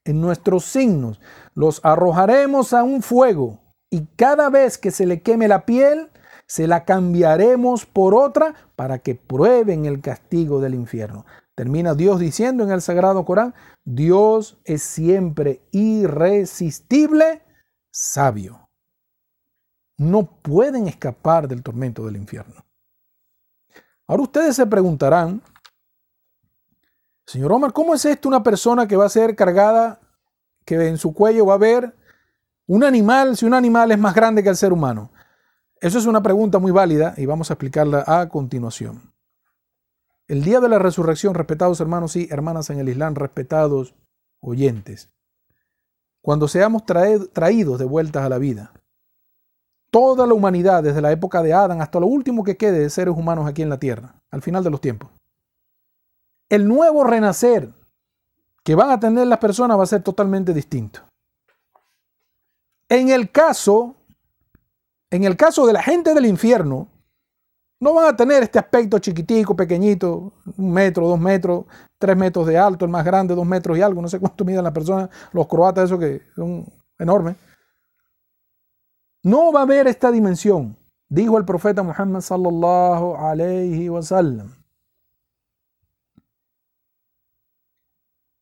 en 0.04 0.20
nuestros 0.20 0.64
signos, 0.64 1.20
los 1.54 1.80
arrojaremos 1.84 2.72
a 2.72 2.82
un 2.82 3.02
fuego 3.02 3.60
y 3.90 4.06
cada 4.16 4.48
vez 4.50 4.78
que 4.78 4.90
se 4.90 5.06
le 5.06 5.20
queme 5.20 5.48
la 5.48 5.66
piel, 5.66 6.10
se 6.46 6.66
la 6.66 6.84
cambiaremos 6.84 7.86
por 7.86 8.14
otra 8.14 8.54
para 8.76 8.98
que 8.98 9.14
prueben 9.14 9.86
el 9.86 10.00
castigo 10.00 10.60
del 10.60 10.74
infierno. 10.74 11.24
Termina 11.54 11.94
Dios 11.94 12.18
diciendo 12.18 12.64
en 12.64 12.70
el 12.70 12.80
Sagrado 12.80 13.24
Corán, 13.24 13.54
Dios 13.84 14.58
es 14.64 14.82
siempre 14.82 15.60
irresistible, 15.70 17.42
sabio. 17.90 18.68
No 19.98 20.24
pueden 20.24 20.88
escapar 20.88 21.46
del 21.48 21.62
tormento 21.62 22.06
del 22.06 22.16
infierno. 22.16 22.64
Ahora 24.06 24.22
ustedes 24.22 24.56
se 24.56 24.66
preguntarán, 24.66 25.42
señor 27.26 27.52
Omar, 27.52 27.72
¿cómo 27.72 27.94
es 27.94 28.04
esto 28.04 28.28
una 28.28 28.42
persona 28.42 28.86
que 28.86 28.96
va 28.96 29.06
a 29.06 29.10
ser 29.10 29.36
cargada, 29.36 30.00
que 30.64 30.88
en 30.88 30.98
su 30.98 31.14
cuello 31.14 31.46
va 31.46 31.54
a 31.54 31.56
haber 31.56 31.94
un 32.66 32.84
animal, 32.84 33.36
si 33.36 33.46
un 33.46 33.54
animal 33.54 33.90
es 33.92 33.98
más 33.98 34.14
grande 34.14 34.42
que 34.42 34.48
el 34.48 34.56
ser 34.56 34.72
humano? 34.72 35.10
Eso 35.80 35.98
es 35.98 36.06
una 36.06 36.22
pregunta 36.22 36.58
muy 36.58 36.70
válida 36.70 37.14
y 37.16 37.26
vamos 37.26 37.50
a 37.50 37.54
explicarla 37.54 38.04
a 38.06 38.28
continuación. 38.28 39.12
El 40.28 40.44
día 40.44 40.60
de 40.60 40.68
la 40.68 40.78
resurrección, 40.78 41.34
respetados 41.34 41.80
hermanos 41.80 42.14
y 42.16 42.28
hermanas 42.30 42.70
en 42.70 42.78
el 42.78 42.88
Islam, 42.88 43.14
respetados 43.14 43.94
oyentes, 44.40 45.12
cuando 46.20 46.46
seamos 46.46 46.84
traídos 46.86 47.78
de 47.78 47.84
vueltas 47.84 48.24
a 48.24 48.28
la 48.28 48.38
vida, 48.38 48.72
toda 49.92 50.26
la 50.26 50.32
humanidad, 50.32 50.82
desde 50.82 51.02
la 51.02 51.12
época 51.12 51.42
de 51.42 51.52
Adán 51.52 51.82
hasta 51.82 52.00
lo 52.00 52.06
último 52.06 52.42
que 52.42 52.56
quede 52.56 52.78
de 52.80 52.90
seres 52.90 53.14
humanos 53.14 53.46
aquí 53.46 53.60
en 53.60 53.68
la 53.68 53.78
tierra, 53.78 54.14
al 54.30 54.40
final 54.40 54.64
de 54.64 54.70
los 54.70 54.80
tiempos, 54.80 55.10
el 56.48 56.66
nuevo 56.66 57.04
renacer 57.04 57.70
que 58.64 58.74
van 58.74 58.90
a 58.90 58.98
tener 58.98 59.26
las 59.26 59.38
personas 59.38 59.78
va 59.78 59.82
a 59.82 59.86
ser 59.86 60.02
totalmente 60.02 60.54
distinto. 60.54 61.00
En 62.88 63.10
el 63.10 63.30
caso, 63.30 63.94
en 65.10 65.24
el 65.24 65.36
caso 65.36 65.66
de 65.66 65.74
la 65.74 65.82
gente 65.82 66.14
del 66.14 66.26
infierno, 66.26 66.88
no 67.78 67.94
van 67.94 68.14
a 68.14 68.16
tener 68.16 68.42
este 68.44 68.58
aspecto 68.58 68.98
chiquitico, 68.98 69.54
pequeñito, 69.54 70.32
un 70.56 70.72
metro, 70.72 71.06
dos 71.06 71.20
metros, 71.20 71.66
tres 71.98 72.16
metros 72.16 72.46
de 72.46 72.56
alto, 72.56 72.84
el 72.86 72.90
más 72.90 73.04
grande, 73.04 73.34
dos 73.34 73.46
metros 73.46 73.76
y 73.76 73.82
algo, 73.82 74.00
no 74.00 74.08
sé 74.08 74.20
cuánto 74.20 74.44
miden 74.44 74.64
las 74.64 74.72
personas, 74.72 75.10
los 75.32 75.46
croatas, 75.48 75.84
esos 75.84 75.98
que 75.98 76.22
son 76.34 76.64
enormes. 76.98 77.36
No 79.22 79.52
va 79.52 79.60
a 79.60 79.62
haber 79.62 79.86
esta 79.86 80.10
dimensión, 80.10 80.76
dijo 81.08 81.38
el 81.38 81.44
profeta 81.44 81.82
Muhammad 81.82 82.20
sallallahu 82.20 83.14
alayhi 83.16 83.88
wa 83.88 84.02
sallam. 84.02 84.50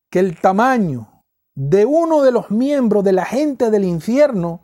Que 0.09 0.19
el 0.19 0.39
tamaño 0.39 1.23
de 1.55 1.85
uno 1.85 2.23
de 2.23 2.31
los 2.31 2.49
miembros 2.49 3.03
de 3.03 3.13
la 3.13 3.25
gente 3.25 3.69
del 3.69 3.83
infierno 3.83 4.63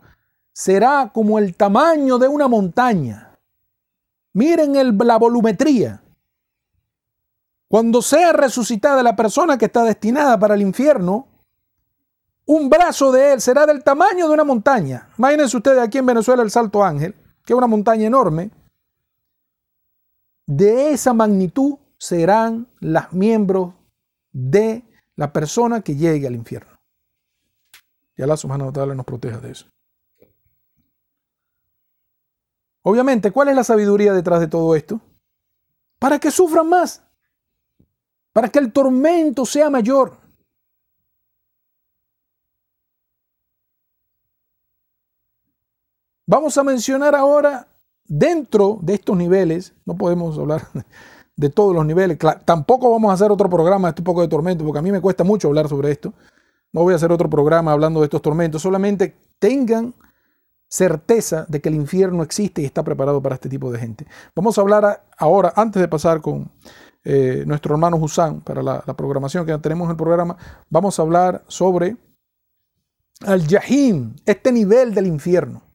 será 0.52 1.12
como 1.14 1.38
el 1.38 1.54
tamaño 1.54 2.18
de 2.18 2.26
una 2.26 2.48
montaña. 2.48 3.38
Miren 4.32 4.74
el, 4.74 4.98
la 4.98 5.16
volumetría. 5.16 6.02
Cuando 7.68 8.02
sea 8.02 8.32
resucitada 8.32 9.02
la 9.02 9.14
persona 9.14 9.58
que 9.58 9.66
está 9.66 9.84
destinada 9.84 10.38
para 10.38 10.54
el 10.54 10.62
infierno, 10.62 11.28
un 12.48 12.70
brazo 12.70 13.12
de 13.12 13.34
él 13.34 13.40
será 13.42 13.66
del 13.66 13.84
tamaño 13.84 14.26
de 14.26 14.32
una 14.32 14.42
montaña. 14.42 15.10
Imagínense 15.18 15.54
ustedes 15.54 15.80
aquí 15.80 15.98
en 15.98 16.06
Venezuela 16.06 16.42
el 16.42 16.50
Salto 16.50 16.82
Ángel, 16.82 17.14
que 17.44 17.52
es 17.52 17.56
una 17.56 17.66
montaña 17.66 18.06
enorme. 18.06 18.50
De 20.46 20.92
esa 20.92 21.12
magnitud 21.12 21.76
serán 21.98 22.66
los 22.80 23.12
miembros 23.12 23.74
de 24.32 24.82
la 25.14 25.30
persona 25.30 25.82
que 25.82 25.94
llegue 25.94 26.26
al 26.26 26.34
infierno. 26.34 26.72
Y 28.16 28.22
Allah 28.22 28.38
subhanahu 28.38 28.68
wa 28.68 28.72
ta'ala 28.72 28.94
nos 28.94 29.04
proteja 29.04 29.38
de 29.40 29.50
eso. 29.50 29.66
Obviamente, 32.80 33.30
¿cuál 33.30 33.48
es 33.48 33.56
la 33.56 33.64
sabiduría 33.64 34.14
detrás 34.14 34.40
de 34.40 34.48
todo 34.48 34.74
esto? 34.74 35.02
Para 35.98 36.18
que 36.18 36.30
sufran 36.30 36.66
más. 36.66 37.04
para 38.32 38.48
que 38.48 38.58
el 38.60 38.72
tormento 38.72 39.44
sea 39.44 39.68
mayor. 39.68 40.27
Vamos 46.30 46.58
a 46.58 46.62
mencionar 46.62 47.14
ahora, 47.14 47.66
dentro 48.04 48.78
de 48.82 48.92
estos 48.92 49.16
niveles, 49.16 49.72
no 49.86 49.96
podemos 49.96 50.38
hablar 50.38 50.60
de 51.36 51.48
todos 51.48 51.74
los 51.74 51.86
niveles, 51.86 52.18
tampoco 52.44 52.90
vamos 52.90 53.10
a 53.10 53.14
hacer 53.14 53.30
otro 53.30 53.48
programa 53.48 53.88
de 53.88 53.92
este 53.92 54.02
poco 54.02 54.20
de 54.20 54.28
tormento, 54.28 54.62
porque 54.62 54.78
a 54.78 54.82
mí 54.82 54.92
me 54.92 55.00
cuesta 55.00 55.24
mucho 55.24 55.48
hablar 55.48 55.70
sobre 55.70 55.90
esto. 55.90 56.12
No 56.70 56.82
voy 56.82 56.92
a 56.92 56.96
hacer 56.96 57.10
otro 57.12 57.30
programa 57.30 57.72
hablando 57.72 58.00
de 58.00 58.04
estos 58.04 58.20
tormentos, 58.20 58.60
solamente 58.60 59.16
tengan 59.38 59.94
certeza 60.68 61.46
de 61.48 61.62
que 61.62 61.70
el 61.70 61.76
infierno 61.76 62.22
existe 62.22 62.60
y 62.60 62.66
está 62.66 62.84
preparado 62.84 63.22
para 63.22 63.36
este 63.36 63.48
tipo 63.48 63.72
de 63.72 63.78
gente. 63.78 64.06
Vamos 64.36 64.58
a 64.58 64.60
hablar 64.60 65.06
ahora, 65.16 65.54
antes 65.56 65.80
de 65.80 65.88
pasar 65.88 66.20
con 66.20 66.50
eh, 67.04 67.44
nuestro 67.46 67.74
hermano 67.74 67.96
Husán 67.96 68.42
para 68.42 68.62
la, 68.62 68.84
la, 68.86 68.94
programación 68.94 69.46
que 69.46 69.56
tenemos 69.56 69.86
en 69.86 69.92
el 69.92 69.96
programa, 69.96 70.36
vamos 70.68 70.98
a 70.98 71.02
hablar 71.02 71.42
sobre 71.48 71.96
al 73.24 73.46
Yahim, 73.46 74.14
este 74.26 74.52
nivel 74.52 74.92
del 74.92 75.06
infierno. 75.06 75.67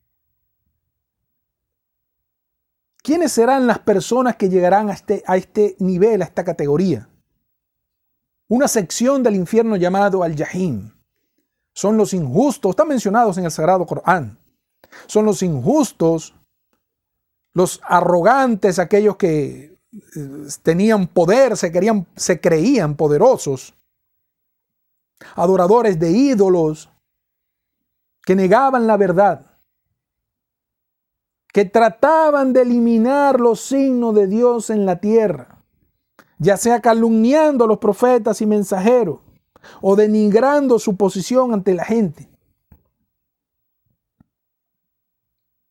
¿Quiénes 3.03 3.33
serán 3.33 3.67
las 3.67 3.79
personas 3.79 4.37
que 4.37 4.47
llegarán 4.47 4.89
a 4.89 4.93
este, 4.93 5.23
a 5.27 5.35
este 5.35 5.75
nivel, 5.79 6.21
a 6.21 6.25
esta 6.25 6.45
categoría? 6.45 7.09
Una 8.47 8.69
sección 8.69 9.21
del 9.21 9.35
infierno 9.35 9.75
llamado 9.75 10.23
al-Yahim. 10.23 10.89
Son 11.75 11.97
los 11.97 12.13
injustos, 12.13 12.69
están 12.69 12.87
mencionados 12.87 13.37
en 13.37 13.43
el 13.43 13.51
Sagrado 13.51 13.85
Corán. 13.85 14.37
Son 15.07 15.25
los 15.25 15.43
injustos, 15.43 16.33
los 17.53 17.81
arrogantes, 17.83 18.79
aquellos 18.79 19.17
que 19.17 19.75
eh, 19.91 20.47
tenían 20.61 21.07
poder, 21.07 21.57
se, 21.57 21.73
se 22.15 22.39
creían 22.39 22.95
poderosos, 22.95 23.73
adoradores 25.35 25.99
de 25.99 26.11
ídolos, 26.11 26.89
que 28.21 28.35
negaban 28.35 28.87
la 28.87 28.95
verdad 28.95 29.52
que 31.53 31.65
trataban 31.65 32.51
de 32.51 32.63
eliminar 32.63 33.39
los 33.39 33.61
signos 33.61 34.15
de 34.15 34.25
Dios 34.27 34.71
en 34.71 34.87
la 34.87 34.99
tierra, 34.99 35.63
ya 36.39 36.57
sea 36.57 36.81
calumniando 36.81 37.65
a 37.65 37.67
los 37.67 37.77
profetas 37.77 38.41
y 38.41 38.47
mensajeros 38.47 39.19
o 39.79 39.95
denigrando 39.95 40.79
su 40.79 40.97
posición 40.97 41.53
ante 41.53 41.75
la 41.75 41.85
gente. 41.85 42.27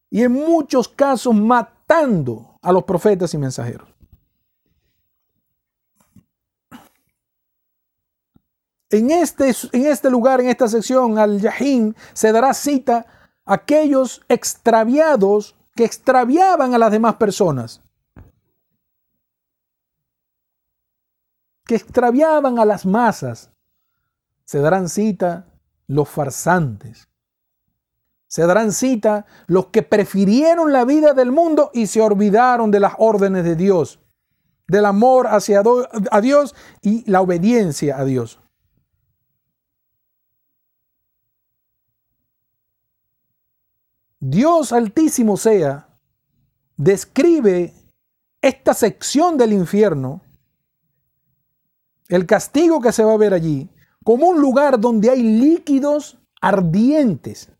Y 0.08 0.22
en 0.22 0.32
muchos 0.32 0.88
casos 0.88 1.34
matando 1.34 2.58
a 2.62 2.70
los 2.70 2.84
profetas 2.84 3.34
y 3.34 3.38
mensajeros. 3.38 3.88
En 8.90 9.10
este, 9.10 9.52
en 9.72 9.86
este 9.86 10.10
lugar, 10.10 10.40
en 10.40 10.48
esta 10.48 10.68
sección, 10.68 11.18
al 11.18 11.40
Yahim, 11.40 11.94
se 12.12 12.30
dará 12.30 12.54
cita 12.54 13.06
a 13.44 13.54
aquellos 13.54 14.20
extraviados 14.28 15.56
que 15.74 15.84
extraviaban 15.84 16.74
a 16.74 16.78
las 16.78 16.92
demás 16.92 17.14
personas, 17.16 17.80
que 21.64 21.76
extraviaban 21.76 22.58
a 22.58 22.64
las 22.64 22.84
masas. 22.84 23.50
Se 24.44 24.58
darán 24.58 24.88
cita 24.88 25.46
los 25.86 26.08
farsantes. 26.08 27.08
Se 28.28 28.46
darán 28.46 28.72
cita 28.72 29.26
los 29.46 29.66
que 29.66 29.82
prefirieron 29.82 30.72
la 30.72 30.84
vida 30.84 31.14
del 31.14 31.32
mundo 31.32 31.70
y 31.72 31.86
se 31.86 32.00
olvidaron 32.00 32.70
de 32.70 32.80
las 32.80 32.94
órdenes 32.98 33.44
de 33.44 33.56
Dios, 33.56 34.00
del 34.66 34.86
amor 34.86 35.26
hacia 35.28 35.62
a 36.10 36.20
Dios 36.20 36.54
y 36.80 37.10
la 37.10 37.20
obediencia 37.20 37.98
a 37.98 38.04
Dios. 38.04 38.41
Dios 44.24 44.72
altísimo 44.72 45.36
sea, 45.36 45.88
describe 46.76 47.74
esta 48.40 48.72
sección 48.72 49.36
del 49.36 49.52
infierno, 49.52 50.20
el 52.06 52.24
castigo 52.24 52.80
que 52.80 52.92
se 52.92 53.02
va 53.02 53.14
a 53.14 53.16
ver 53.16 53.34
allí, 53.34 53.68
como 54.04 54.28
un 54.28 54.40
lugar 54.40 54.78
donde 54.78 55.10
hay 55.10 55.24
líquidos 55.24 56.20
ardientes 56.40 57.50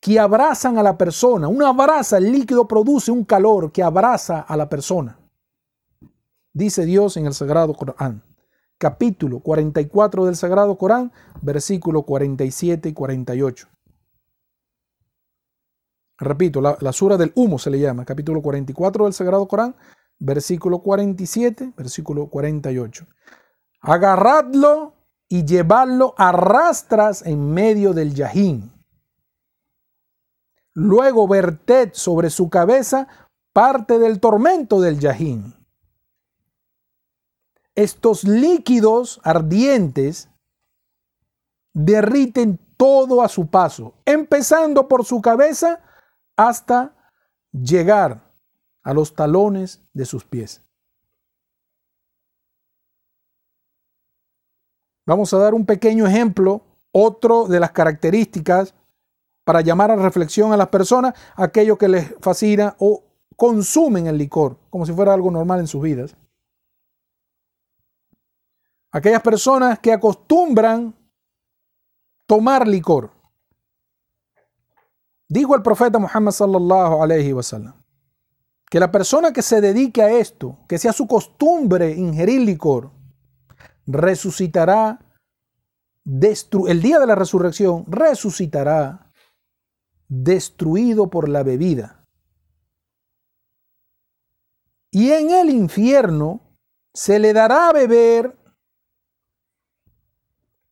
que 0.00 0.18
abrazan 0.18 0.78
a 0.78 0.82
la 0.82 0.96
persona. 0.96 1.48
Una 1.48 1.74
brasa, 1.74 2.16
el 2.16 2.32
líquido 2.32 2.66
produce 2.66 3.10
un 3.10 3.24
calor 3.24 3.70
que 3.70 3.82
abraza 3.82 4.40
a 4.40 4.56
la 4.56 4.70
persona. 4.70 5.18
Dice 6.54 6.86
Dios 6.86 7.18
en 7.18 7.26
el 7.26 7.34
Sagrado 7.34 7.74
Corán, 7.74 8.22
capítulo 8.78 9.40
44 9.40 10.24
del 10.24 10.34
Sagrado 10.34 10.78
Corán, 10.78 11.12
versículo 11.42 12.04
47 12.04 12.88
y 12.88 12.92
48. 12.94 13.68
Repito, 16.18 16.60
la, 16.60 16.76
la 16.80 16.92
sura 16.92 17.16
del 17.16 17.32
humo 17.34 17.58
se 17.58 17.70
le 17.70 17.78
llama, 17.78 18.04
capítulo 18.04 18.40
44 18.40 19.04
del 19.04 19.12
Sagrado 19.12 19.46
Corán, 19.46 19.76
versículo 20.18 20.80
47, 20.80 21.72
versículo 21.76 22.28
48. 22.28 23.06
Agarradlo 23.80 24.94
y 25.28 25.44
llevadlo 25.44 26.14
a 26.16 26.32
rastras 26.32 27.22
en 27.26 27.52
medio 27.52 27.92
del 27.92 28.14
yajín. 28.14 28.72
Luego 30.72 31.26
verted 31.26 31.90
sobre 31.92 32.30
su 32.30 32.48
cabeza 32.50 33.08
parte 33.52 33.98
del 33.98 34.20
tormento 34.20 34.80
del 34.80 34.98
yajín. 34.98 35.54
Estos 37.74 38.24
líquidos 38.24 39.20
ardientes 39.22 40.28
derriten 41.72 42.58
todo 42.76 43.22
a 43.22 43.28
su 43.28 43.48
paso, 43.48 43.94
empezando 44.04 44.88
por 44.88 45.04
su 45.04 45.20
cabeza 45.20 45.80
hasta 46.36 46.94
llegar 47.52 48.32
a 48.82 48.92
los 48.94 49.14
talones 49.14 49.82
de 49.92 50.04
sus 50.04 50.24
pies. 50.24 50.62
Vamos 55.06 55.32
a 55.32 55.38
dar 55.38 55.54
un 55.54 55.64
pequeño 55.64 56.06
ejemplo, 56.06 56.62
otro 56.92 57.46
de 57.46 57.60
las 57.60 57.70
características 57.70 58.74
para 59.44 59.60
llamar 59.60 59.92
a 59.92 59.96
reflexión 59.96 60.52
a 60.52 60.56
las 60.56 60.68
personas, 60.68 61.14
aquello 61.36 61.78
que 61.78 61.88
les 61.88 62.14
fascina 62.20 62.74
o 62.80 63.04
consumen 63.36 64.08
el 64.08 64.18
licor, 64.18 64.58
como 64.70 64.84
si 64.84 64.92
fuera 64.92 65.14
algo 65.14 65.30
normal 65.30 65.60
en 65.60 65.68
sus 65.68 65.80
vidas. 65.82 66.16
Aquellas 68.90 69.22
personas 69.22 69.78
que 69.78 69.92
acostumbran 69.92 70.94
tomar 72.26 72.66
licor. 72.66 73.15
Dijo 75.28 75.54
el 75.54 75.62
profeta 75.62 75.98
Muhammad 75.98 76.32
sallallahu 76.32 77.02
alayhi 77.02 77.32
wa 77.32 77.42
sallam 77.42 77.86
que 78.68 78.80
la 78.80 78.90
persona 78.90 79.32
que 79.32 79.42
se 79.42 79.60
dedique 79.60 80.02
a 80.02 80.10
esto, 80.10 80.58
que 80.68 80.78
sea 80.78 80.92
su 80.92 81.06
costumbre 81.06 81.92
ingerir 81.92 82.40
licor, 82.40 82.90
resucitará, 83.86 85.00
el 86.04 86.82
día 86.82 86.98
de 86.98 87.06
la 87.06 87.14
resurrección, 87.14 87.84
resucitará 87.86 89.12
destruido 90.08 91.08
por 91.10 91.28
la 91.28 91.42
bebida. 91.42 92.04
Y 94.90 95.12
en 95.12 95.30
el 95.30 95.50
infierno 95.50 96.40
se 96.92 97.18
le 97.18 97.32
dará 97.32 97.68
a 97.68 97.72
beber 97.72 98.36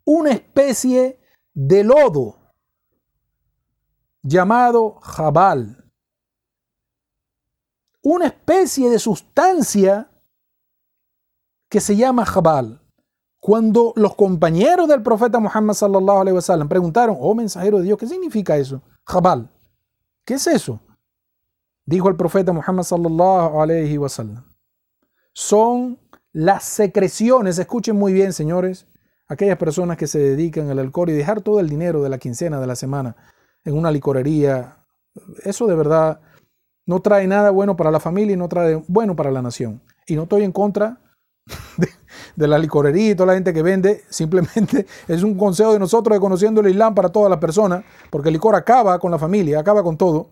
una 0.05 0.31
especie 0.33 1.21
de 1.53 1.85
lodo 1.85 2.44
llamado 4.25 4.99
jabal, 5.03 5.85
una 8.03 8.27
especie 8.27 8.91
de 8.91 8.99
sustancia 8.99 10.11
que 11.69 11.81
se 11.81 11.95
llama 11.95 12.25
jabal. 12.25 12.81
Cuando 13.39 13.93
los 13.97 14.15
compañeros 14.15 14.89
del 14.89 15.03
profeta 15.03 15.39
Muhammad 15.39 15.75
sallallahu 15.75 16.21
alaihi 16.21 16.35
wasallam 16.35 16.69
preguntaron, 16.69 17.17
oh 17.21 17.35
mensajero 17.35 17.79
de 17.79 17.85
Dios, 17.85 17.99
¿qué 17.99 18.07
significa 18.07 18.57
eso? 18.57 18.81
Jabal. 19.07 19.51
¿Qué 20.25 20.35
es 20.35 20.47
eso? 20.47 20.81
Dijo 21.85 22.09
el 22.09 22.17
profeta 22.17 22.53
Muhammad 22.55 22.85
sallallahu 22.85 23.61
alaihi 23.61 23.99
wasallam. 23.99 24.45
Son 25.35 25.99
las 26.33 26.65
secreciones, 26.65 27.59
escuchen 27.59 27.97
muy 27.97 28.15
bien, 28.15 28.33
señores, 28.33 28.87
aquellas 29.29 29.59
personas 29.59 29.99
que 29.99 30.07
se 30.07 30.19
dedican 30.19 30.71
al 30.71 30.79
alcohol 30.79 31.11
y 31.11 31.13
dejar 31.13 31.43
todo 31.43 31.61
el 31.61 31.69
dinero 31.69 32.03
de 32.03 32.09
la 32.09 32.19
quincena 32.19 32.61
de 32.61 32.67
la 32.67 32.77
semana 32.77 33.17
en 33.65 33.77
una 33.77 33.91
licorería. 33.91 34.77
Eso 35.45 35.67
de 35.67 35.75
verdad 35.75 36.21
no 36.87 37.01
trae 37.01 37.27
nada 37.27 37.51
bueno 37.51 37.77
para 37.77 37.91
la 37.91 38.01
familia 38.01 38.35
y 38.35 38.37
no 38.37 38.49
trae 38.49 38.83
bueno 38.89 39.17
para 39.17 39.31
la 39.31 39.43
nación. 39.43 39.81
Y 40.07 40.17
no 40.17 40.25
estoy 40.25 40.45
en 40.45 40.53
contra 40.53 41.01
de, 42.37 42.49
la 42.49 42.59
licorería 42.59 43.11
y 43.11 43.15
toda 43.15 43.29
la 43.29 43.35
gente 43.35 43.53
que 43.53 43.63
vende. 43.63 44.03
Simplemente 44.11 44.87
es 45.09 45.23
un 45.23 45.37
consejo 45.37 45.73
de 45.73 45.79
nosotros 45.79 46.15
de 46.15 46.21
conociendo 46.21 46.61
el 46.61 46.69
Islam 46.69 46.95
para 46.95 47.09
todas 47.09 47.31
las 47.31 47.39
personas, 47.39 47.85
porque 48.11 48.29
el 48.29 48.35
licor 48.35 48.55
acaba 48.55 48.99
con 48.99 49.11
la 49.11 49.19
familia, 49.19 49.61
acaba 49.61 49.83
con 49.83 49.97
todo. 49.97 50.29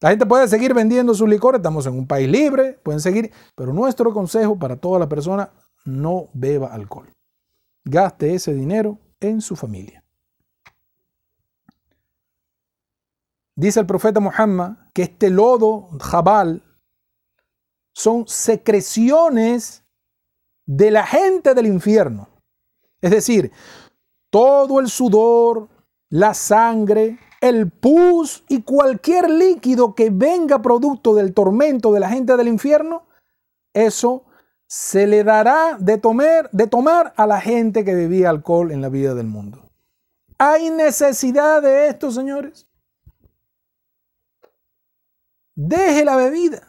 La 0.00 0.10
gente 0.10 0.26
puede 0.26 0.46
seguir 0.46 0.74
vendiendo 0.74 1.12
sus 1.12 1.28
licores, 1.28 1.58
estamos 1.58 1.84
en 1.86 1.94
un 1.94 2.06
país 2.06 2.28
libre, 2.28 2.78
pueden 2.84 3.00
seguir, 3.00 3.32
pero 3.56 3.72
nuestro 3.72 4.12
consejo 4.12 4.56
para 4.56 4.76
toda 4.76 5.00
la 5.00 5.08
persona, 5.08 5.50
no 5.84 6.28
beba 6.34 6.68
alcohol. 6.68 7.08
Gaste 7.84 8.34
ese 8.34 8.54
dinero 8.54 8.98
en 9.18 9.40
su 9.40 9.56
familia. 9.56 9.97
Dice 13.58 13.80
el 13.80 13.86
profeta 13.86 14.20
Muhammad 14.20 14.74
que 14.94 15.02
este 15.02 15.30
lodo, 15.30 15.88
jabal, 15.98 16.62
son 17.92 18.28
secreciones 18.28 19.82
de 20.64 20.92
la 20.92 21.04
gente 21.04 21.54
del 21.54 21.66
infierno. 21.66 22.28
Es 23.00 23.10
decir, 23.10 23.50
todo 24.30 24.78
el 24.78 24.88
sudor, 24.88 25.68
la 26.08 26.34
sangre, 26.34 27.18
el 27.40 27.68
pus 27.68 28.44
y 28.48 28.62
cualquier 28.62 29.28
líquido 29.28 29.96
que 29.96 30.10
venga 30.10 30.62
producto 30.62 31.16
del 31.16 31.34
tormento 31.34 31.92
de 31.92 31.98
la 31.98 32.10
gente 32.10 32.36
del 32.36 32.46
infierno, 32.46 33.08
eso 33.74 34.24
se 34.68 35.08
le 35.08 35.24
dará 35.24 35.78
de 35.80 35.98
tomar, 35.98 36.48
de 36.52 36.68
tomar 36.68 37.12
a 37.16 37.26
la 37.26 37.40
gente 37.40 37.84
que 37.84 37.96
bebía 37.96 38.30
alcohol 38.30 38.70
en 38.70 38.82
la 38.82 38.88
vida 38.88 39.16
del 39.16 39.26
mundo. 39.26 39.68
¿Hay 40.38 40.70
necesidad 40.70 41.60
de 41.60 41.88
esto, 41.88 42.12
señores? 42.12 42.67
Deje 45.60 46.04
la 46.04 46.14
bebida. 46.14 46.62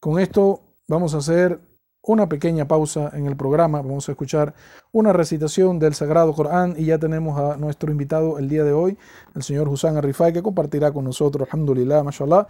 Con 0.00 0.18
esto 0.18 0.62
vamos 0.88 1.14
a 1.14 1.18
hacer 1.18 1.60
una 2.02 2.26
pequeña 2.26 2.66
pausa 2.66 3.10
en 3.12 3.26
el 3.26 3.36
programa. 3.36 3.82
Vamos 3.82 4.08
a 4.08 4.12
escuchar 4.12 4.54
una 4.92 5.12
recitación 5.12 5.78
del 5.78 5.92
Sagrado 5.92 6.32
Corán 6.32 6.74
y 6.78 6.86
ya 6.86 6.98
tenemos 6.98 7.38
a 7.38 7.58
nuestro 7.58 7.92
invitado 7.92 8.38
el 8.38 8.48
día 8.48 8.64
de 8.64 8.72
hoy, 8.72 8.96
el 9.34 9.42
señor 9.42 9.68
Hussan 9.68 9.98
Arifai, 9.98 10.32
que 10.32 10.42
compartirá 10.42 10.90
con 10.92 11.04
nosotros, 11.04 11.46
alhamdulillah, 11.50 12.02
mashallah, 12.02 12.46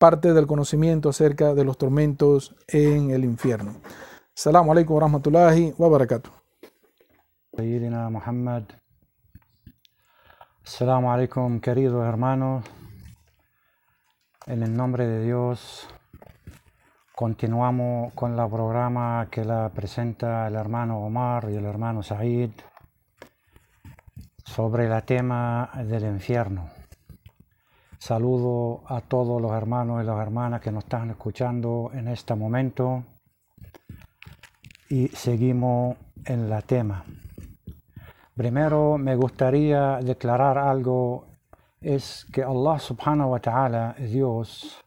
parte 0.00 0.32
del 0.32 0.48
conocimiento 0.48 1.10
acerca 1.10 1.54
de 1.54 1.62
los 1.62 1.78
tormentos 1.78 2.56
en 2.66 3.12
el 3.12 3.22
infierno. 3.22 3.76
Assalamu 4.36 4.72
alaikum 4.72 4.96
wa 4.96 5.02
rahmatullahi 5.02 5.74
wa 5.78 5.88
barakatuh. 5.88 6.43
Sayyidina 7.56 8.10
Muhammad. 8.10 8.64
Assalamu 10.64 11.12
alaikum, 11.12 11.60
queridos 11.60 12.06
hermanos. 12.06 12.64
En 14.46 14.62
el 14.62 14.76
nombre 14.76 15.06
de 15.06 15.24
Dios, 15.24 15.88
Continuamos 17.16 18.12
con 18.14 18.36
el 18.36 18.50
programa 18.50 19.28
que 19.30 19.44
la 19.44 19.68
presenta 19.68 20.48
el 20.48 20.56
hermano 20.56 20.98
Omar 20.98 21.48
y 21.48 21.54
el 21.54 21.64
hermano 21.64 22.02
Said 22.02 22.50
sobre 24.44 24.86
el 24.86 25.02
tema 25.04 25.70
del 25.86 26.06
infierno. 26.06 26.70
Saludo 27.98 28.82
a 28.88 29.00
todos 29.00 29.40
los 29.40 29.52
hermanos 29.52 30.02
y 30.02 30.06
las 30.06 30.18
hermanas 30.18 30.60
que 30.60 30.72
nos 30.72 30.82
están 30.82 31.10
escuchando 31.10 31.92
en 31.94 32.08
este 32.08 32.34
momento 32.34 33.04
y 34.88 35.06
seguimos 35.06 35.96
en 36.24 36.50
la 36.50 36.62
tema. 36.62 37.04
Primero 38.34 38.98
me 38.98 39.14
gustaría 39.14 39.98
declarar 40.02 40.58
algo, 40.58 41.28
es 41.80 42.26
que 42.32 42.42
Allah 42.42 42.80
subhanahu 42.80 43.30
wa 43.30 43.38
ta'ala, 43.38 43.94
Dios, 43.96 44.84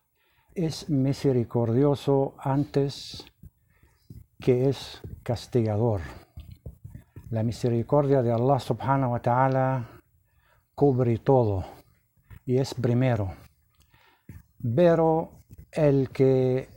es 0.53 0.89
misericordioso 0.89 2.35
antes 2.39 3.25
que 4.37 4.67
es 4.67 5.01
castigador. 5.23 6.01
La 7.29 7.41
misericordia 7.41 8.21
de 8.21 8.33
Allah 8.33 8.59
subhanahu 8.59 9.13
wa 9.13 9.19
ta'ala 9.21 10.01
cubre 10.75 11.17
todo 11.19 11.63
y 12.45 12.57
es 12.57 12.73
primero. 12.73 13.31
Pero 14.75 15.31
el 15.71 16.09
que 16.09 16.67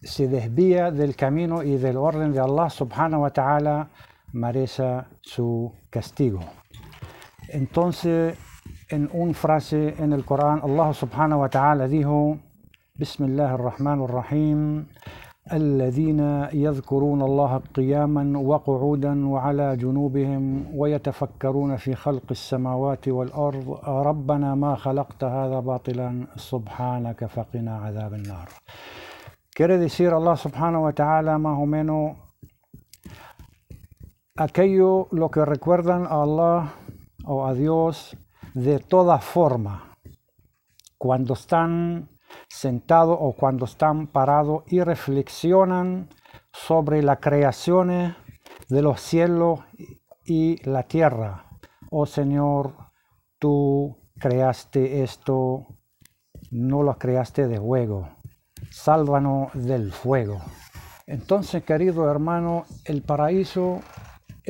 se 0.00 0.28
desvía 0.28 0.90
del 0.90 1.14
camino 1.14 1.62
y 1.62 1.76
del 1.76 1.98
orden 1.98 2.32
de 2.32 2.40
Allah 2.40 2.70
subhanahu 2.70 3.22
wa 3.22 3.30
ta'ala 3.30 3.90
merece 4.32 5.02
su 5.20 5.72
castigo. 5.90 6.40
Entonces, 7.48 8.36
en 8.88 9.08
una 9.12 9.34
frase 9.34 9.94
en 9.98 10.12
el 10.12 10.24
Corán, 10.24 10.60
Allah 10.62 10.92
subhanahu 10.92 11.40
wa 11.40 11.48
ta'ala 11.48 11.88
dijo, 11.88 12.38
Bismillah 12.94 13.54
ar-Rahman 13.54 14.02
ar-Rahim, 14.02 14.86
الذين 15.52 16.20
يذكرون 16.52 17.22
الله 17.22 17.60
قياما 17.74 18.38
وقعودا 18.38 19.28
وعلى 19.28 19.76
جنوبهم 19.76 20.66
ويتفكرون 20.74 21.76
في 21.76 21.94
خلق 21.94 22.22
السماوات 22.30 23.08
والأرض 23.08 23.78
ربنا 23.88 24.54
ما 24.54 24.74
خلقت 24.74 25.24
هذا 25.24 25.60
باطلا 25.60 26.26
سبحانك 26.36 27.24
فقنا 27.24 27.78
عذاب 27.78 28.14
النار 28.14 28.48
Quiere 29.56 29.78
decir 29.78 30.12
Allah 30.12 30.36
subhanahu 30.36 30.84
wa 30.84 30.92
ta'ala 30.92 31.36
más 31.38 31.58
o 31.58 31.66
menos 31.66 32.16
aquello 34.40 35.06
lo 35.10 35.30
que 35.30 35.44
recuerdan 35.44 36.06
a 36.06 36.22
Allah 36.22 36.72
o 37.24 37.46
a 37.46 37.52
Dios 37.52 38.16
de 38.54 38.78
toda 38.78 39.18
forma, 39.18 39.98
cuando 40.96 41.34
están 41.34 42.08
sentados 42.48 43.18
o 43.20 43.34
cuando 43.34 43.66
están 43.66 44.06
parados 44.06 44.62
y 44.66 44.80
reflexionan 44.80 46.08
sobre 46.52 47.02
la 47.02 47.16
creación 47.16 48.16
de 48.70 48.82
los 48.82 49.00
cielos 49.02 49.60
y 50.24 50.56
la 50.66 50.84
tierra. 50.84 51.44
Oh 51.90 52.06
Señor, 52.06 52.72
tú 53.38 53.98
creaste 54.18 55.02
esto, 55.02 55.66
no 56.50 56.82
lo 56.82 56.96
creaste 56.96 57.46
de 57.46 57.58
juego. 57.58 58.08
Sálvanos 58.70 59.50
del 59.52 59.92
fuego. 59.92 60.40
Entonces, 61.06 61.62
querido 61.64 62.10
hermano, 62.10 62.64
el 62.86 63.02
paraíso 63.02 63.80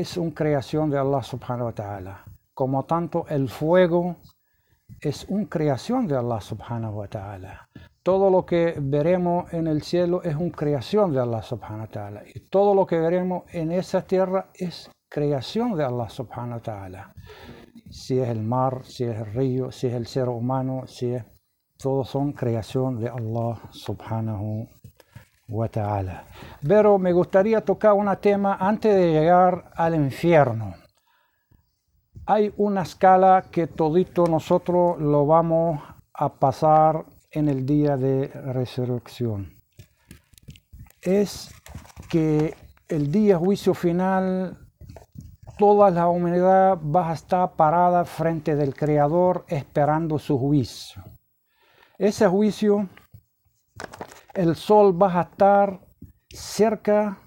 es 0.01 0.16
una 0.16 0.34
creación 0.34 0.90
de 0.90 0.98
Allah 0.98 1.22
subhanahu 1.22 1.66
wa 1.66 1.72
ta'ala 1.72 2.24
como 2.61 2.84
tanto 2.84 3.24
el 3.30 3.48
fuego 3.48 4.16
es 5.01 5.24
una 5.30 5.48
creación 5.48 6.07
de 6.07 6.14
Allah 6.14 6.42
subhanahu 6.42 6.98
wa 6.98 7.09
ta'ala. 7.09 7.70
Todo 8.03 8.28
lo 8.28 8.44
que 8.44 8.74
veremos 8.78 9.51
en 9.55 9.66
el 9.66 9.80
cielo 9.80 10.22
es 10.22 10.36
una 10.36 10.53
creación 10.53 11.11
de 11.14 11.20
Allah 11.20 11.40
subhanahu 11.40 11.80
wa 11.80 11.86
ta'ala. 11.86 12.22
Y 12.34 12.40
todo 12.51 12.74
lo 12.74 12.84
que 12.84 12.98
veremos 12.98 13.44
en 13.55 13.72
esa 13.72 14.03
tierra 14.03 14.51
es 14.53 14.90
creación 15.09 15.74
de 15.74 15.84
Allah 15.84 16.11
subhanahu 16.11 16.57
wa 16.57 16.62
ta'ala. 16.62 17.14
Si 17.88 18.18
es 18.18 18.28
el 18.28 18.42
mar, 18.42 18.82
si 18.84 19.05
es 19.05 19.16
el 19.16 19.32
río, 19.32 19.72
si 19.72 19.86
es 19.86 19.94
el 19.94 20.07
ser 20.07 20.28
humano, 20.28 20.86
si 20.86 21.14
es... 21.14 21.24
Todos 21.78 22.11
son 22.11 22.34
creación 22.34 23.01
de 23.01 23.09
Allah 23.09 23.59
subhanahu 23.70 24.68
Pero 26.66 26.98
me 26.98 27.12
gustaría 27.12 27.61
tocar 27.61 27.92
un 27.92 28.09
tema 28.20 28.57
antes 28.61 28.94
de 28.94 29.12
llegar 29.12 29.70
al 29.74 29.94
infierno 29.94 30.74
hay 32.32 32.55
una 32.59 32.82
escala 32.82 33.46
que 33.51 33.66
todito 33.66 34.24
nosotros 34.28 35.01
lo 35.01 35.26
vamos 35.26 35.82
a 36.14 36.32
pasar 36.32 37.05
en 37.32 37.48
el 37.48 37.66
día 37.66 37.96
de 37.96 38.28
resurrección. 38.28 39.53
Es 41.01 41.53
que 42.09 42.55
el 42.88 43.11
día 43.11 43.36
juicio 43.36 43.74
final 43.74 44.59
toda 45.59 45.90
la 45.90 46.09
humanidad 46.09 46.78
va 46.78 47.11
a 47.11 47.14
estar 47.14 47.57
parada 47.57 48.05
frente 48.05 48.55
del 48.55 48.76
Creador 48.76 49.44
esperando 49.48 50.16
su 50.20 50.38
juicio. 50.38 51.03
Ese 51.98 52.28
juicio, 52.28 52.88
el 54.35 54.57
sol 54.57 55.01
va 55.01 55.18
a 55.18 55.22
estar 55.22 55.81
cerca 56.28 57.18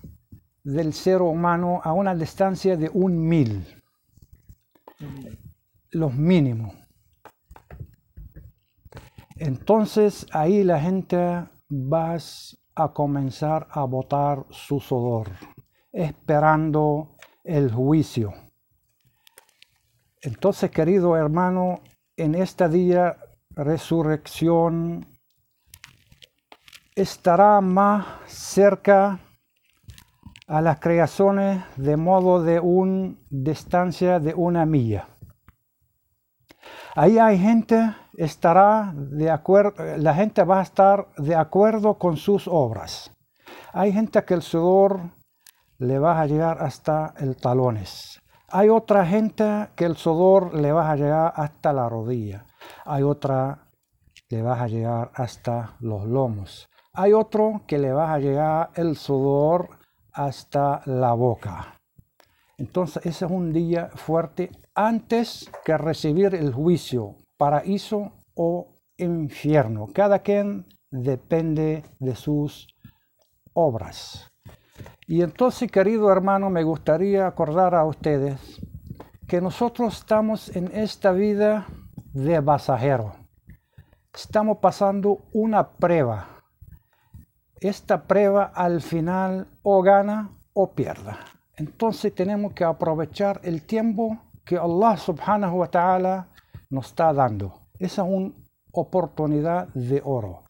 del 0.63 0.93
ser 0.93 1.21
humano 1.21 1.81
a 1.83 1.93
una 1.93 2.15
distancia 2.15 2.77
de 2.77 2.89
un 2.93 3.27
mil 3.27 3.65
los 5.91 6.13
mínimos. 6.13 6.73
Entonces 9.35 10.25
ahí 10.31 10.63
la 10.63 10.79
gente 10.79 11.17
va 11.71 12.17
a 12.75 12.93
comenzar 12.93 13.67
a 13.71 13.83
botar 13.83 14.45
su 14.49 14.79
sudor, 14.79 15.29
esperando 15.91 17.15
el 17.43 17.71
juicio. 17.71 18.33
Entonces, 20.21 20.71
querido 20.71 21.17
hermano, 21.17 21.81
en 22.15 22.35
este 22.35 22.69
día 22.69 23.17
resurrección 23.49 25.05
estará 26.95 27.61
más 27.61 28.05
cerca 28.27 29.19
a 30.47 30.61
las 30.61 30.79
creaciones 30.79 31.63
de 31.77 31.97
modo 31.97 32.43
de 32.43 32.59
una 32.59 33.15
distancia 33.29 34.19
de 34.19 34.33
una 34.33 34.65
milla. 34.65 35.07
Ahí 36.95 37.17
hay 37.17 37.39
gente, 37.39 37.95
estará 38.17 38.93
de 38.95 39.31
acuerdo, 39.31 39.97
la 39.97 40.13
gente 40.13 40.43
va 40.43 40.59
a 40.59 40.63
estar 40.63 41.07
de 41.17 41.35
acuerdo 41.35 41.97
con 41.97 42.17
sus 42.17 42.47
obras. 42.47 43.11
Hay 43.71 43.91
gente 43.91 44.23
que 44.23 44.35
el 44.35 44.43
sudor 44.43 45.11
le 45.79 45.97
vas 45.97 46.19
a 46.19 46.27
llegar 46.27 46.61
hasta 46.61 47.15
el 47.17 47.35
talones. 47.35 48.21
Hay 48.49 48.69
otra 48.69 49.05
gente 49.07 49.69
que 49.75 49.85
el 49.85 49.95
sudor 49.95 50.53
le 50.53 50.71
va 50.71 50.91
a 50.91 50.95
llegar 50.95 51.33
hasta 51.35 51.73
la 51.73 51.89
rodilla. 51.89 52.45
Hay 52.85 53.01
otra 53.01 53.63
le 54.29 54.41
vas 54.41 54.61
a 54.61 54.67
llegar 54.67 55.11
hasta 55.13 55.75
los 55.79 56.05
lomos. 56.05 56.67
Hay 56.95 57.11
otro 57.13 57.63
que 57.65 57.79
le 57.79 57.91
va 57.91 58.13
a 58.13 58.19
llegar 58.19 58.69
el 58.75 58.95
sudor 58.95 59.69
hasta 60.11 60.81
la 60.85 61.13
boca. 61.13 61.81
Entonces 62.59 63.03
ese 63.03 63.25
es 63.25 63.31
un 63.31 63.51
día 63.51 63.89
fuerte 63.95 64.51
antes 64.75 65.49
que 65.65 65.75
recibir 65.75 66.35
el 66.35 66.53
juicio, 66.53 67.15
paraíso 67.35 68.11
o 68.35 68.75
infierno. 68.97 69.87
Cada 69.91 70.19
quien 70.19 70.67
depende 70.91 71.83
de 71.97 72.15
sus 72.15 72.67
obras. 73.53 74.31
Y 75.07 75.23
entonces, 75.23 75.71
querido 75.71 76.11
hermano, 76.11 76.51
me 76.51 76.63
gustaría 76.63 77.25
acordar 77.25 77.73
a 77.73 77.85
ustedes 77.85 78.39
que 79.27 79.41
nosotros 79.41 79.97
estamos 79.97 80.55
en 80.55 80.69
esta 80.71 81.11
vida 81.11 81.65
de 82.13 82.39
pasajero. 82.39 83.15
Estamos 84.13 84.59
pasando 84.59 85.25
una 85.33 85.71
prueba. 85.71 86.32
Esta 87.63 88.03
prueba 88.03 88.51
al 88.53 88.81
final 88.81 89.47
o 89.61 89.81
gana 89.81 90.31
o 90.51 90.73
pierda. 90.73 91.19
Entonces 91.55 92.13
tenemos 92.13 92.51
que 92.51 92.65
aprovechar 92.65 93.39
el 93.41 93.63
tiempo 93.63 94.17
que 94.43 94.57
Allah 94.57 94.97
subhanahu 94.97 95.59
wa 95.59 95.67
ta'ala 95.67 96.27
nos 96.69 96.87
está 96.87 97.13
dando. 97.13 97.53
Esa 97.79 98.01
es 98.01 98.09
una 98.09 98.33
oportunidad 98.73 99.69
de 99.69 100.01
oro. 100.03 100.43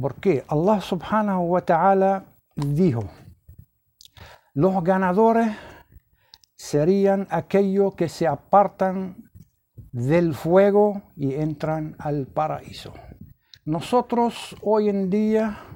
Porque 0.00 0.42
Allah 0.48 0.80
subhanahu 0.80 1.42
wa 1.42 1.60
ta'ala 1.60 2.24
dijo, 2.56 3.04
los 4.54 4.82
ganadores 4.82 5.54
serían 6.56 7.26
aquellos 7.28 7.94
que 7.94 8.08
se 8.08 8.26
apartan 8.26 9.30
del 9.92 10.34
fuego 10.34 11.02
y 11.16 11.34
entran 11.34 11.96
al 11.98 12.26
paraíso. 12.28 12.94
Nosotros 13.66 14.56
hoy 14.62 14.88
en 14.88 15.10
día 15.10 15.66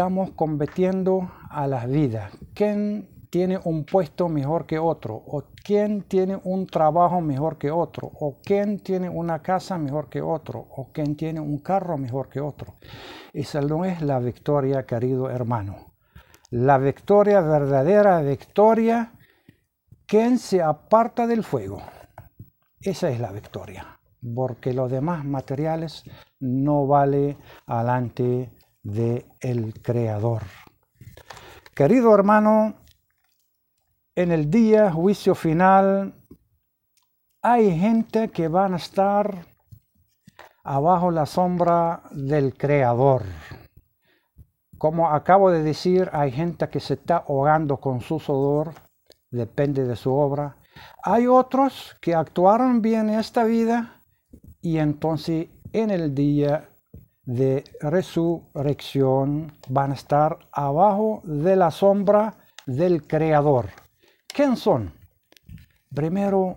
estamos 0.00 0.30
compitiendo 0.30 1.30
a 1.50 1.66
la 1.66 1.84
vida. 1.84 2.30
¿Quién 2.54 3.26
tiene 3.28 3.60
un 3.62 3.84
puesto 3.84 4.30
mejor 4.30 4.64
que 4.64 4.78
otro? 4.78 5.14
¿O 5.14 5.44
quién 5.62 6.04
tiene 6.04 6.40
un 6.42 6.66
trabajo 6.66 7.20
mejor 7.20 7.58
que 7.58 7.70
otro? 7.70 8.10
¿O 8.18 8.38
quién 8.42 8.78
tiene 8.78 9.10
una 9.10 9.42
casa 9.42 9.76
mejor 9.76 10.08
que 10.08 10.22
otro? 10.22 10.58
¿O 10.74 10.88
quién 10.90 11.16
tiene 11.16 11.38
un 11.38 11.58
carro 11.58 11.98
mejor 11.98 12.30
que 12.30 12.40
otro? 12.40 12.76
Esa 13.34 13.60
no 13.60 13.84
es 13.84 14.00
la 14.00 14.18
victoria, 14.20 14.86
querido 14.86 15.28
hermano 15.28 15.92
la 16.48 16.78
victoria, 16.78 17.42
verdadera 17.42 18.22
victoria, 18.22 19.12
quien 20.06 20.38
se 20.38 20.62
aparta 20.62 21.26
del 21.26 21.44
fuego. 21.44 21.82
Esa 22.80 23.10
es 23.10 23.20
la 23.20 23.32
victoria, 23.32 24.00
porque 24.34 24.72
los 24.72 24.90
demás 24.90 25.26
materiales 25.26 26.04
no 26.40 26.86
vale 26.86 27.36
alante 28.84 28.90
de 29.00 29.26
el 29.40 29.74
Creador. 29.82 30.42
Querido 31.74 32.14
hermano, 32.14 32.74
en 34.14 34.32
el 34.32 34.50
día 34.50 34.92
juicio 34.92 35.34
final 35.34 36.14
hay 37.42 37.78
gente 37.78 38.28
que 38.28 38.48
van 38.48 38.74
a 38.74 38.76
estar 38.76 39.46
abajo 40.62 41.10
la 41.10 41.26
sombra 41.26 42.02
del 42.10 42.54
Creador. 42.56 43.22
Como 44.78 45.10
acabo 45.10 45.50
de 45.50 45.62
decir, 45.62 46.08
hay 46.12 46.32
gente 46.32 46.68
que 46.68 46.80
se 46.80 46.94
está 46.94 47.18
ahogando 47.18 47.78
con 47.78 48.00
su 48.00 48.18
sudor, 48.18 48.72
depende 49.30 49.86
de 49.86 49.96
su 49.96 50.12
obra. 50.12 50.56
Hay 51.02 51.26
otros 51.26 51.96
que 52.00 52.14
actuaron 52.14 52.80
bien 52.80 53.10
en 53.10 53.20
esta 53.20 53.44
vida 53.44 54.00
y 54.62 54.78
entonces 54.78 55.48
en 55.72 55.90
el 55.90 56.14
día 56.14 56.69
de 57.24 57.64
resurrección 57.80 59.52
van 59.68 59.92
a 59.92 59.94
estar 59.94 60.38
abajo 60.52 61.20
de 61.24 61.56
la 61.56 61.70
sombra 61.70 62.38
del 62.66 63.06
Creador. 63.06 63.70
¿Quién 64.26 64.56
son? 64.56 64.92
Primero, 65.94 66.56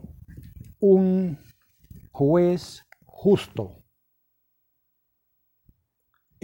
un 0.79 1.39
juez 2.11 2.85
justo 3.05 3.83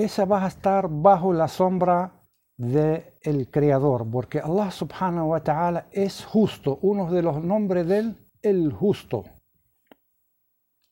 esa 0.04 0.24
va 0.24 0.46
a 0.46 0.48
estar 0.48 0.88
bajo 0.90 1.34
la 1.34 1.50
sombra 1.50 2.14
del 2.56 3.50
Creador, 3.52 4.10
porque 4.10 4.40
Allah 4.40 4.72
subhanahu 4.72 5.32
wa 5.32 5.44
ta'ala 5.44 5.88
es 5.92 6.24
justo, 6.24 6.80
uno 6.82 7.12
de 7.12 7.22
los 7.22 7.44
nombres 7.44 7.86
de 7.88 8.00
él, 8.00 8.18
el 8.42 8.72
justo. 8.72 9.26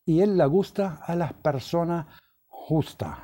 Y 0.05 0.19
él 0.19 0.37
le 0.37 0.45
gusta 0.45 0.99
a 1.05 1.15
las 1.15 1.33
personas 1.33 2.05
justas. 2.67 3.17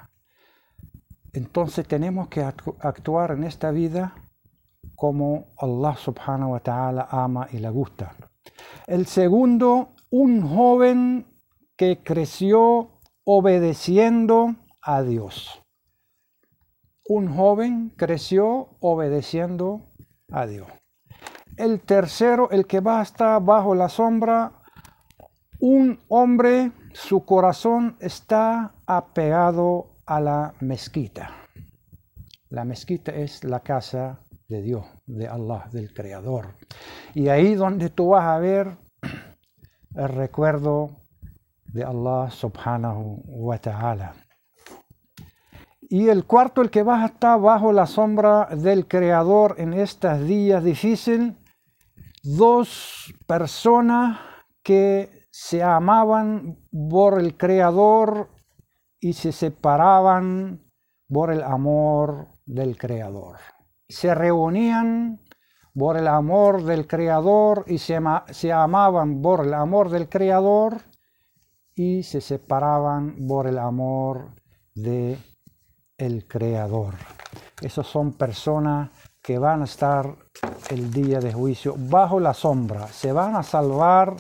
Entonces 1.34 1.88
tenemos 1.88 2.28
que 2.28 2.42
actuar 2.44 3.32
en 3.32 3.44
esta 3.44 3.72
vida 3.72 4.16
como 4.96 5.54
Allah 5.58 5.96
subhanahu 5.96 6.52
wa 6.52 6.60
ta'ala 6.60 7.08
ama 7.10 7.48
y 7.52 7.58
le 7.58 7.70
gusta. 7.70 8.16
El 8.88 9.08
segundo, 9.08 9.96
un 10.12 10.42
joven 10.48 11.26
que 11.76 12.04
creció 12.04 13.00
obedeciendo 13.26 14.56
a 14.82 15.02
Dios 15.02 15.64
un 17.06 17.36
joven 17.36 17.94
creció 17.98 18.78
obedeciendo 18.80 19.92
a 20.32 20.46
Dios. 20.48 20.68
El 21.58 21.82
tercero, 21.82 22.50
el 22.52 22.66
que 22.66 22.80
va 22.80 23.00
a 23.00 23.04
estar 23.04 23.42
bajo 23.44 23.76
la 23.76 23.90
sombra, 23.90 24.54
un 25.60 26.00
hombre, 26.08 26.72
su 26.94 27.26
corazón 27.26 27.98
está 28.00 28.74
apegado 28.86 29.98
a 30.06 30.20
la 30.20 30.54
mezquita. 30.60 31.32
La 32.50 32.64
mezquita 32.66 33.12
es 33.12 33.44
la 33.44 33.62
casa 33.62 34.20
de 34.48 34.62
Dios, 34.62 34.86
de 35.08 35.28
Allah, 35.28 35.68
del 35.72 35.94
Creador. 35.94 36.56
Y 37.16 37.30
ahí 37.30 37.56
donde 37.56 37.90
tú 37.90 38.10
vas 38.10 38.26
a 38.26 38.38
ver 38.38 38.78
el 39.96 40.10
recuerdo 40.10 40.92
de 41.66 41.84
Allah 41.84 42.30
subhanahu 42.30 43.24
wa 43.26 43.58
ta'ala. 43.58 44.14
Y 45.82 46.10
el 46.10 46.26
cuarto, 46.26 46.62
el 46.62 46.70
que 46.70 46.84
va 46.84 47.04
a 47.04 47.08
estar 47.08 47.40
bajo 47.40 47.74
la 47.74 47.88
sombra 47.88 48.48
del 48.56 48.88
Creador 48.88 49.56
en 49.58 49.74
estos 49.74 50.24
días 50.26 50.64
difíciles, 50.64 51.34
dos 52.24 53.14
personas 53.28 54.20
que 54.62 55.23
se 55.36 55.64
amaban 55.64 56.60
por 56.92 57.20
el 57.20 57.36
Creador 57.36 58.30
y 59.00 59.14
se 59.14 59.32
separaban 59.32 60.62
por 61.10 61.32
el 61.32 61.42
amor 61.42 62.28
del 62.46 62.78
Creador. 62.78 63.38
Se 63.90 64.14
reunían 64.14 65.24
por 65.74 65.98
el 65.98 66.08
amor 66.08 66.64
del 66.66 66.86
Creador 66.86 67.66
y 67.66 67.80
se, 67.80 68.00
se 68.30 68.54
amaban 68.54 69.24
por 69.24 69.48
el 69.48 69.56
amor 69.56 69.90
del 69.90 70.08
Creador 70.08 70.78
y 71.74 72.04
se 72.04 72.22
separaban 72.22 73.26
por 73.28 73.48
el 73.48 73.58
amor 73.58 74.36
de 74.76 75.18
el 75.98 76.28
Creador. 76.28 76.94
Esas 77.60 77.88
son 77.88 78.14
personas 78.14 78.92
que 79.20 79.40
van 79.40 79.62
a 79.62 79.66
estar 79.66 80.16
el 80.70 80.92
día 80.92 81.20
de 81.20 81.34
juicio 81.34 81.74
bajo 81.76 82.20
la 82.20 82.36
sombra. 82.36 82.86
Se 82.86 83.12
van 83.12 83.36
a 83.36 83.42
salvar 83.42 84.16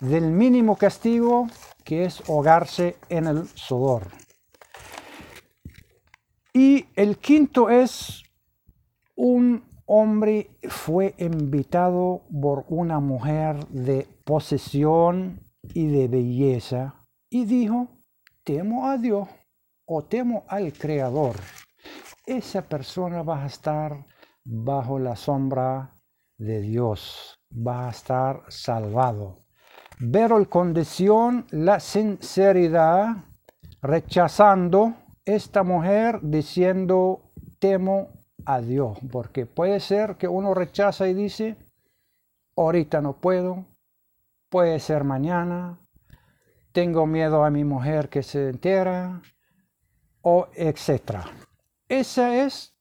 del 0.00 0.30
mínimo 0.30 0.76
castigo 0.76 1.48
que 1.84 2.04
es 2.04 2.22
ahogarse 2.28 2.96
en 3.08 3.26
el 3.26 3.46
sudor. 3.48 4.08
Y 6.52 6.86
el 6.96 7.18
quinto 7.18 7.70
es 7.70 8.22
un 9.14 9.64
hombre 9.86 10.50
fue 10.68 11.14
invitado 11.18 12.22
por 12.40 12.64
una 12.68 12.98
mujer 12.98 13.66
de 13.68 14.08
posesión 14.24 15.40
y 15.74 15.86
de 15.86 16.08
belleza 16.08 17.06
y 17.30 17.44
dijo, 17.44 17.88
temo 18.42 18.88
a 18.88 18.98
Dios 18.98 19.28
o 19.86 20.04
temo 20.04 20.44
al 20.48 20.72
Creador, 20.72 21.36
esa 22.26 22.62
persona 22.62 23.22
va 23.22 23.44
a 23.44 23.46
estar 23.46 24.06
bajo 24.44 24.98
la 24.98 25.14
sombra 25.14 25.92
de 26.38 26.60
Dios, 26.60 27.38
va 27.50 27.86
a 27.86 27.90
estar 27.90 28.42
salvado. 28.48 29.45
Pero 29.98 30.36
el 30.38 30.48
condición, 30.48 31.46
la 31.50 31.80
sinceridad, 31.80 33.24
rechazando 33.80 34.94
esta 35.24 35.62
mujer 35.62 36.20
diciendo 36.22 37.30
temo 37.58 38.08
a 38.44 38.60
Dios, 38.60 38.98
porque 39.10 39.46
puede 39.46 39.80
ser 39.80 40.16
que 40.16 40.28
uno 40.28 40.54
rechaza 40.54 41.08
y 41.08 41.14
dice, 41.14 41.56
ahorita 42.56 43.00
no 43.00 43.14
puedo, 43.14 43.64
puede 44.50 44.78
ser 44.80 45.04
mañana, 45.04 45.78
tengo 46.72 47.06
miedo 47.06 47.44
a 47.44 47.50
mi 47.50 47.64
mujer 47.64 48.08
que 48.08 48.22
se 48.22 48.50
entera, 48.50 49.22
o 50.20 50.48
etcétera. 50.54 51.24
Esa 51.88 52.44
es 52.44 52.75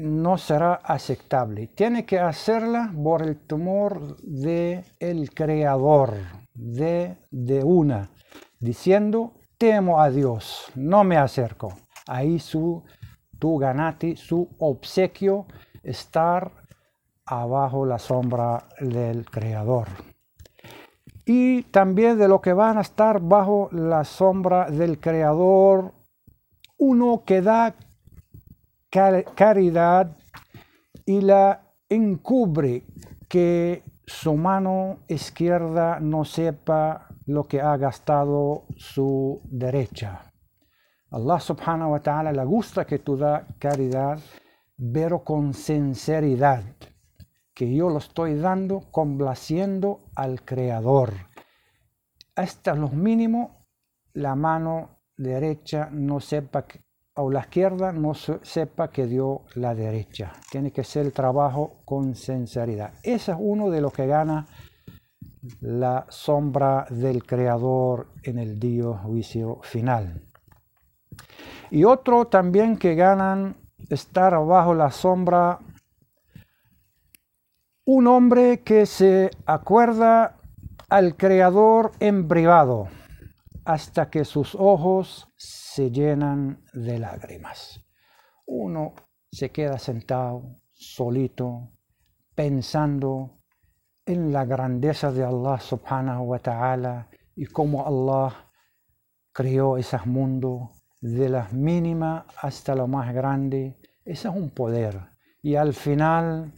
no 0.00 0.38
será 0.38 0.74
aceptable. 0.74 1.68
Tiene 1.68 2.04
que 2.04 2.18
hacerla 2.18 2.92
por 3.02 3.22
el 3.22 3.36
temor 3.36 4.16
de 4.22 4.84
el 4.98 5.32
creador, 5.32 6.14
de, 6.54 7.16
de 7.30 7.62
una, 7.62 8.10
diciendo, 8.58 9.34
temo 9.58 10.00
a 10.00 10.10
Dios, 10.10 10.72
no 10.74 11.04
me 11.04 11.16
acerco. 11.16 11.74
Ahí 12.06 12.38
su, 12.38 12.82
tu 13.38 13.58
ganati, 13.58 14.16
su 14.16 14.48
obsequio, 14.58 15.46
estar 15.82 16.50
abajo 17.26 17.86
la 17.86 17.98
sombra 17.98 18.66
del 18.80 19.24
creador. 19.24 19.88
Y 21.24 21.62
también 21.64 22.18
de 22.18 22.26
lo 22.26 22.40
que 22.40 22.52
van 22.52 22.78
a 22.78 22.80
estar 22.80 23.20
bajo 23.20 23.68
la 23.70 24.04
sombra 24.04 24.70
del 24.70 24.98
creador, 24.98 25.92
uno 26.78 27.22
que 27.24 27.42
da 27.42 27.74
caridad 28.90 30.16
y 31.06 31.20
la 31.20 31.62
encubre 31.88 32.84
que 33.28 33.84
su 34.06 34.34
mano 34.34 34.98
izquierda 35.08 36.00
no 36.00 36.24
sepa 36.24 37.06
lo 37.26 37.44
que 37.44 37.60
ha 37.60 37.76
gastado 37.76 38.66
su 38.76 39.40
derecha. 39.44 40.32
Allah 41.12 41.40
subhanahu 41.40 41.92
wa 41.92 42.00
ta'ala 42.00 42.32
le 42.32 42.44
gusta 42.44 42.84
que 42.84 42.98
tú 42.98 43.16
da 43.16 43.46
caridad, 43.58 44.18
pero 44.92 45.22
con 45.24 45.54
sinceridad, 45.54 46.62
que 47.54 47.72
yo 47.72 47.90
lo 47.90 47.98
estoy 47.98 48.34
dando 48.34 48.80
complaciendo 48.90 50.10
al 50.14 50.44
Creador. 50.44 51.14
Hasta 52.34 52.74
lo 52.74 52.88
mínimo, 52.88 53.66
la 54.14 54.34
mano 54.34 55.02
derecha 55.16 55.88
no 55.92 56.20
sepa 56.20 56.64
o 57.14 57.30
la 57.30 57.40
izquierda 57.40 57.92
no 57.92 58.14
sepa 58.14 58.88
que 58.88 59.06
dio 59.06 59.42
la 59.54 59.74
derecha. 59.74 60.32
Tiene 60.50 60.72
que 60.72 60.84
ser 60.84 61.06
el 61.06 61.12
trabajo 61.12 61.82
con 61.84 62.14
sinceridad. 62.14 62.94
Ese 63.02 63.32
es 63.32 63.38
uno 63.38 63.70
de 63.70 63.80
los 63.80 63.92
que 63.92 64.06
gana 64.06 64.46
la 65.60 66.06
sombra 66.08 66.86
del 66.90 67.24
Creador 67.24 68.08
en 68.22 68.38
el 68.38 68.58
día 68.58 68.92
juicio 69.02 69.60
final. 69.62 70.22
Y 71.70 71.84
otro 71.84 72.26
también 72.26 72.76
que 72.76 72.94
ganan 72.94 73.56
estar 73.88 74.32
bajo 74.44 74.74
la 74.74 74.90
sombra, 74.90 75.60
un 77.84 78.06
hombre 78.06 78.60
que 78.60 78.86
se 78.86 79.30
acuerda 79.46 80.36
al 80.88 81.16
Creador 81.16 81.92
en 82.00 82.28
privado 82.28 82.88
hasta 83.64 84.10
que 84.10 84.24
sus 84.24 84.54
ojos 84.54 85.28
se 85.36 85.69
llenan 85.76 86.64
de 86.72 86.98
lágrimas. 86.98 87.80
Uno 88.46 88.94
se 89.30 89.50
queda 89.50 89.78
sentado, 89.78 90.56
solito, 90.72 91.70
pensando 92.34 93.38
en 94.04 94.32
la 94.32 94.44
grandeza 94.44 95.12
de 95.12 95.24
Allah 95.24 95.60
subhanahu 95.60 96.24
wa 96.24 96.38
ta'ala 96.38 97.08
y 97.36 97.46
cómo 97.46 97.86
Allah 97.86 98.50
creó 99.32 99.76
ese 99.76 99.98
mundo 100.06 100.72
de 101.00 101.28
las 101.28 101.52
mínimas 101.52 102.24
hasta 102.42 102.74
lo 102.74 102.88
más 102.88 103.14
grande. 103.14 103.78
Ese 104.04 104.28
es 104.28 104.34
un 104.34 104.50
poder. 104.50 105.00
Y 105.42 105.54
al 105.54 105.72
final 105.72 106.52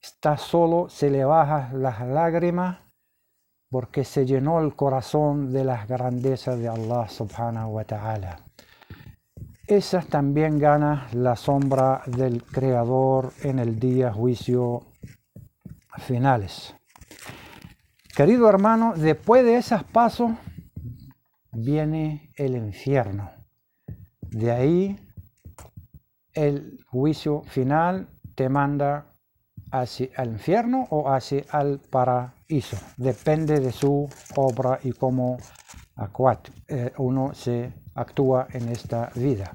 está 0.00 0.36
solo, 0.36 0.88
se 0.88 1.10
le 1.10 1.24
bajan 1.24 1.82
las 1.82 2.00
lágrimas 2.06 2.83
porque 3.74 4.04
se 4.04 4.24
llenó 4.24 4.60
el 4.60 4.76
corazón 4.76 5.50
de 5.50 5.64
las 5.64 5.88
grandezas 5.88 6.56
de 6.60 6.68
Allah 6.68 7.08
subhanahu 7.08 7.72
wa 7.72 7.82
ta'ala. 7.82 8.38
Esa 9.66 10.00
también 10.02 10.60
gana 10.60 11.08
la 11.12 11.34
sombra 11.34 12.02
del 12.06 12.44
Creador 12.44 13.32
en 13.42 13.58
el 13.58 13.80
día 13.80 14.12
juicio 14.12 14.82
finales. 15.98 16.76
Querido 18.14 18.48
hermano, 18.48 18.94
después 18.96 19.44
de 19.44 19.56
esos 19.56 19.82
pasos 19.82 20.30
viene 21.50 22.30
el 22.36 22.54
infierno. 22.54 23.32
De 24.20 24.52
ahí 24.52 25.00
el 26.32 26.78
juicio 26.86 27.42
final 27.42 28.06
te 28.36 28.48
manda 28.48 29.06
hacia 29.72 30.10
el 30.18 30.28
infierno 30.28 30.86
o 30.90 31.10
hacia 31.10 31.42
el 31.60 31.80
paraíso. 31.80 32.33
Depende 32.96 33.60
de 33.60 33.72
su 33.72 34.08
obra 34.36 34.78
y 34.82 34.92
cómo 34.92 35.38
eh, 36.68 36.92
uno 36.98 37.34
se 37.34 37.72
actúa 37.94 38.46
en 38.52 38.68
esta 38.68 39.10
vida. 39.14 39.54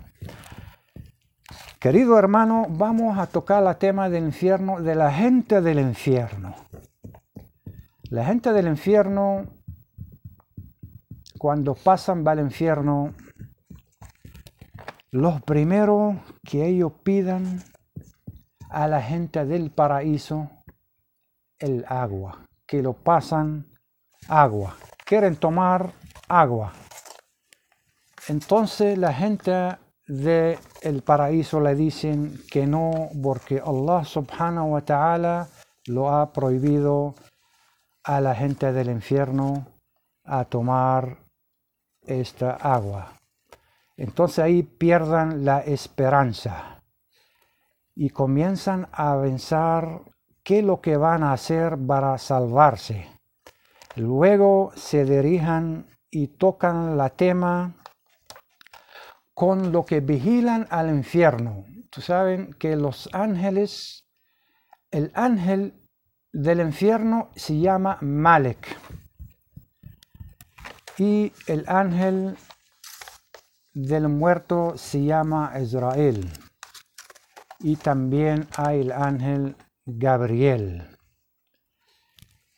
Querido 1.79 2.17
hermano, 2.17 2.65
vamos 2.69 3.17
a 3.17 3.27
tocar 3.27 3.65
el 3.65 3.77
tema 3.77 4.09
del 4.09 4.25
infierno, 4.25 4.81
de 4.81 4.95
la 4.95 5.11
gente 5.13 5.61
del 5.61 5.79
infierno. 5.79 6.55
La 8.09 8.25
gente 8.25 8.51
del 8.51 8.67
infierno, 8.67 9.45
cuando 11.37 11.75
pasan 11.75 12.27
al 12.27 12.39
infierno, 12.39 13.13
los 15.11 15.41
primeros 15.41 16.17
que 16.43 16.65
ellos 16.65 16.91
pidan 17.03 17.63
a 18.69 18.87
la 18.87 19.01
gente 19.01 19.45
del 19.45 19.71
paraíso 19.71 20.49
el 21.59 21.85
agua, 21.87 22.48
que 22.69 22.83
lo 22.83 22.93
pasan 22.93 23.65
agua, 24.27 24.77
quieren 25.03 25.37
tomar 25.37 25.91
agua. 26.27 26.71
Entonces 28.27 28.95
la 28.95 29.11
gente 29.11 29.75
del 30.07 31.01
paraíso 31.03 31.59
le 31.59 31.73
dicen 31.73 32.39
que 32.51 32.67
no, 32.67 33.09
porque 33.23 33.59
Allah 33.59 34.05
subhanahu 34.05 34.73
wa 34.73 34.81
ta'ala 34.81 35.47
lo 35.87 36.11
ha 36.11 36.31
prohibido 36.31 37.15
a 38.03 38.21
la 38.21 38.35
gente 38.35 38.71
del 38.71 38.91
infierno 38.91 39.65
a 40.23 40.45
tomar 40.45 41.17
esta 42.03 42.51
agua. 42.51 43.13
Entonces 43.97 44.39
ahí 44.39 44.61
pierdan 44.61 45.43
la 45.43 45.61
esperanza 45.61 46.83
y 47.95 48.11
comienzan 48.11 48.87
a 48.91 49.19
pensar 49.19 50.01
qué 50.49 50.59
es 50.59 50.65
lo 50.65 50.81
que 50.81 50.97
van 50.97 51.21
a 51.21 51.33
hacer 51.33 51.77
para 51.77 52.17
salvarse. 52.17 53.07
Luego 53.95 54.71
se 54.75 55.05
dirijan 55.05 55.85
y 56.09 56.25
tocan 56.25 56.97
la 56.97 57.11
tema 57.11 57.75
con 59.35 59.71
lo 59.71 59.85
que 59.85 59.99
vigilan 59.99 60.65
al 60.71 60.89
infierno. 60.89 61.65
Tú 61.91 62.01
saben 62.01 62.51
que 62.55 62.75
los 62.75 63.09
ángeles, 63.13 64.07
el 64.89 65.11
ángel 65.13 65.79
del 66.33 66.61
infierno 66.61 67.29
se 67.35 67.59
llama 67.59 67.99
Malek 68.01 68.75
y 70.97 71.31
el 71.45 71.63
ángel 71.67 72.37
del 73.75 74.09
muerto 74.09 74.73
se 74.77 75.03
llama 75.03 75.53
Israel 75.61 76.27
y 77.59 77.75
también 77.75 78.47
hay 78.57 78.81
el 78.81 78.91
ángel 78.91 79.55
Gabriel. 79.97 80.87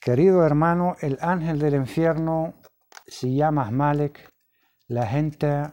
Querido 0.02 0.45
hermano, 0.45 0.98
el 0.99 1.18
ángel 1.22 1.60
del 1.60 1.76
infierno 1.76 2.56
se 3.08 3.34
llama 3.34 3.72
Malek. 3.72 4.30
La 4.88 5.08
gente 5.08 5.72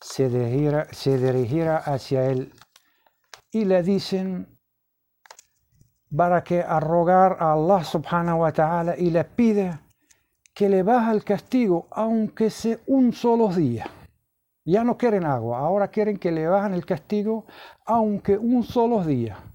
se 0.00 0.28
dirigirá, 0.28 0.86
se 0.92 1.16
dirigirá 1.16 1.78
hacia 1.78 2.26
él 2.26 2.52
y 3.50 3.64
le 3.64 3.82
dicen 3.82 4.58
para 6.14 6.44
que 6.44 6.60
a 6.60 6.78
rogar 6.80 7.38
a 7.40 7.52
Allah 7.52 7.82
subhanahu 7.84 8.40
wa 8.40 8.52
ta'ala 8.52 8.96
y 8.98 9.10
le 9.10 9.24
pide 9.24 9.80
que 10.52 10.68
le 10.68 10.82
baje 10.82 11.12
el 11.12 11.24
castigo 11.24 11.88
aunque 11.90 12.50
sea 12.50 12.78
un 12.86 13.14
solo 13.14 13.48
día. 13.48 13.86
Ya 14.66 14.84
no 14.84 14.98
quieren 14.98 15.24
agua, 15.24 15.60
ahora 15.60 15.88
quieren 15.88 16.18
que 16.18 16.30
le 16.30 16.46
bajen 16.46 16.74
el 16.74 16.84
castigo, 16.84 17.46
aunque 17.86 18.36
un 18.36 18.62
solo 18.62 19.02
día. 19.02 19.51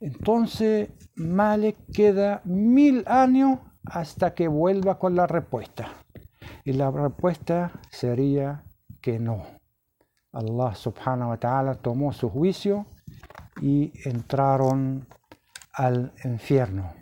Entonces 0.00 0.90
Malek 1.14 1.76
queda 1.92 2.40
mil 2.44 3.04
años 3.06 3.60
hasta 3.84 4.34
que 4.34 4.48
vuelva 4.48 4.98
con 4.98 5.14
la 5.14 5.26
respuesta. 5.26 5.92
Y 6.64 6.72
la 6.72 6.90
respuesta 6.90 7.72
sería 7.90 8.64
que 9.00 9.18
no. 9.18 9.44
Allah 10.32 10.74
subhanahu 10.74 11.30
wa 11.30 11.36
ta'ala 11.36 11.74
tomó 11.74 12.12
su 12.12 12.28
juicio 12.30 12.86
y 13.60 13.92
entraron 14.04 15.06
al 15.72 16.12
infierno. 16.24 16.94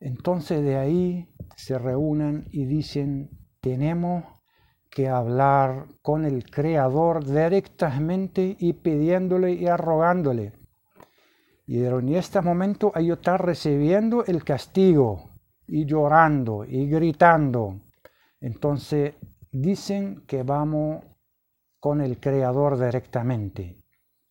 Entonces 0.00 0.62
de 0.62 0.76
ahí 0.76 1.28
se 1.56 1.78
reúnen 1.78 2.46
y 2.50 2.64
dicen, 2.64 3.30
tenemos 3.60 4.24
que 4.90 5.08
hablar 5.08 5.86
con 6.02 6.24
el 6.24 6.44
Creador 6.50 7.24
directamente 7.24 8.56
y 8.58 8.74
pidiéndole 8.74 9.52
y 9.52 9.66
arrogándole. 9.68 10.52
Y 11.72 11.86
en 11.86 12.14
este 12.16 12.42
momento 12.42 12.92
ellos 12.94 13.16
están 13.16 13.38
recibiendo 13.38 14.26
el 14.26 14.44
castigo 14.44 15.30
y 15.66 15.86
llorando 15.86 16.66
y 16.66 16.86
gritando. 16.86 17.80
Entonces 18.42 19.14
dicen 19.50 20.26
que 20.26 20.42
vamos 20.42 21.02
con 21.80 22.02
el 22.02 22.20
Creador 22.20 22.78
directamente. 22.78 23.78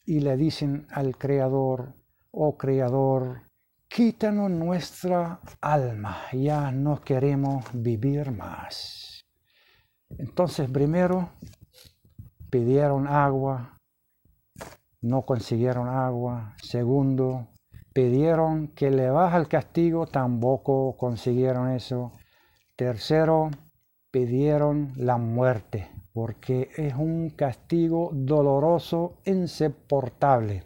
y 0.05 0.19
le 0.19 0.37
dicen 0.37 0.85
al 0.91 1.17
Creador, 1.17 1.95
oh 2.29 2.55
Creador, 2.57 3.41
quítanos 3.87 4.51
nuestra 4.51 5.39
alma, 5.61 6.17
ya 6.33 6.71
no 6.71 7.01
queremos 7.01 7.65
vivir 7.73 8.31
más. 8.31 9.25
Entonces 10.09 10.69
primero 10.69 11.31
pidieron 12.51 13.07
agua, 13.07 13.80
no 15.01 15.23
consiguieron 15.23 15.89
agua. 15.89 16.55
Segundo, 16.61 17.47
pidieron 17.93 18.69
que 18.69 18.91
le 18.91 19.09
baja 19.09 19.37
el 19.37 19.47
castigo, 19.47 20.07
tampoco 20.07 20.95
consiguieron 20.97 21.71
eso. 21.71 22.13
Tercero, 22.75 23.49
pidieron 24.11 24.93
la 24.95 25.17
muerte, 25.17 25.89
porque 26.13 26.69
es 26.75 26.93
un 26.95 27.31
castigo 27.31 28.09
doloroso, 28.13 29.17
insoportable. 29.25 30.63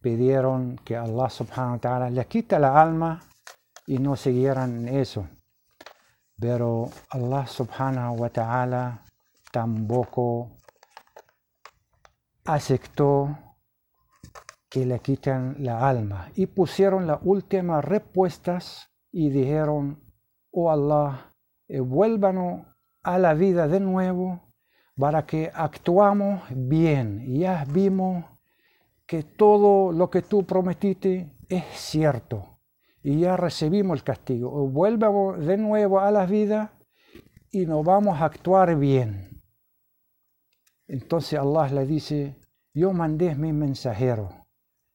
Pidieron 0.00 0.76
que 0.84 0.96
Allah 0.96 1.30
subhanahu 1.30 1.74
wa 1.74 1.78
ta'ala 1.78 2.10
les 2.10 2.26
quita 2.26 2.58
la 2.58 2.80
alma 2.80 3.20
y 3.86 3.98
no 3.98 4.16
siguieran 4.16 4.88
eso. 4.88 5.28
Pero 6.38 6.90
Allah 7.10 7.46
subhanahu 7.46 8.16
wa 8.16 8.28
ta'ala 8.30 9.04
aceptó 12.44 13.36
que 14.68 14.86
le 14.86 15.00
quitan 15.00 15.56
la 15.58 15.88
alma 15.88 16.30
y 16.34 16.46
pusieron 16.46 17.06
las 17.06 17.18
últimas 17.22 17.84
respuestas 17.84 18.90
y 19.10 19.28
dijeron, 19.30 20.02
oh 20.50 20.70
Allah, 20.70 21.34
vuélvanos 21.68 22.66
a 23.02 23.18
la 23.18 23.34
vida 23.34 23.68
de 23.68 23.80
nuevo 23.80 24.40
para 24.96 25.26
que 25.26 25.50
actuamos 25.54 26.42
bien. 26.50 27.24
Ya 27.34 27.64
vimos 27.68 28.24
que 29.06 29.22
todo 29.22 29.92
lo 29.92 30.08
que 30.08 30.22
tú 30.22 30.44
prometiste 30.44 31.36
es 31.48 31.64
cierto 31.74 32.60
y 33.02 33.20
ya 33.20 33.36
recibimos 33.36 33.98
el 33.98 34.04
castigo. 34.04 34.50
Vuélvanos 34.68 35.44
de 35.44 35.56
nuevo 35.58 36.00
a 36.00 36.10
la 36.10 36.24
vida 36.24 36.72
y 37.50 37.66
nos 37.66 37.84
vamos 37.84 38.20
a 38.20 38.24
actuar 38.24 38.76
bien. 38.76 39.31
Entonces 40.86 41.38
Allah 41.38 41.68
le 41.68 41.86
dice, 41.86 42.36
yo 42.74 42.92
mandé 42.92 43.34
mis 43.34 43.54
mensajeros, 43.54 44.32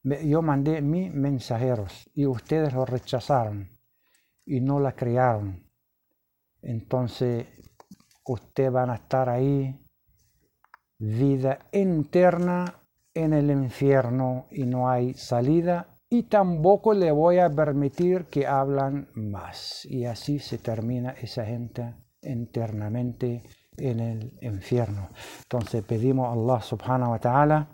yo 0.04 0.42
mandé 0.42 0.82
mis 0.82 1.14
mensajeros 1.14 2.10
y 2.14 2.26
ustedes 2.26 2.74
lo 2.74 2.86
rechazaron 2.86 3.70
y 4.46 4.62
no 4.62 4.80
la 4.80 4.94
crearon. 4.94 5.68
Entonces 6.62 7.48
ustedes 8.26 8.72
van 8.72 8.90
a 8.90 8.96
estar 8.96 9.30
ahí, 9.30 9.80
vida 11.00 11.60
interna 11.72 12.82
en 13.14 13.34
el 13.34 13.52
infierno 13.52 14.48
y 14.52 14.66
no 14.66 14.90
hay 14.90 15.14
salida 15.14 15.98
y 16.10 16.24
tampoco 16.24 16.94
le 16.94 17.12
voy 17.12 17.40
a 17.40 17.50
permitir 17.50 18.26
que 18.26 18.48
hablan 18.48 19.10
más. 19.14 19.86
Y 19.86 20.06
así 20.06 20.40
se 20.40 20.58
termina 20.58 21.12
esa 21.12 21.46
gente 21.46 21.96
internamente 22.22 23.44
en 23.78 24.00
el 24.00 24.38
infierno. 24.42 25.10
Entonces 25.44 25.84
pedimos 25.84 26.28
a 26.28 26.34
Allah 26.34 26.62
subhanahu 26.62 27.12
wa 27.12 27.20
ta'ala 27.20 27.68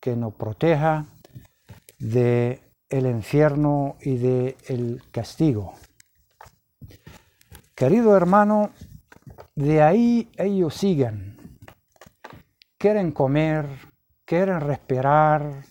que 0.00 0.16
nos 0.16 0.34
proteja 0.34 1.04
de 1.98 2.60
el 2.88 3.06
infierno 3.06 3.96
y 4.00 4.16
de 4.16 4.56
el 4.68 5.02
castigo. 5.10 5.74
Querido 7.74 8.16
hermano, 8.16 8.70
de 9.54 9.82
ahí 9.82 10.30
ellos 10.36 10.74
siguen. 10.74 11.58
Quieren 12.78 13.12
comer, 13.12 13.66
quieren 14.24 14.60
respirar. 14.60 15.64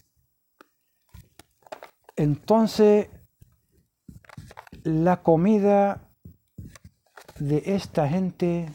Entonces, 2.15 3.09
la 4.83 5.21
comida 5.21 6.01
de 7.39 7.63
esta 7.65 8.07
gente 8.07 8.69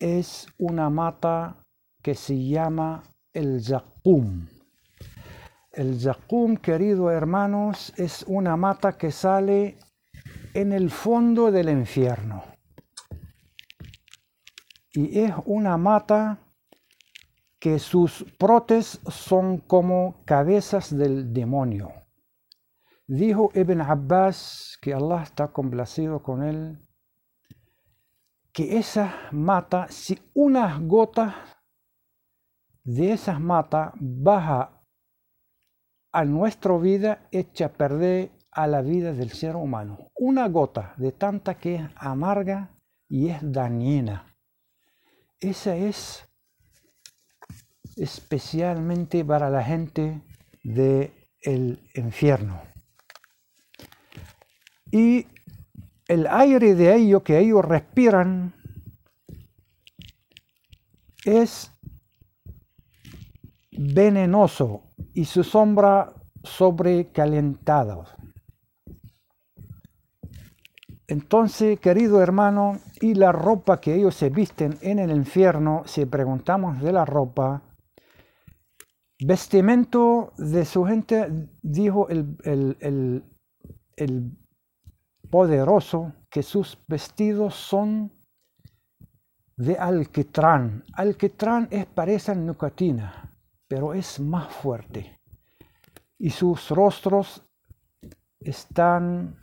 es 0.00 0.48
una 0.58 0.90
mata 0.90 1.62
que 2.02 2.14
se 2.14 2.36
llama 2.42 3.04
el 3.32 3.62
zakum. 3.62 4.48
El 5.70 6.00
zakum, 6.00 6.56
queridos 6.56 7.12
hermanos, 7.12 7.92
es 7.96 8.24
una 8.26 8.56
mata 8.56 8.96
que 8.96 9.12
sale 9.12 9.78
en 10.54 10.72
el 10.72 10.90
fondo 10.90 11.52
del 11.52 11.68
infierno. 11.68 12.42
Y 14.92 15.20
es 15.20 15.32
una 15.44 15.76
mata 15.76 16.38
que 17.60 17.78
sus 17.78 18.24
protes 18.38 19.00
son 19.08 19.58
como 19.58 20.24
cabezas 20.24 20.96
del 20.96 21.32
demonio. 21.32 21.92
Dijo 23.06 23.50
Ibn 23.54 23.82
Abbas, 23.82 24.78
que 24.80 24.94
Allah 24.94 25.22
está 25.22 25.48
complacido 25.48 26.22
con 26.22 26.42
él, 26.42 26.80
que 28.52 28.78
esa 28.78 29.28
mata, 29.32 29.86
si 29.88 30.18
una 30.34 30.78
gota 30.78 31.44
de 32.84 33.12
esas 33.12 33.40
matas 33.40 33.92
baja 33.96 34.82
a 36.12 36.24
nuestra 36.24 36.76
vida, 36.78 37.28
echa 37.30 37.66
a 37.66 37.72
perder 37.72 38.32
a 38.50 38.66
la 38.66 38.82
vida 38.82 39.12
del 39.12 39.30
ser 39.30 39.54
humano. 39.54 40.10
Una 40.16 40.48
gota 40.48 40.94
de 40.96 41.12
tanta 41.12 41.56
que 41.56 41.76
es 41.76 41.90
amarga 41.96 42.70
y 43.08 43.28
es 43.28 43.38
dañina. 43.40 44.36
Esa 45.38 45.76
es 45.76 46.28
especialmente 47.96 49.24
para 49.24 49.50
la 49.50 49.62
gente 49.62 50.22
del 50.62 51.12
el 51.42 51.80
infierno. 51.94 52.60
Y 54.90 55.26
el 56.10 56.26
aire 56.26 56.74
de 56.74 56.96
ellos 56.96 57.22
que 57.22 57.38
ellos 57.38 57.64
respiran 57.64 58.52
es 61.24 61.72
venenoso 63.70 64.82
y 65.14 65.26
su 65.26 65.44
sombra 65.44 66.12
sobrecalentada. 66.42 68.06
Entonces, 71.06 71.78
querido 71.78 72.20
hermano, 72.20 72.80
y 73.00 73.14
la 73.14 73.30
ropa 73.30 73.80
que 73.80 73.94
ellos 73.94 74.16
se 74.16 74.30
visten 74.30 74.78
en 74.80 74.98
el 74.98 75.12
infierno, 75.12 75.84
si 75.86 76.06
preguntamos 76.06 76.82
de 76.82 76.90
la 76.90 77.04
ropa, 77.04 77.62
vestimento 79.24 80.32
de 80.38 80.64
su 80.64 80.84
gente, 80.84 81.48
dijo 81.62 82.08
el, 82.08 82.36
el, 82.42 83.24
el 83.96 84.40
poderoso 85.30 86.12
que 86.28 86.42
sus 86.42 86.78
vestidos 86.86 87.54
son 87.54 88.12
de 89.56 89.76
alquitrán. 89.76 90.84
Alquitrán 90.94 91.68
es 91.70 91.86
parece 91.86 92.34
nicotina, 92.34 93.30
pero 93.68 93.94
es 93.94 94.18
más 94.18 94.52
fuerte. 94.52 95.18
Y 96.18 96.30
sus 96.30 96.70
rostros 96.70 97.42
están 98.40 99.36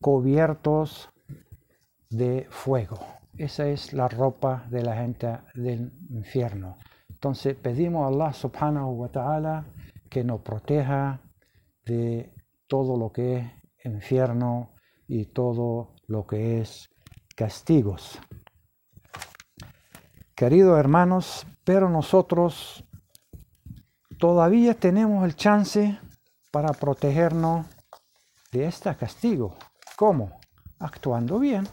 cubiertos 0.00 1.10
de 2.10 2.46
fuego. 2.50 2.98
Esa 3.36 3.66
es 3.66 3.92
la 3.92 4.08
ropa 4.08 4.66
de 4.70 4.82
la 4.82 4.96
gente 4.96 5.38
del 5.54 5.92
infierno. 6.10 6.78
Entonces 7.08 7.56
pedimos 7.56 8.04
a 8.04 8.14
Allah 8.14 8.32
subhanahu 8.32 8.90
wa 8.92 9.08
ta'ala 9.08 9.64
que 10.08 10.22
nos 10.22 10.42
proteja 10.42 11.20
de 11.84 12.32
todo 12.66 12.96
lo 12.96 13.10
que 13.10 13.38
es 13.38 13.86
infierno 13.86 14.73
y 15.06 15.26
todo 15.26 15.94
lo 16.06 16.26
que 16.26 16.60
es 16.60 16.90
castigos. 17.36 18.18
Queridos 20.34 20.78
hermanos, 20.78 21.46
pero 21.64 21.88
nosotros 21.88 22.84
todavía 24.18 24.74
tenemos 24.74 25.24
el 25.24 25.36
chance 25.36 25.98
para 26.50 26.72
protegernos 26.72 27.66
de 28.52 28.66
este 28.66 28.94
castigo. 28.96 29.56
¿Cómo? 29.96 30.40
Actuando 30.78 31.38
bien. 31.38 31.68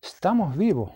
Estamos 0.00 0.56
vivos. 0.56 0.92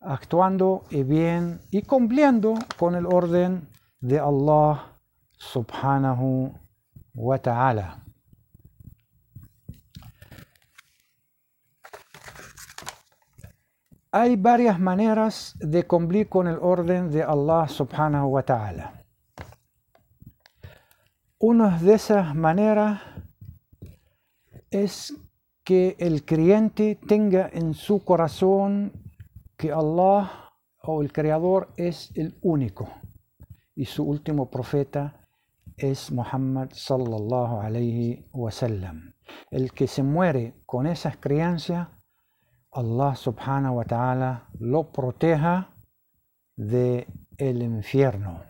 Actuando 0.00 0.84
bien 0.90 1.60
y 1.70 1.82
cumpliendo 1.82 2.54
con 2.78 2.94
el 2.94 3.06
orden 3.06 3.68
de 4.00 4.18
Allah 4.18 4.96
subhanahu 5.36 6.54
wa 7.14 7.38
ta'ala. 7.38 8.04
Hay 14.12 14.34
varias 14.36 14.80
maneras 14.80 15.54
de 15.60 15.86
cumplir 15.86 16.28
con 16.28 16.48
el 16.48 16.58
orden 16.60 17.10
de 17.12 17.22
Allah 17.22 17.68
subhanahu 17.68 18.26
wa 18.26 18.42
ta'ala. 18.42 19.04
Una 21.38 21.78
de 21.78 21.94
esas 21.94 22.34
maneras 22.34 23.00
es 24.70 25.14
que 25.62 25.96
el 26.00 26.24
creyente 26.24 26.98
tenga 27.06 27.48
en 27.52 27.74
su 27.74 28.04
corazón 28.04 28.92
que 29.56 29.70
Allah 29.70 30.52
o 30.82 31.02
el 31.02 31.12
Creador 31.12 31.68
es 31.76 32.10
el 32.16 32.36
único 32.42 32.88
y 33.76 33.84
su 33.84 34.02
último 34.02 34.50
profeta 34.50 35.28
es 35.76 36.10
Muhammad 36.10 36.70
sallallahu 36.72 37.60
alayhi 37.60 38.26
wasallam. 38.32 39.14
El 39.50 39.72
que 39.72 39.86
se 39.86 40.02
muere 40.02 40.54
con 40.66 40.86
esas 40.86 41.16
creencias, 41.16 41.88
Allah 42.72 43.16
subhanahu 43.16 43.76
wa 43.76 43.84
ta'ala 43.84 44.48
lo 44.60 44.92
proteja 44.92 45.74
de 46.56 47.06
el 47.36 47.62
infierno. 47.62 48.44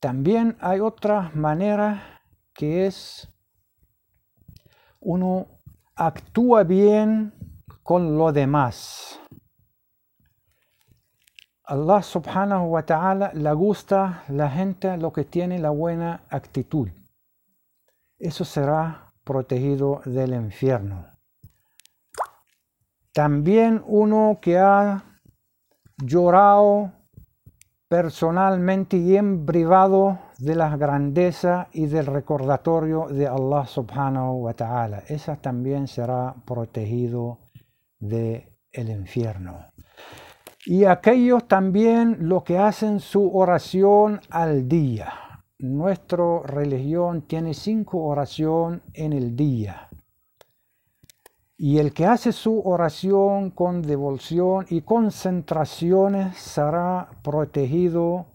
También 0.00 0.56
hay 0.60 0.80
otra 0.80 1.30
manera 1.34 2.22
que 2.52 2.86
es 2.86 3.28
uno 5.00 5.46
actúa 5.94 6.62
bien 6.64 7.32
con 7.82 8.18
lo 8.18 8.32
demás. 8.32 9.18
Allah 11.64 12.02
subhanahu 12.02 12.66
wa 12.66 12.82
ta'ala 12.82 13.32
le 13.32 13.52
gusta 13.52 14.24
la 14.28 14.50
gente 14.50 14.96
lo 14.96 15.12
que 15.12 15.24
tiene 15.24 15.58
la 15.58 15.70
buena 15.70 16.24
actitud. 16.28 16.88
Eso 18.18 18.44
será 18.44 19.12
protegido 19.24 20.02
del 20.04 20.34
infierno. 20.34 21.09
También 23.12 23.82
uno 23.86 24.38
que 24.40 24.58
ha 24.58 25.04
llorado 25.98 26.92
personalmente 27.88 28.96
y 28.96 29.16
en 29.16 29.44
privado 29.44 30.20
de 30.38 30.54
la 30.54 30.76
grandeza 30.76 31.66
y 31.72 31.86
del 31.86 32.06
recordatorio 32.06 33.08
de 33.08 33.26
Allah 33.26 33.66
subhanahu 33.66 34.44
wa 34.44 34.54
ta'ala. 34.54 35.02
Esa 35.08 35.36
también 35.36 35.88
será 35.88 36.34
protegido 36.46 37.38
del 37.98 38.48
el 38.72 38.90
infierno. 38.90 39.66
Y 40.64 40.84
aquellos 40.84 41.48
también 41.48 42.16
lo 42.20 42.44
que 42.44 42.58
hacen 42.58 43.00
su 43.00 43.36
oración 43.36 44.20
al 44.30 44.68
día. 44.68 45.12
Nuestra 45.58 46.40
religión 46.44 47.22
tiene 47.22 47.54
cinco 47.54 48.04
oraciones 48.04 48.82
en 48.94 49.12
el 49.12 49.34
día. 49.34 49.89
Y 51.62 51.76
el 51.76 51.92
que 51.92 52.06
hace 52.06 52.32
su 52.32 52.58
oración 52.60 53.50
con 53.50 53.82
devoción 53.82 54.64
y 54.70 54.80
concentraciones 54.80 56.38
será 56.38 57.10
protegido 57.22 58.28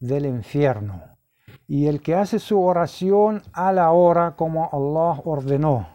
del 0.00 0.24
infierno. 0.24 1.02
Y 1.68 1.88
el 1.88 2.00
que 2.00 2.14
hace 2.14 2.38
su 2.38 2.58
oración 2.62 3.42
a 3.52 3.72
la 3.72 3.92
hora 3.92 4.36
como 4.36 4.70
Allah 4.72 5.20
ordenó. 5.22 5.86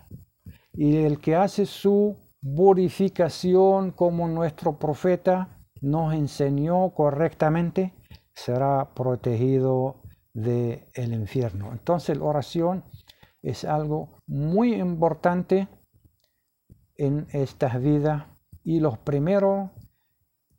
Y 0.72 0.98
el 0.98 1.20
que 1.20 1.36
hace 1.36 1.66
su 1.66 2.16
purificación 2.56 3.90
como 3.90 4.28
nuestro 4.28 4.78
profeta 4.78 5.48
nos 5.82 6.14
enseñó 6.14 6.92
correctamente, 6.92 7.96
será 8.36 8.94
protegido 8.94 10.04
del 10.32 10.86
el 10.94 11.14
infierno. 11.14 11.72
Entonces 11.72 12.16
la 12.20 12.26
oración 12.26 12.84
es 13.42 13.66
algo 13.66 14.10
muy 14.28 14.76
importante 14.76 15.68
en 16.98 17.28
estas 17.32 17.82
vidas 17.82 18.26
y 18.64 18.80
los 18.80 18.98
primeros 18.98 19.70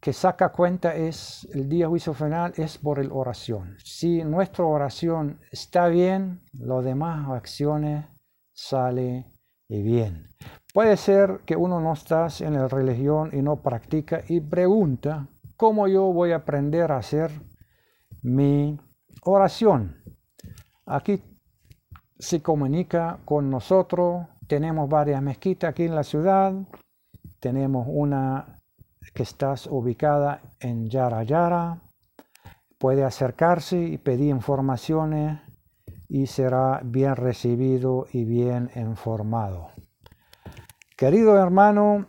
que 0.00 0.12
saca 0.12 0.50
cuenta 0.50 0.94
es 0.94 1.46
el 1.52 1.68
día 1.68 1.88
juicio 1.88 2.14
final 2.14 2.52
es 2.56 2.78
por 2.78 3.04
la 3.04 3.12
oración. 3.12 3.76
Si 3.84 4.22
nuestra 4.22 4.64
oración 4.64 5.40
está 5.50 5.88
bien, 5.88 6.42
las 6.52 6.84
demás 6.84 7.28
acciones 7.30 8.06
salen 8.52 9.26
bien. 9.68 10.28
Puede 10.72 10.96
ser 10.96 11.40
que 11.44 11.56
uno 11.56 11.80
no 11.80 11.92
está 11.92 12.28
en 12.40 12.54
la 12.54 12.68
religión 12.68 13.30
y 13.32 13.42
no 13.42 13.56
practica 13.62 14.22
y 14.28 14.40
pregunta, 14.40 15.28
¿cómo 15.56 15.88
yo 15.88 16.12
voy 16.12 16.32
a 16.32 16.36
aprender 16.36 16.92
a 16.92 16.98
hacer 16.98 17.30
mi 18.22 18.78
oración? 19.22 19.96
Aquí 20.86 21.22
se 22.18 22.42
comunica 22.42 23.18
con 23.24 23.50
nosotros, 23.50 24.26
tenemos 24.48 24.88
varias 24.88 25.22
mezquitas 25.22 25.70
aquí 25.70 25.84
en 25.84 25.94
la 25.94 26.02
ciudad, 26.02 26.54
tenemos 27.38 27.86
una 27.88 28.58
que 29.14 29.22
está 29.22 29.54
ubicada 29.70 30.40
en 30.58 30.88
Yara 30.88 31.22
Yara, 31.22 31.82
puede 32.78 33.04
acercarse 33.04 33.78
y 33.78 33.98
pedir 33.98 34.30
informaciones 34.30 35.40
y 36.08 36.26
será 36.26 36.80
bien 36.82 37.14
recibido 37.14 38.06
y 38.12 38.24
bien 38.24 38.70
informado. 38.74 39.70
Querido 40.96 41.38
hermano, 41.38 42.06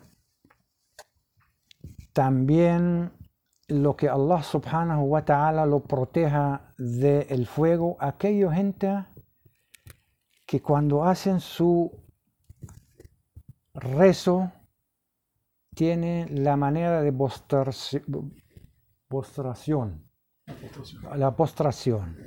también 2.13 3.11
lo 3.67 3.95
que 3.95 4.09
Allah 4.09 4.41
subhanahu 4.41 5.03
wa 5.03 5.25
ta'ala 5.25 5.65
lo 5.65 5.81
proteja 5.81 6.73
del 6.77 7.45
fuego, 7.45 7.97
aquella 7.99 8.51
gente 8.53 9.05
que 10.45 10.61
cuando 10.61 11.03
hacen 11.03 11.39
su 11.39 11.91
rezo 13.73 14.51
tiene 15.75 16.27
la 16.29 16.55
manera 16.55 17.01
de 17.01 17.11
postración, 19.07 20.09
la 21.15 21.35
postración. 21.35 22.17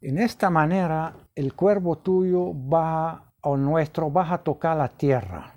En 0.00 0.18
esta 0.18 0.50
manera 0.50 1.16
el 1.34 1.54
cuerpo 1.54 1.98
tuyo 1.98 2.52
va 2.54 3.32
o 3.42 3.56
nuestro 3.56 4.12
va 4.12 4.32
a 4.32 4.42
tocar 4.42 4.76
la 4.76 4.88
tierra. 4.88 5.54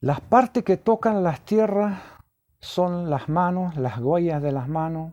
Las 0.00 0.20
partes 0.20 0.62
que 0.64 0.76
tocan 0.76 1.22
las 1.22 1.44
tierras 1.44 2.00
son 2.60 3.10
las 3.10 3.28
manos, 3.28 3.76
las 3.76 3.98
huellas 3.98 4.42
de 4.42 4.52
las 4.52 4.68
manos, 4.68 5.12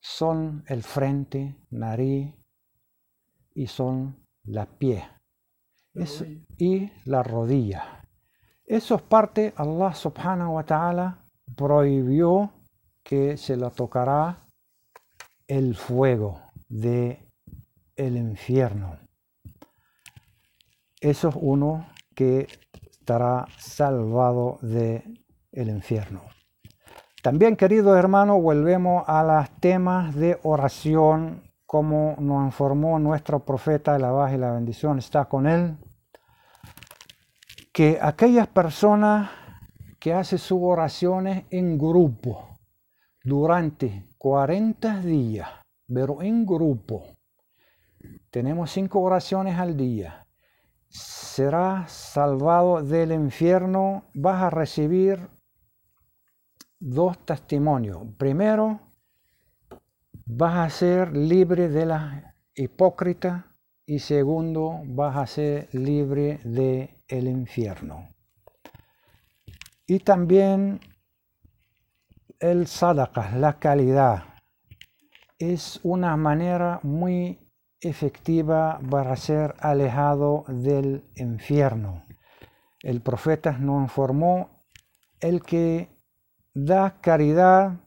son 0.00 0.64
el 0.66 0.82
frente, 0.82 1.56
nariz 1.70 2.34
y 3.54 3.66
son 3.66 4.26
la 4.44 4.66
y 6.58 6.90
la 7.04 7.22
rodilla. 7.22 8.06
Esas 8.66 9.02
partes 9.02 9.52
Allah 9.56 9.94
subhanahu 9.94 10.54
wa 10.54 10.64
ta'ala 10.64 11.18
prohibió 11.54 12.50
que 13.02 13.36
se 13.36 13.56
la 13.56 13.70
tocará 13.70 14.38
el 15.46 15.74
fuego 15.74 16.40
de 16.68 17.24
infierno. 17.96 18.98
Eso 21.00 21.28
es 21.28 21.36
uno 21.38 21.86
que 22.14 22.48
estará 22.90 23.46
salvado 23.58 24.58
del 24.62 25.22
el 25.52 25.68
infierno. 25.68 26.22
También, 27.22 27.56
querido 27.56 27.96
hermano, 27.96 28.40
volvemos 28.40 29.04
a 29.06 29.22
los 29.22 29.50
temas 29.60 30.14
de 30.14 30.38
oración, 30.42 31.42
como 31.66 32.16
nos 32.18 32.44
informó 32.44 32.98
nuestro 32.98 33.40
profeta, 33.40 33.98
la 33.98 34.10
baja 34.10 34.34
y 34.34 34.38
la 34.38 34.52
bendición 34.52 34.98
está 34.98 35.26
con 35.26 35.46
él, 35.46 35.76
que 37.74 37.98
aquellas 38.00 38.46
personas 38.46 39.32
que 39.98 40.14
hacen 40.14 40.38
sus 40.38 40.60
oraciones 40.62 41.44
en 41.50 41.76
grupo 41.76 42.60
durante 43.24 44.06
40 44.16 45.00
días, 45.00 45.48
pero 45.92 46.22
en 46.22 46.46
grupo, 46.46 47.02
tenemos 48.30 48.70
cinco 48.70 49.00
oraciones 49.00 49.58
al 49.58 49.76
día, 49.76 50.24
será 50.86 51.88
salvado 51.88 52.80
del 52.80 53.10
infierno, 53.10 54.04
vas 54.14 54.40
a 54.40 54.50
recibir 54.50 55.28
dos 56.78 57.18
testimonios. 57.26 58.02
Primero, 58.16 58.78
vas 60.26 60.58
a 60.58 60.70
ser 60.70 61.16
libre 61.16 61.68
de 61.68 61.86
la 61.86 62.36
hipócrita 62.54 63.48
y 63.84 63.98
segundo, 63.98 64.80
vas 64.84 65.16
a 65.16 65.26
ser 65.26 65.74
libre 65.74 66.38
del 66.44 66.93
el 67.08 67.28
infierno. 67.28 68.08
Y 69.86 70.00
también 70.00 70.80
el 72.40 72.66
sadaqah, 72.66 73.36
la 73.36 73.58
calidad, 73.58 74.24
es 75.38 75.80
una 75.82 76.16
manera 76.16 76.80
muy 76.82 77.38
efectiva 77.80 78.80
para 78.90 79.16
ser 79.16 79.54
alejado 79.58 80.44
del 80.48 81.04
infierno. 81.16 82.04
El 82.80 83.00
profeta 83.00 83.52
nos 83.58 83.82
informó, 83.82 84.64
el 85.20 85.42
que 85.42 85.88
da 86.54 87.00
caridad, 87.00 87.80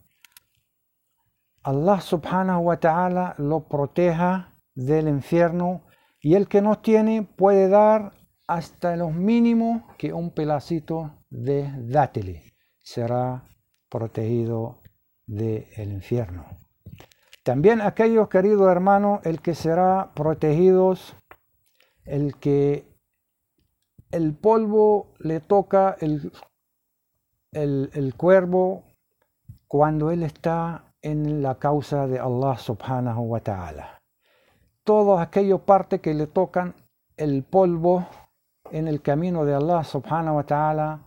Allah 1.62 2.00
subhanahu 2.00 2.60
wa 2.62 2.76
ta'ala 2.78 3.34
lo 3.38 3.68
proteja 3.68 4.52
del 4.74 5.08
infierno 5.08 5.82
y 6.20 6.34
el 6.34 6.48
que 6.48 6.62
no 6.62 6.78
tiene 6.78 7.22
puede 7.22 7.68
dar 7.68 8.12
hasta 8.48 8.96
lo 8.96 9.10
mínimo 9.10 9.86
que 9.98 10.12
un 10.12 10.30
pedacito 10.30 11.12
de 11.28 11.70
dátil 11.76 12.40
será 12.80 13.44
protegido 13.90 14.80
del 15.26 15.92
infierno. 15.92 16.46
También 17.44 17.80
aquellos, 17.82 18.28
queridos 18.28 18.70
hermanos, 18.70 19.20
el 19.24 19.40
que 19.40 19.54
será 19.54 20.12
protegidos, 20.14 21.14
el 22.04 22.36
que 22.36 22.86
el 24.10 24.34
polvo 24.34 25.14
le 25.18 25.40
toca 25.40 25.96
el, 26.00 26.32
el, 27.52 28.14
cuervo 28.16 28.84
cuando 29.66 30.10
él 30.10 30.22
está 30.22 30.94
en 31.02 31.42
la 31.42 31.58
causa 31.58 32.06
de 32.06 32.18
Allah 32.18 32.56
subhanahu 32.56 33.22
wa 33.24 33.40
ta'ala. 33.40 34.02
Todo 34.84 35.18
aquello 35.18 35.58
parte 35.58 36.00
que 36.00 36.14
le 36.14 36.26
tocan 36.26 36.74
el 37.18 37.44
polvo 37.44 38.06
en 38.72 38.88
el 38.88 39.02
camino 39.02 39.44
de 39.44 39.54
Allah 39.54 39.84
subhanahu 39.84 40.36
wa 40.36 40.44
ta'ala 40.44 41.06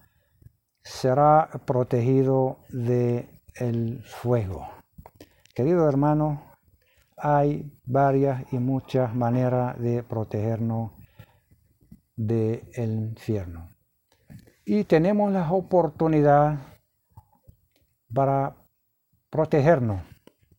será 0.84 1.50
protegido 1.66 2.60
de 2.70 3.30
el 3.56 4.04
fuego. 4.04 4.68
Querido 5.54 5.88
hermano, 5.88 6.44
hay 7.18 7.72
varias 7.86 8.52
y 8.52 8.58
muchas 8.58 9.14
maneras 9.14 9.80
de 9.80 10.04
protegernos 10.04 10.92
del 12.16 12.64
infierno. 12.76 13.70
Y 14.66 14.84
tenemos 14.86 15.32
la 15.32 15.52
oportunidad 15.52 16.60
para 18.14 18.56
protegernos 19.30 20.02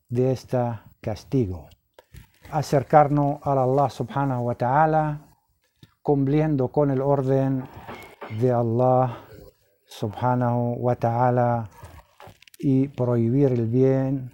de 0.09 0.31
este 0.31 0.57
castigo. 1.01 1.67
Acercarnos 2.51 3.39
a 3.43 3.53
Allah 3.53 3.89
subhanahu 3.89 4.43
wa 4.43 4.55
ta'ala, 4.55 5.32
cumpliendo 6.03 6.67
con 6.67 6.91
el 6.91 7.01
orden 7.01 7.63
de 8.39 8.51
Allah 8.51 9.25
subhanahu 9.85 10.75
wa 10.79 10.95
ta'ala 10.95 11.69
y 12.59 12.89
prohibir 12.89 13.53
el 13.53 13.67
bien 13.67 14.31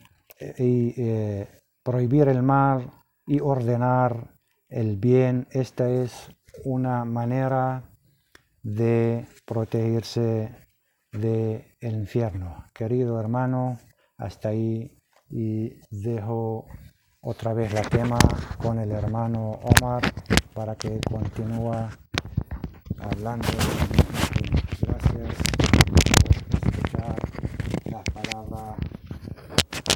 y 0.58 0.94
eh, 0.98 1.48
prohibir 1.84 2.28
el 2.28 2.42
mal 2.42 2.90
y 3.26 3.40
ordenar 3.40 4.36
el 4.68 4.98
bien. 4.98 5.48
Esta 5.52 5.90
es 5.90 6.30
una 6.66 7.06
manera 7.06 7.84
de 8.64 9.28
protegerse 9.46 10.56
del 11.12 11.64
infierno. 11.82 12.66
Querido 12.74 13.20
hermano, 13.20 13.78
hasta 14.18 14.50
ahí 14.50 14.98
y 15.30 15.80
dejo 15.92 16.66
otra 17.22 17.54
vez 17.54 17.74
la 17.74 17.82
tema 17.82 18.18
con 18.58 18.80
el 18.80 18.92
hermano 18.92 19.60
Omar 19.82 20.02
para 20.54 20.76
que 20.76 21.00
continúe 21.10 21.74
hablando. 23.00 23.48
Gracias 24.82 25.36
por 25.76 26.06
escuchar 26.56 27.16
las 27.86 28.04
palabras 28.04 28.78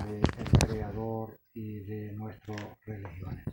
del 0.08 0.70
Creador 0.70 1.38
y 1.54 1.80
de 1.80 2.14
nuestras 2.14 2.60
religiones. 2.86 3.46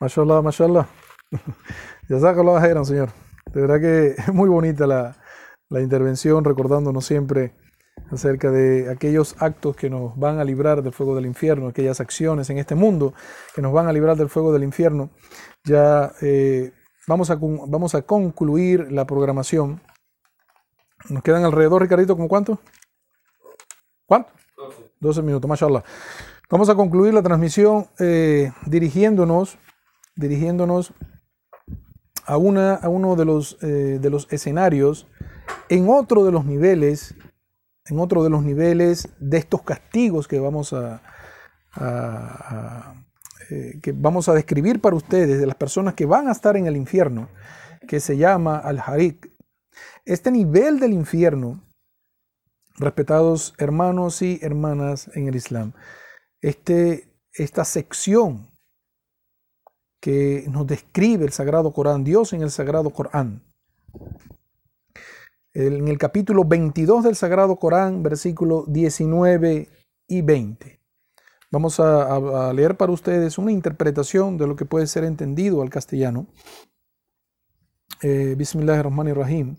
Mashallah, 0.00 0.42
mashallah. 0.42 0.86
Lo 2.08 2.56
dijeron, 2.56 2.86
señor. 2.86 3.10
De 3.52 3.60
verdad 3.60 3.80
que 3.80 4.14
es 4.18 4.32
muy 4.32 4.48
bonita 4.48 4.86
la, 4.86 5.16
la 5.68 5.80
intervención, 5.80 6.44
recordándonos 6.44 7.04
siempre 7.04 7.54
acerca 8.10 8.50
de 8.50 8.90
aquellos 8.90 9.36
actos 9.40 9.76
que 9.76 9.90
nos 9.90 10.18
van 10.18 10.38
a 10.38 10.44
librar 10.44 10.82
del 10.82 10.92
fuego 10.92 11.14
del 11.14 11.26
infierno, 11.26 11.68
aquellas 11.68 12.00
acciones 12.00 12.50
en 12.50 12.58
este 12.58 12.74
mundo 12.74 13.14
que 13.54 13.62
nos 13.62 13.72
van 13.72 13.86
a 13.88 13.92
librar 13.92 14.16
del 14.16 14.28
fuego 14.28 14.52
del 14.52 14.64
infierno. 14.64 15.10
Ya 15.64 16.12
eh, 16.20 16.72
vamos, 17.06 17.30
a, 17.30 17.38
vamos 17.40 17.94
a 17.94 18.02
concluir 18.02 18.90
la 18.90 19.06
programación. 19.06 19.80
Nos 21.08 21.22
quedan 21.22 21.44
alrededor, 21.44 21.82
Ricardito, 21.82 22.16
¿como 22.16 22.28
cuánto? 22.28 22.60
¿Cuánto? 24.06 24.30
12, 24.56 24.90
12 25.00 25.22
minutos, 25.22 25.48
mashallah. 25.48 25.82
Vamos 26.50 26.68
a 26.68 26.74
concluir 26.74 27.14
la 27.14 27.22
transmisión 27.22 27.86
eh, 28.00 28.52
dirigiéndonos, 28.66 29.56
dirigiéndonos 30.16 30.92
a, 32.26 32.36
una, 32.36 32.74
a 32.74 32.88
uno 32.88 33.14
de 33.14 33.24
los, 33.24 33.56
eh, 33.62 33.98
de 34.00 34.10
los 34.10 34.26
escenarios 34.32 35.06
en 35.68 35.88
otro 35.88 36.24
de 36.24 36.32
los 36.32 36.44
niveles 36.44 37.14
en 37.86 37.98
otro 37.98 38.22
de 38.22 38.30
los 38.30 38.42
niveles 38.42 39.08
de 39.18 39.38
estos 39.38 39.62
castigos 39.62 40.28
que 40.28 40.38
vamos 40.38 40.72
a, 40.72 41.02
eh, 43.50 43.78
que 43.82 43.92
vamos 43.92 44.28
a 44.28 44.34
describir 44.34 44.80
para 44.80 44.96
ustedes, 44.96 45.40
de 45.40 45.46
las 45.46 45.56
personas 45.56 45.94
que 45.94 46.06
van 46.06 46.28
a 46.28 46.32
estar 46.32 46.56
en 46.56 46.66
el 46.66 46.76
infierno, 46.76 47.28
que 47.88 48.00
se 48.00 48.16
llama 48.16 48.58
al-Harik. 48.58 49.30
Este 50.04 50.30
nivel 50.30 50.78
del 50.78 50.92
infierno, 50.92 51.62
respetados 52.76 53.54
hermanos 53.58 54.22
y 54.22 54.38
hermanas 54.42 55.10
en 55.14 55.28
el 55.28 55.36
Islam, 55.36 55.72
este, 56.40 57.12
esta 57.32 57.64
sección 57.64 58.50
que 60.00 60.46
nos 60.48 60.66
describe 60.66 61.24
el 61.24 61.32
Sagrado 61.32 61.72
Corán, 61.72 62.04
Dios 62.04 62.32
en 62.32 62.42
el 62.42 62.50
Sagrado 62.50 62.90
Corán, 62.90 63.42
en 65.52 65.88
el 65.88 65.98
capítulo 65.98 66.44
22 66.44 67.04
del 67.04 67.16
Sagrado 67.16 67.56
Corán, 67.56 68.02
versículos 68.02 68.72
19 68.72 69.68
y 70.06 70.22
20. 70.22 70.80
Vamos 71.50 71.80
a, 71.80 72.52
leer 72.52 72.76
para 72.76 72.92
ustedes 72.92 73.36
una 73.36 73.50
interpretación 73.50 74.36
de 74.38 74.46
lo 74.46 74.54
que 74.54 74.64
puede 74.64 74.86
ser 74.86 75.02
entendido 75.02 75.62
al 75.62 75.70
castellano. 75.70 76.28
Eh, 78.02 78.36
Bismillahirrahmanirrahim. 78.38 79.56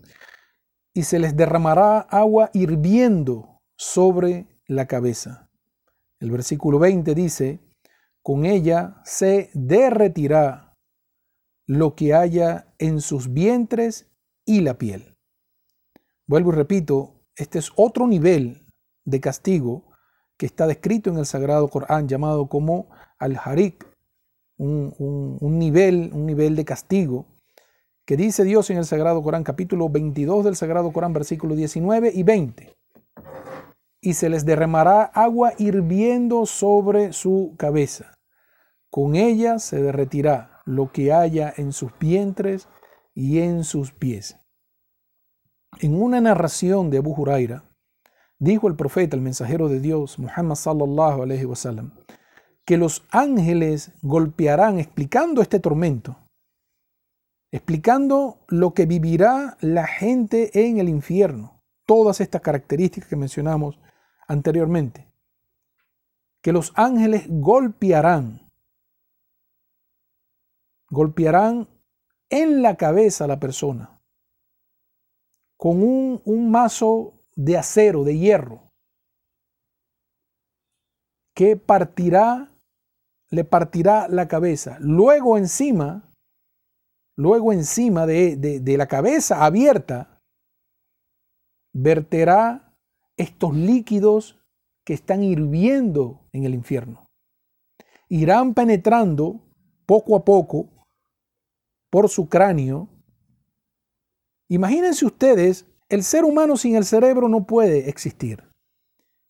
Y 0.94 1.02
se 1.02 1.18
les 1.18 1.36
derramará 1.36 2.00
agua 2.00 2.50
hirviendo 2.54 3.60
sobre 3.76 4.46
la 4.66 4.86
cabeza. 4.86 5.50
El 6.18 6.30
versículo 6.30 6.78
20 6.78 7.14
dice, 7.14 7.60
con 8.22 8.46
ella 8.46 9.02
se 9.04 9.50
derretirá 9.52 10.78
lo 11.66 11.94
que 11.94 12.14
haya 12.14 12.72
en 12.78 13.00
sus 13.00 13.32
vientres 13.32 14.10
y 14.46 14.60
la 14.60 14.78
piel. 14.78 15.11
Vuelvo 16.32 16.50
y 16.50 16.54
repito, 16.54 17.20
este 17.36 17.58
es 17.58 17.72
otro 17.76 18.06
nivel 18.06 18.64
de 19.04 19.20
castigo 19.20 19.84
que 20.38 20.46
está 20.46 20.66
descrito 20.66 21.10
en 21.10 21.18
el 21.18 21.26
Sagrado 21.26 21.68
Corán 21.68 22.08
llamado 22.08 22.46
como 22.46 22.88
al-Harik, 23.18 23.86
un, 24.56 25.38
nivel, 25.58 26.08
un 26.14 26.24
nivel 26.24 26.56
de 26.56 26.64
castigo 26.64 27.26
que 28.06 28.16
dice 28.16 28.44
Dios 28.44 28.70
en 28.70 28.78
el 28.78 28.86
Sagrado 28.86 29.22
Corán, 29.22 29.44
capítulo 29.44 29.90
22 29.90 30.46
del 30.46 30.56
Sagrado 30.56 30.90
Corán, 30.90 31.12
versículos 31.12 31.58
19 31.58 32.12
y 32.14 32.22
20. 32.22 32.76
Y 34.00 34.14
se 34.14 34.30
les 34.30 34.46
derramará 34.46 35.02
agua 35.02 35.52
hirviendo 35.58 36.46
sobre 36.46 37.12
su 37.12 37.56
cabeza. 37.58 38.14
Con 38.88 39.16
ella 39.16 39.58
se 39.58 39.82
derretirá 39.82 40.62
lo 40.64 40.92
que 40.92 41.12
haya 41.12 41.52
en 41.58 41.74
sus 41.74 41.92
vientres 41.98 42.68
y 43.14 43.40
en 43.40 43.64
sus 43.64 43.92
pies. 43.92 44.41
En 45.82 46.00
una 46.00 46.20
narración 46.20 46.90
de 46.90 46.98
Abu 46.98 47.12
Huraira, 47.12 47.64
dijo 48.38 48.68
el 48.68 48.76
profeta, 48.76 49.16
el 49.16 49.22
mensajero 49.22 49.68
de 49.68 49.80
Dios, 49.80 50.16
Muhammad 50.16 50.54
sallallahu 50.54 51.24
alaihi 51.24 51.44
wasallam, 51.44 51.90
que 52.64 52.76
los 52.76 53.04
ángeles 53.10 53.90
golpearán 54.00 54.78
explicando 54.78 55.42
este 55.42 55.58
tormento, 55.58 56.16
explicando 57.50 58.38
lo 58.46 58.74
que 58.74 58.86
vivirá 58.86 59.56
la 59.60 59.88
gente 59.88 60.68
en 60.68 60.78
el 60.78 60.88
infierno, 60.88 61.60
todas 61.84 62.20
estas 62.20 62.42
características 62.42 63.08
que 63.08 63.16
mencionamos 63.16 63.80
anteriormente, 64.28 65.12
que 66.42 66.52
los 66.52 66.72
ángeles 66.76 67.24
golpearán, 67.28 68.48
golpearán 70.90 71.68
en 72.30 72.62
la 72.62 72.76
cabeza 72.76 73.24
a 73.24 73.26
la 73.26 73.40
persona, 73.40 73.98
con 75.62 75.80
un, 75.80 76.50
mazo 76.50 77.14
de 77.36 77.56
acero, 77.56 78.02
de 78.02 78.18
hierro, 78.18 78.64
que 81.36 81.56
partirá, 81.56 82.50
le 83.30 83.44
partirá 83.44 84.08
la 84.08 84.26
cabeza. 84.26 84.78
Luego 84.80 85.38
encima, 85.38 86.10
luego 87.16 87.52
encima 87.52 88.06
de, 88.06 88.36
de, 88.36 88.76
la 88.76 88.88
cabeza 88.88 89.44
abierta, 89.44 90.18
verterá 91.72 92.74
estos 93.16 93.54
líquidos 93.54 94.40
que 94.84 94.94
están 94.94 95.22
hirviendo 95.22 96.26
en 96.32 96.42
el 96.42 96.54
infierno. 96.54 97.06
Irán 98.08 98.54
penetrando 98.54 99.40
poco 99.86 100.16
a 100.16 100.24
poco 100.24 100.68
por 101.88 102.08
su 102.08 102.28
cráneo 102.28 102.88
Imagínense 104.52 105.06
ustedes, 105.06 105.64
el 105.88 106.02
ser 106.02 106.24
humano 106.24 106.58
sin 106.58 106.76
el 106.76 106.84
cerebro 106.84 107.26
no 107.26 107.46
puede 107.46 107.88
existir. 107.88 108.44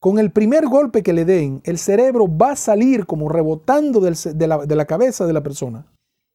Con 0.00 0.18
el 0.18 0.32
primer 0.32 0.66
golpe 0.66 1.04
que 1.04 1.12
le 1.12 1.24
den, 1.24 1.60
el 1.62 1.78
cerebro 1.78 2.26
va 2.26 2.50
a 2.50 2.56
salir 2.56 3.06
como 3.06 3.28
rebotando 3.28 4.00
de, 4.00 4.46
la, 4.48 4.84
cabeza 4.84 5.24
de 5.24 5.32
la 5.32 5.40
persona. 5.40 5.86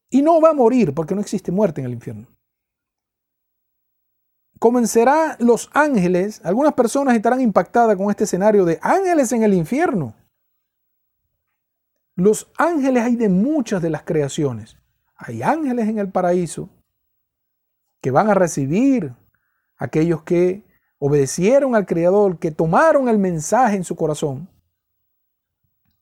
Y 0.10 0.22
no 0.22 0.40
va 0.40 0.52
a 0.52 0.54
morir 0.54 0.94
porque 0.94 1.16
no 1.16 1.20
existe 1.20 1.52
muerte 1.52 1.82
en 1.82 1.88
el 1.88 1.94
infierno. 1.96 2.28
Comenzará 4.58 5.36
los 5.42 5.70
ángeles, 5.74 6.40
algunas 6.46 6.74
personas 6.74 7.14
estarán 7.14 7.42
impactadas 7.42 7.98
con 7.98 8.10
este 8.10 8.24
escenario 8.24 8.64
de 8.64 8.80
ángeles 8.82 9.34
en 9.34 9.44
el 9.44 9.54
infierno. 9.54 10.16
Los 12.16 12.50
ángeles 12.58 13.04
hay 13.04 13.18
de 13.18 13.28
muchas 13.28 13.82
de 13.82 13.90
las 13.90 14.04
creaciones. 14.04 14.78
Hay 15.18 15.44
ángeles 15.44 15.90
en 15.90 16.00
el 16.00 16.10
paraíso, 16.10 16.70
que 18.02 18.12
van 18.12 18.30
a 18.30 18.34
recibir 18.34 19.16
aquellos 19.78 20.24
que 20.24 20.66
obedecieron 21.00 21.76
al 21.76 21.86
Creador, 21.86 22.40
que 22.40 22.52
tomaron 22.52 23.08
el 23.10 23.18
mensaje 23.18 23.76
en 23.76 23.84
su 23.84 23.96
corazón, 23.96 24.50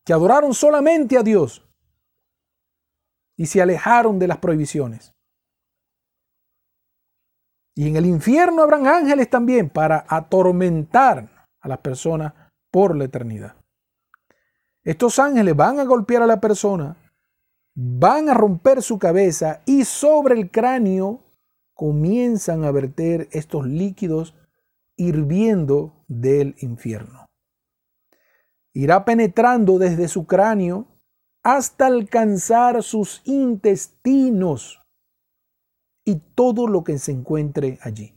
que 0.03 0.13
adoraron 0.13 0.53
solamente 0.53 1.17
a 1.17 1.23
Dios 1.23 1.67
y 3.37 3.47
se 3.47 3.61
alejaron 3.61 4.19
de 4.19 4.27
las 4.27 4.37
prohibiciones. 4.37 5.13
Y 7.75 7.89
en 7.89 7.97
el 7.97 8.05
infierno 8.05 8.61
habrán 8.61 8.87
ángeles 8.87 9.29
también 9.29 9.69
para 9.69 10.05
atormentar 10.07 11.47
a 11.59 11.67
las 11.67 11.79
personas 11.79 12.33
por 12.71 12.95
la 12.95 13.05
eternidad. 13.05 13.55
Estos 14.83 15.19
ángeles 15.19 15.55
van 15.55 15.79
a 15.79 15.83
golpear 15.83 16.21
a 16.21 16.27
la 16.27 16.39
persona, 16.39 16.95
van 17.73 18.29
a 18.29 18.33
romper 18.33 18.81
su 18.81 18.97
cabeza 18.97 19.61
y 19.65 19.83
sobre 19.83 20.39
el 20.39 20.51
cráneo 20.51 21.24
comienzan 21.75 22.63
a 22.63 22.71
verter 22.71 23.27
estos 23.31 23.67
líquidos 23.67 24.33
hirviendo 24.95 26.03
del 26.07 26.55
infierno. 26.59 27.27
Irá 28.73 29.05
penetrando 29.05 29.77
desde 29.77 30.07
su 30.07 30.25
cráneo 30.25 30.87
hasta 31.43 31.85
alcanzar 31.85 32.81
sus 32.81 33.21
intestinos 33.25 34.81
y 36.03 36.15
todo 36.15 36.67
lo 36.67 36.83
que 36.83 36.97
se 36.97 37.11
encuentre 37.11 37.77
allí. 37.81 38.13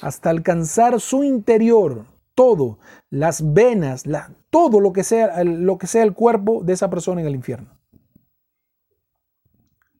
Hasta 0.00 0.30
alcanzar 0.30 1.00
su 1.00 1.22
interior, 1.22 2.06
todo, 2.34 2.78
las 3.10 3.52
venas, 3.52 4.04
todo 4.50 4.80
lo 4.80 4.92
que, 4.92 5.04
sea, 5.04 5.44
lo 5.44 5.76
que 5.76 5.86
sea 5.86 6.02
el 6.02 6.14
cuerpo 6.14 6.62
de 6.64 6.72
esa 6.72 6.88
persona 6.88 7.20
en 7.20 7.26
el 7.26 7.34
infierno. 7.34 7.78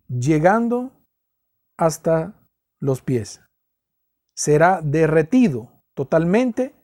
Llegando 0.09 0.94
hasta 1.77 2.35
los 2.81 3.03
pies. 3.03 3.41
Será 4.37 4.81
derretido 4.83 5.71
totalmente 5.95 6.75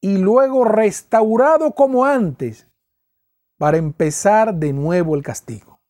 y 0.00 0.18
luego 0.18 0.64
restaurado 0.64 1.74
como 1.74 2.04
antes 2.04 2.68
para 3.58 3.78
empezar 3.78 4.54
de 4.54 4.72
nuevo 4.72 5.14
el 5.14 5.22
castigo. 5.22 5.80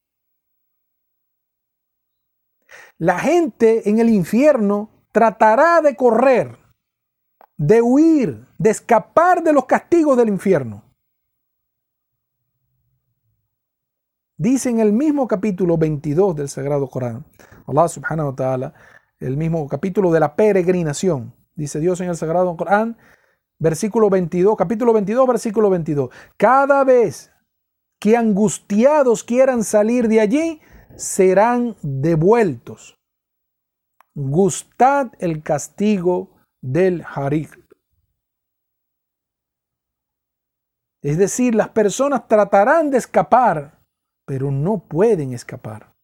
La 2.99 3.19
gente 3.19 3.89
en 3.89 3.99
el 3.99 4.09
infierno 4.09 4.91
tratará 5.11 5.81
de 5.81 5.97
correr, 5.97 6.57
de 7.57 7.83
huir, 7.83 8.47
de 8.59 8.71
escapar 8.71 9.43
de 9.43 9.53
los 9.53 9.67
castigos 9.67 10.17
del 10.17 10.29
infierno. 10.29 10.84
Dice 14.37 14.69
en 14.69 14.81
el 14.81 14.93
mismo 14.93 15.29
capítulo 15.29 15.79
22 15.79 16.35
del 16.35 16.49
Sagrado 16.49 16.89
Corán, 16.89 17.25
Allah 17.69 17.87
subhanahu 17.87 18.31
wa 18.31 18.35
ta'ala, 18.35 18.75
el 19.21 19.37
mismo 19.37 19.69
capítulo 19.69 20.11
de 20.11 20.19
la 20.19 20.35
peregrinación, 20.35 21.33
dice 21.55 21.79
Dios 21.79 22.01
en 22.01 22.09
el 22.09 22.17
Sagrado 22.17 22.57
Corán, 22.57 22.97
versículo 23.61 24.11
22, 24.11 24.57
capítulo 24.57 24.93
22, 24.93 25.29
versículo 25.29 25.71
22, 25.71 26.11
cada 26.37 26.83
vez 26.83 27.31
que 28.01 28.17
angustiados 28.17 29.23
quieran 29.23 29.63
salir 29.63 30.09
de 30.09 30.21
allí, 30.21 30.61
serán 30.97 31.77
devueltos. 31.83 32.99
Gustad 34.17 35.13
el 35.21 35.45
castigo 35.45 36.31
del 36.61 37.05
harik. 37.07 37.57
Es 41.03 41.19
decir, 41.19 41.55
las 41.55 41.69
personas 41.69 42.27
tratarán 42.27 42.91
de 42.91 42.99
escapar, 42.99 43.74
pero 44.25 44.51
no 44.51 44.79
pueden 44.79 45.33
escapar. 45.33 45.95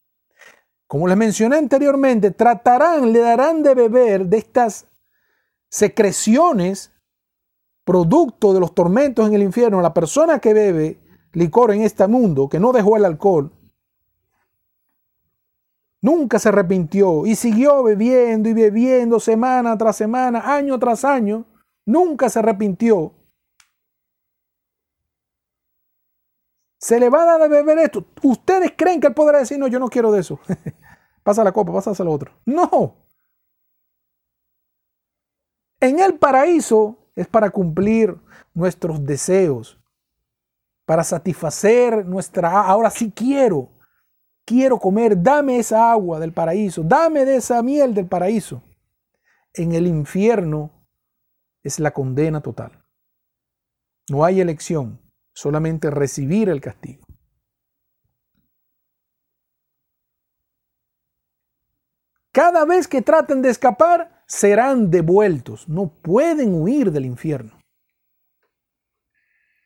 Como 0.87 1.07
les 1.07 1.17
mencioné 1.17 1.57
anteriormente, 1.57 2.31
tratarán, 2.33 3.13
le 3.13 3.21
darán 3.21 3.63
de 3.63 3.75
beber 3.75 4.27
de 4.27 4.39
estas 4.39 4.87
secreciones, 5.69 6.93
producto 7.85 8.53
de 8.53 8.61
los 8.61 8.75
tormentos 8.75 9.29
en 9.29 9.35
el 9.35 9.43
infierno. 9.43 9.81
La 9.81 9.95
persona 9.95 10.41
que 10.41 10.53
bebe 10.53 10.99
licor 11.33 11.73
en 11.73 11.83
este 11.83 12.07
mundo, 12.09 12.49
que 12.49 12.59
no 12.59 12.73
dejó 12.73 12.97
el 12.97 13.05
alcohol, 13.05 13.53
Nunca 16.03 16.39
se 16.39 16.49
arrepintió 16.49 17.27
y 17.27 17.37
siguió 17.37 17.83
bebiendo 17.83 18.49
y 18.49 18.55
bebiendo 18.55 19.21
semana 19.21 19.77
tras 19.77 19.97
semana, 19.97 20.57
año 20.57 20.79
tras 20.79 21.05
año. 21.05 21.45
Nunca 21.85 22.31
se 22.31 22.39
arrepintió. 22.39 23.13
Se 26.81 26.98
le 26.98 27.11
va 27.11 27.23
a 27.23 27.27
dar 27.27 27.40
de 27.43 27.48
beber 27.48 27.78
esto. 27.78 28.07
¿Ustedes 28.23 28.73
creen 28.77 29.01
que 29.01 29.09
él 29.09 29.15
podrá 29.15 29.39
decir, 29.39 29.59
no, 29.59 29.69
yo 29.69 29.78
no 29.78 29.89
quiero 29.89 30.11
de 30.11 30.20
eso? 30.20 30.40
pasa 31.23 31.44
la 31.44 31.52
copa, 31.52 31.73
pasa 31.73 32.02
lo 32.02 32.12
otro. 32.12 32.32
No. 32.47 32.97
En 35.78 36.01
el 36.01 36.19
paraíso 36.19 36.98
es 37.15 37.28
para 37.28 37.51
cumplir 37.51 38.16
nuestros 38.55 39.05
deseos, 39.05 39.78
para 40.85 41.05
satisfacer 41.05 42.05
nuestra, 42.07 42.62
ahora 42.62 42.90
sí 42.90 43.12
quiero 43.12 43.69
quiero 44.51 44.81
comer, 44.81 45.23
dame 45.23 45.61
esa 45.61 45.93
agua 45.93 46.19
del 46.19 46.32
paraíso, 46.32 46.82
dame 46.82 47.24
de 47.24 47.36
esa 47.36 47.62
miel 47.62 47.94
del 47.94 48.07
paraíso. 48.07 48.61
En 49.55 49.73
el 49.73 49.86
infierno 49.86 50.73
es 51.62 51.78
la 51.78 51.93
condena 51.93 52.40
total. 52.40 52.85
No 54.11 54.24
hay 54.24 54.40
elección, 54.40 54.99
solamente 55.32 55.90
recibir 55.90 56.48
el 56.48 56.61
castigo. 56.61 57.07
Cada 62.32 62.65
vez 62.65 62.86
que 62.86 63.02
traten 63.02 63.43
de 63.43 63.51
escapar, 63.51 64.23
serán 64.27 64.90
devueltos. 64.90 65.69
No 65.69 65.89
pueden 65.89 66.55
huir 66.55 66.93
del 66.93 67.05
infierno. 67.05 67.59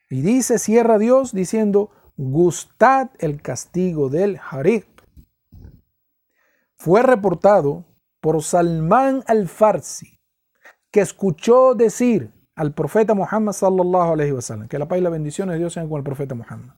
Y 0.09 0.23
dice, 0.23 0.59
cierra 0.59 0.99
Dios 0.99 1.32
diciendo, 1.32 1.91
gustad 2.16 3.11
el 3.19 3.43
castigo 3.43 4.09
del 4.09 4.41
harik. 4.51 4.86
Fue 6.77 7.03
reportado 7.03 7.85
por 8.20 8.43
Salman 8.43 9.23
al-Farsi, 9.27 10.20
que 10.91 11.01
escuchó 11.01 11.74
decir 11.74 12.32
al 12.57 12.73
profeta 12.73 13.15
Muhammad 13.15 13.53
sallallahu 13.53 14.13
alaihi 14.13 14.33
wasallam, 14.33 14.69
que 14.69 14.79
la 14.79 14.87
paz 14.87 14.99
y 14.99 15.03
la 15.03 15.11
bendición 15.11 15.49
de 15.49 15.59
Dios 15.59 15.73
sean 15.73 15.89
con 15.89 15.99
el 15.99 16.05
profeta 16.05 16.35
Muhammad, 16.35 16.77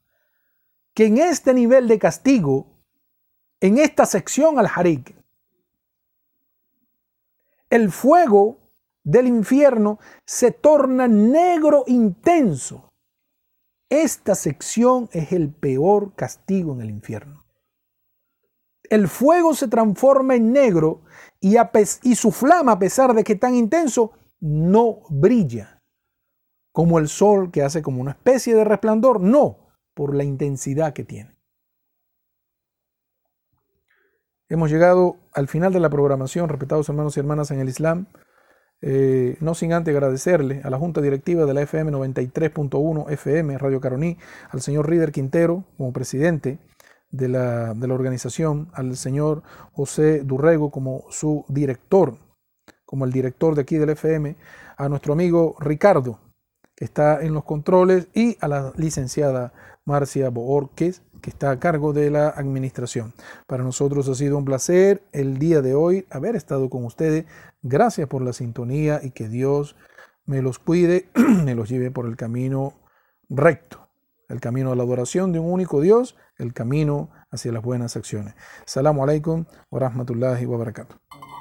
que 0.94 1.06
en 1.06 1.18
este 1.18 1.52
nivel 1.52 1.88
de 1.88 1.98
castigo, 1.98 2.66
en 3.60 3.78
esta 3.78 4.06
sección 4.06 4.58
al-Harik, 4.58 5.14
el 7.70 7.90
fuego 7.90 8.58
del 9.02 9.26
infierno 9.26 9.98
se 10.24 10.50
torna 10.50 11.06
negro 11.08 11.84
intenso. 11.86 12.92
Esta 13.88 14.34
sección 14.34 15.08
es 15.12 15.32
el 15.32 15.52
peor 15.52 16.14
castigo 16.14 16.72
en 16.72 16.80
el 16.80 16.90
infierno. 16.90 17.44
El 18.88 19.08
fuego 19.08 19.54
se 19.54 19.68
transforma 19.68 20.34
en 20.34 20.52
negro 20.52 21.02
y, 21.40 21.56
su 22.14 22.32
flama, 22.32 22.72
a 22.72 22.78
pesar 22.78 23.14
de 23.14 23.22
que 23.22 23.34
es 23.34 23.40
tan 23.40 23.54
intenso, 23.54 24.12
no 24.40 25.02
brilla 25.10 25.82
como 26.72 26.98
el 26.98 27.08
sol 27.08 27.50
que 27.50 27.62
hace 27.62 27.80
como 27.80 28.02
una 28.02 28.10
especie 28.10 28.54
de 28.54 28.64
resplandor, 28.64 29.20
no, 29.20 29.70
por 29.94 30.14
la 30.14 30.24
intensidad 30.24 30.92
que 30.92 31.04
tiene. 31.04 31.36
Hemos 34.48 34.70
llegado 34.70 35.16
al 35.32 35.48
final 35.48 35.72
de 35.72 35.80
la 35.80 35.90
programación, 35.90 36.48
respetados 36.48 36.88
hermanos 36.88 37.16
y 37.16 37.20
hermanas 37.20 37.50
en 37.50 37.60
el 37.60 37.68
Islam. 37.68 38.06
Eh, 38.82 39.38
no 39.40 39.54
sin 39.54 39.72
antes 39.72 39.94
agradecerle 39.94 40.60
a 40.62 40.70
la 40.70 40.78
Junta 40.78 41.00
Directiva 41.00 41.46
de 41.46 41.54
la 41.54 41.62
FM 41.62 41.90
93.1 41.92 43.10
FM, 43.10 43.58
Radio 43.58 43.80
Caroní, 43.80 44.18
al 44.50 44.60
señor 44.60 44.88
Rider 44.88 45.12
Quintero 45.12 45.64
como 45.78 45.92
presidente 45.94 46.58
de 47.10 47.28
la, 47.28 47.72
de 47.74 47.88
la 47.88 47.94
organización, 47.94 48.68
al 48.74 48.96
señor 48.96 49.42
José 49.72 50.20
Durrego 50.20 50.70
como 50.70 51.04
su 51.08 51.46
director, 51.48 52.18
como 52.86 53.04
el 53.04 53.12
director 53.12 53.54
de 53.54 53.62
aquí 53.62 53.76
del 53.76 53.90
FM, 53.90 54.36
a 54.78 54.88
nuestro 54.88 55.12
amigo 55.12 55.56
Ricardo, 55.60 56.20
que 56.74 56.84
está 56.84 57.22
en 57.22 57.34
los 57.34 57.44
controles, 57.44 58.08
y 58.14 58.38
a 58.40 58.48
la 58.48 58.72
licenciada 58.76 59.52
Marcia 59.84 60.30
Boorques, 60.30 61.02
que 61.20 61.30
está 61.30 61.50
a 61.50 61.58
cargo 61.58 61.92
de 61.92 62.10
la 62.10 62.28
administración. 62.28 63.12
Para 63.46 63.64
nosotros 63.64 64.08
ha 64.08 64.14
sido 64.14 64.36
un 64.38 64.44
placer 64.44 65.02
el 65.12 65.38
día 65.38 65.62
de 65.62 65.74
hoy 65.74 66.06
haber 66.10 66.36
estado 66.36 66.70
con 66.70 66.84
ustedes. 66.84 67.24
Gracias 67.62 68.08
por 68.08 68.22
la 68.22 68.32
sintonía 68.32 69.00
y 69.02 69.10
que 69.10 69.28
Dios 69.28 69.76
me 70.24 70.42
los 70.42 70.58
cuide, 70.58 71.08
me 71.44 71.54
los 71.54 71.68
lleve 71.68 71.90
por 71.90 72.06
el 72.06 72.16
camino 72.16 72.74
recto, 73.28 73.88
el 74.28 74.40
camino 74.40 74.72
a 74.72 74.76
la 74.76 74.82
adoración 74.82 75.32
de 75.32 75.38
un 75.38 75.50
único 75.50 75.80
Dios, 75.80 76.16
el 76.36 76.52
camino 76.52 77.10
hacia 77.30 77.52
las 77.52 77.62
buenas 77.62 77.96
acciones. 77.96 78.34
Salamu 78.66 79.02
alaikum 79.02 79.44
wa 79.70 79.80
rahmatullahi 79.80 80.46
wa 80.46 80.58
barakatuh. 80.58 81.26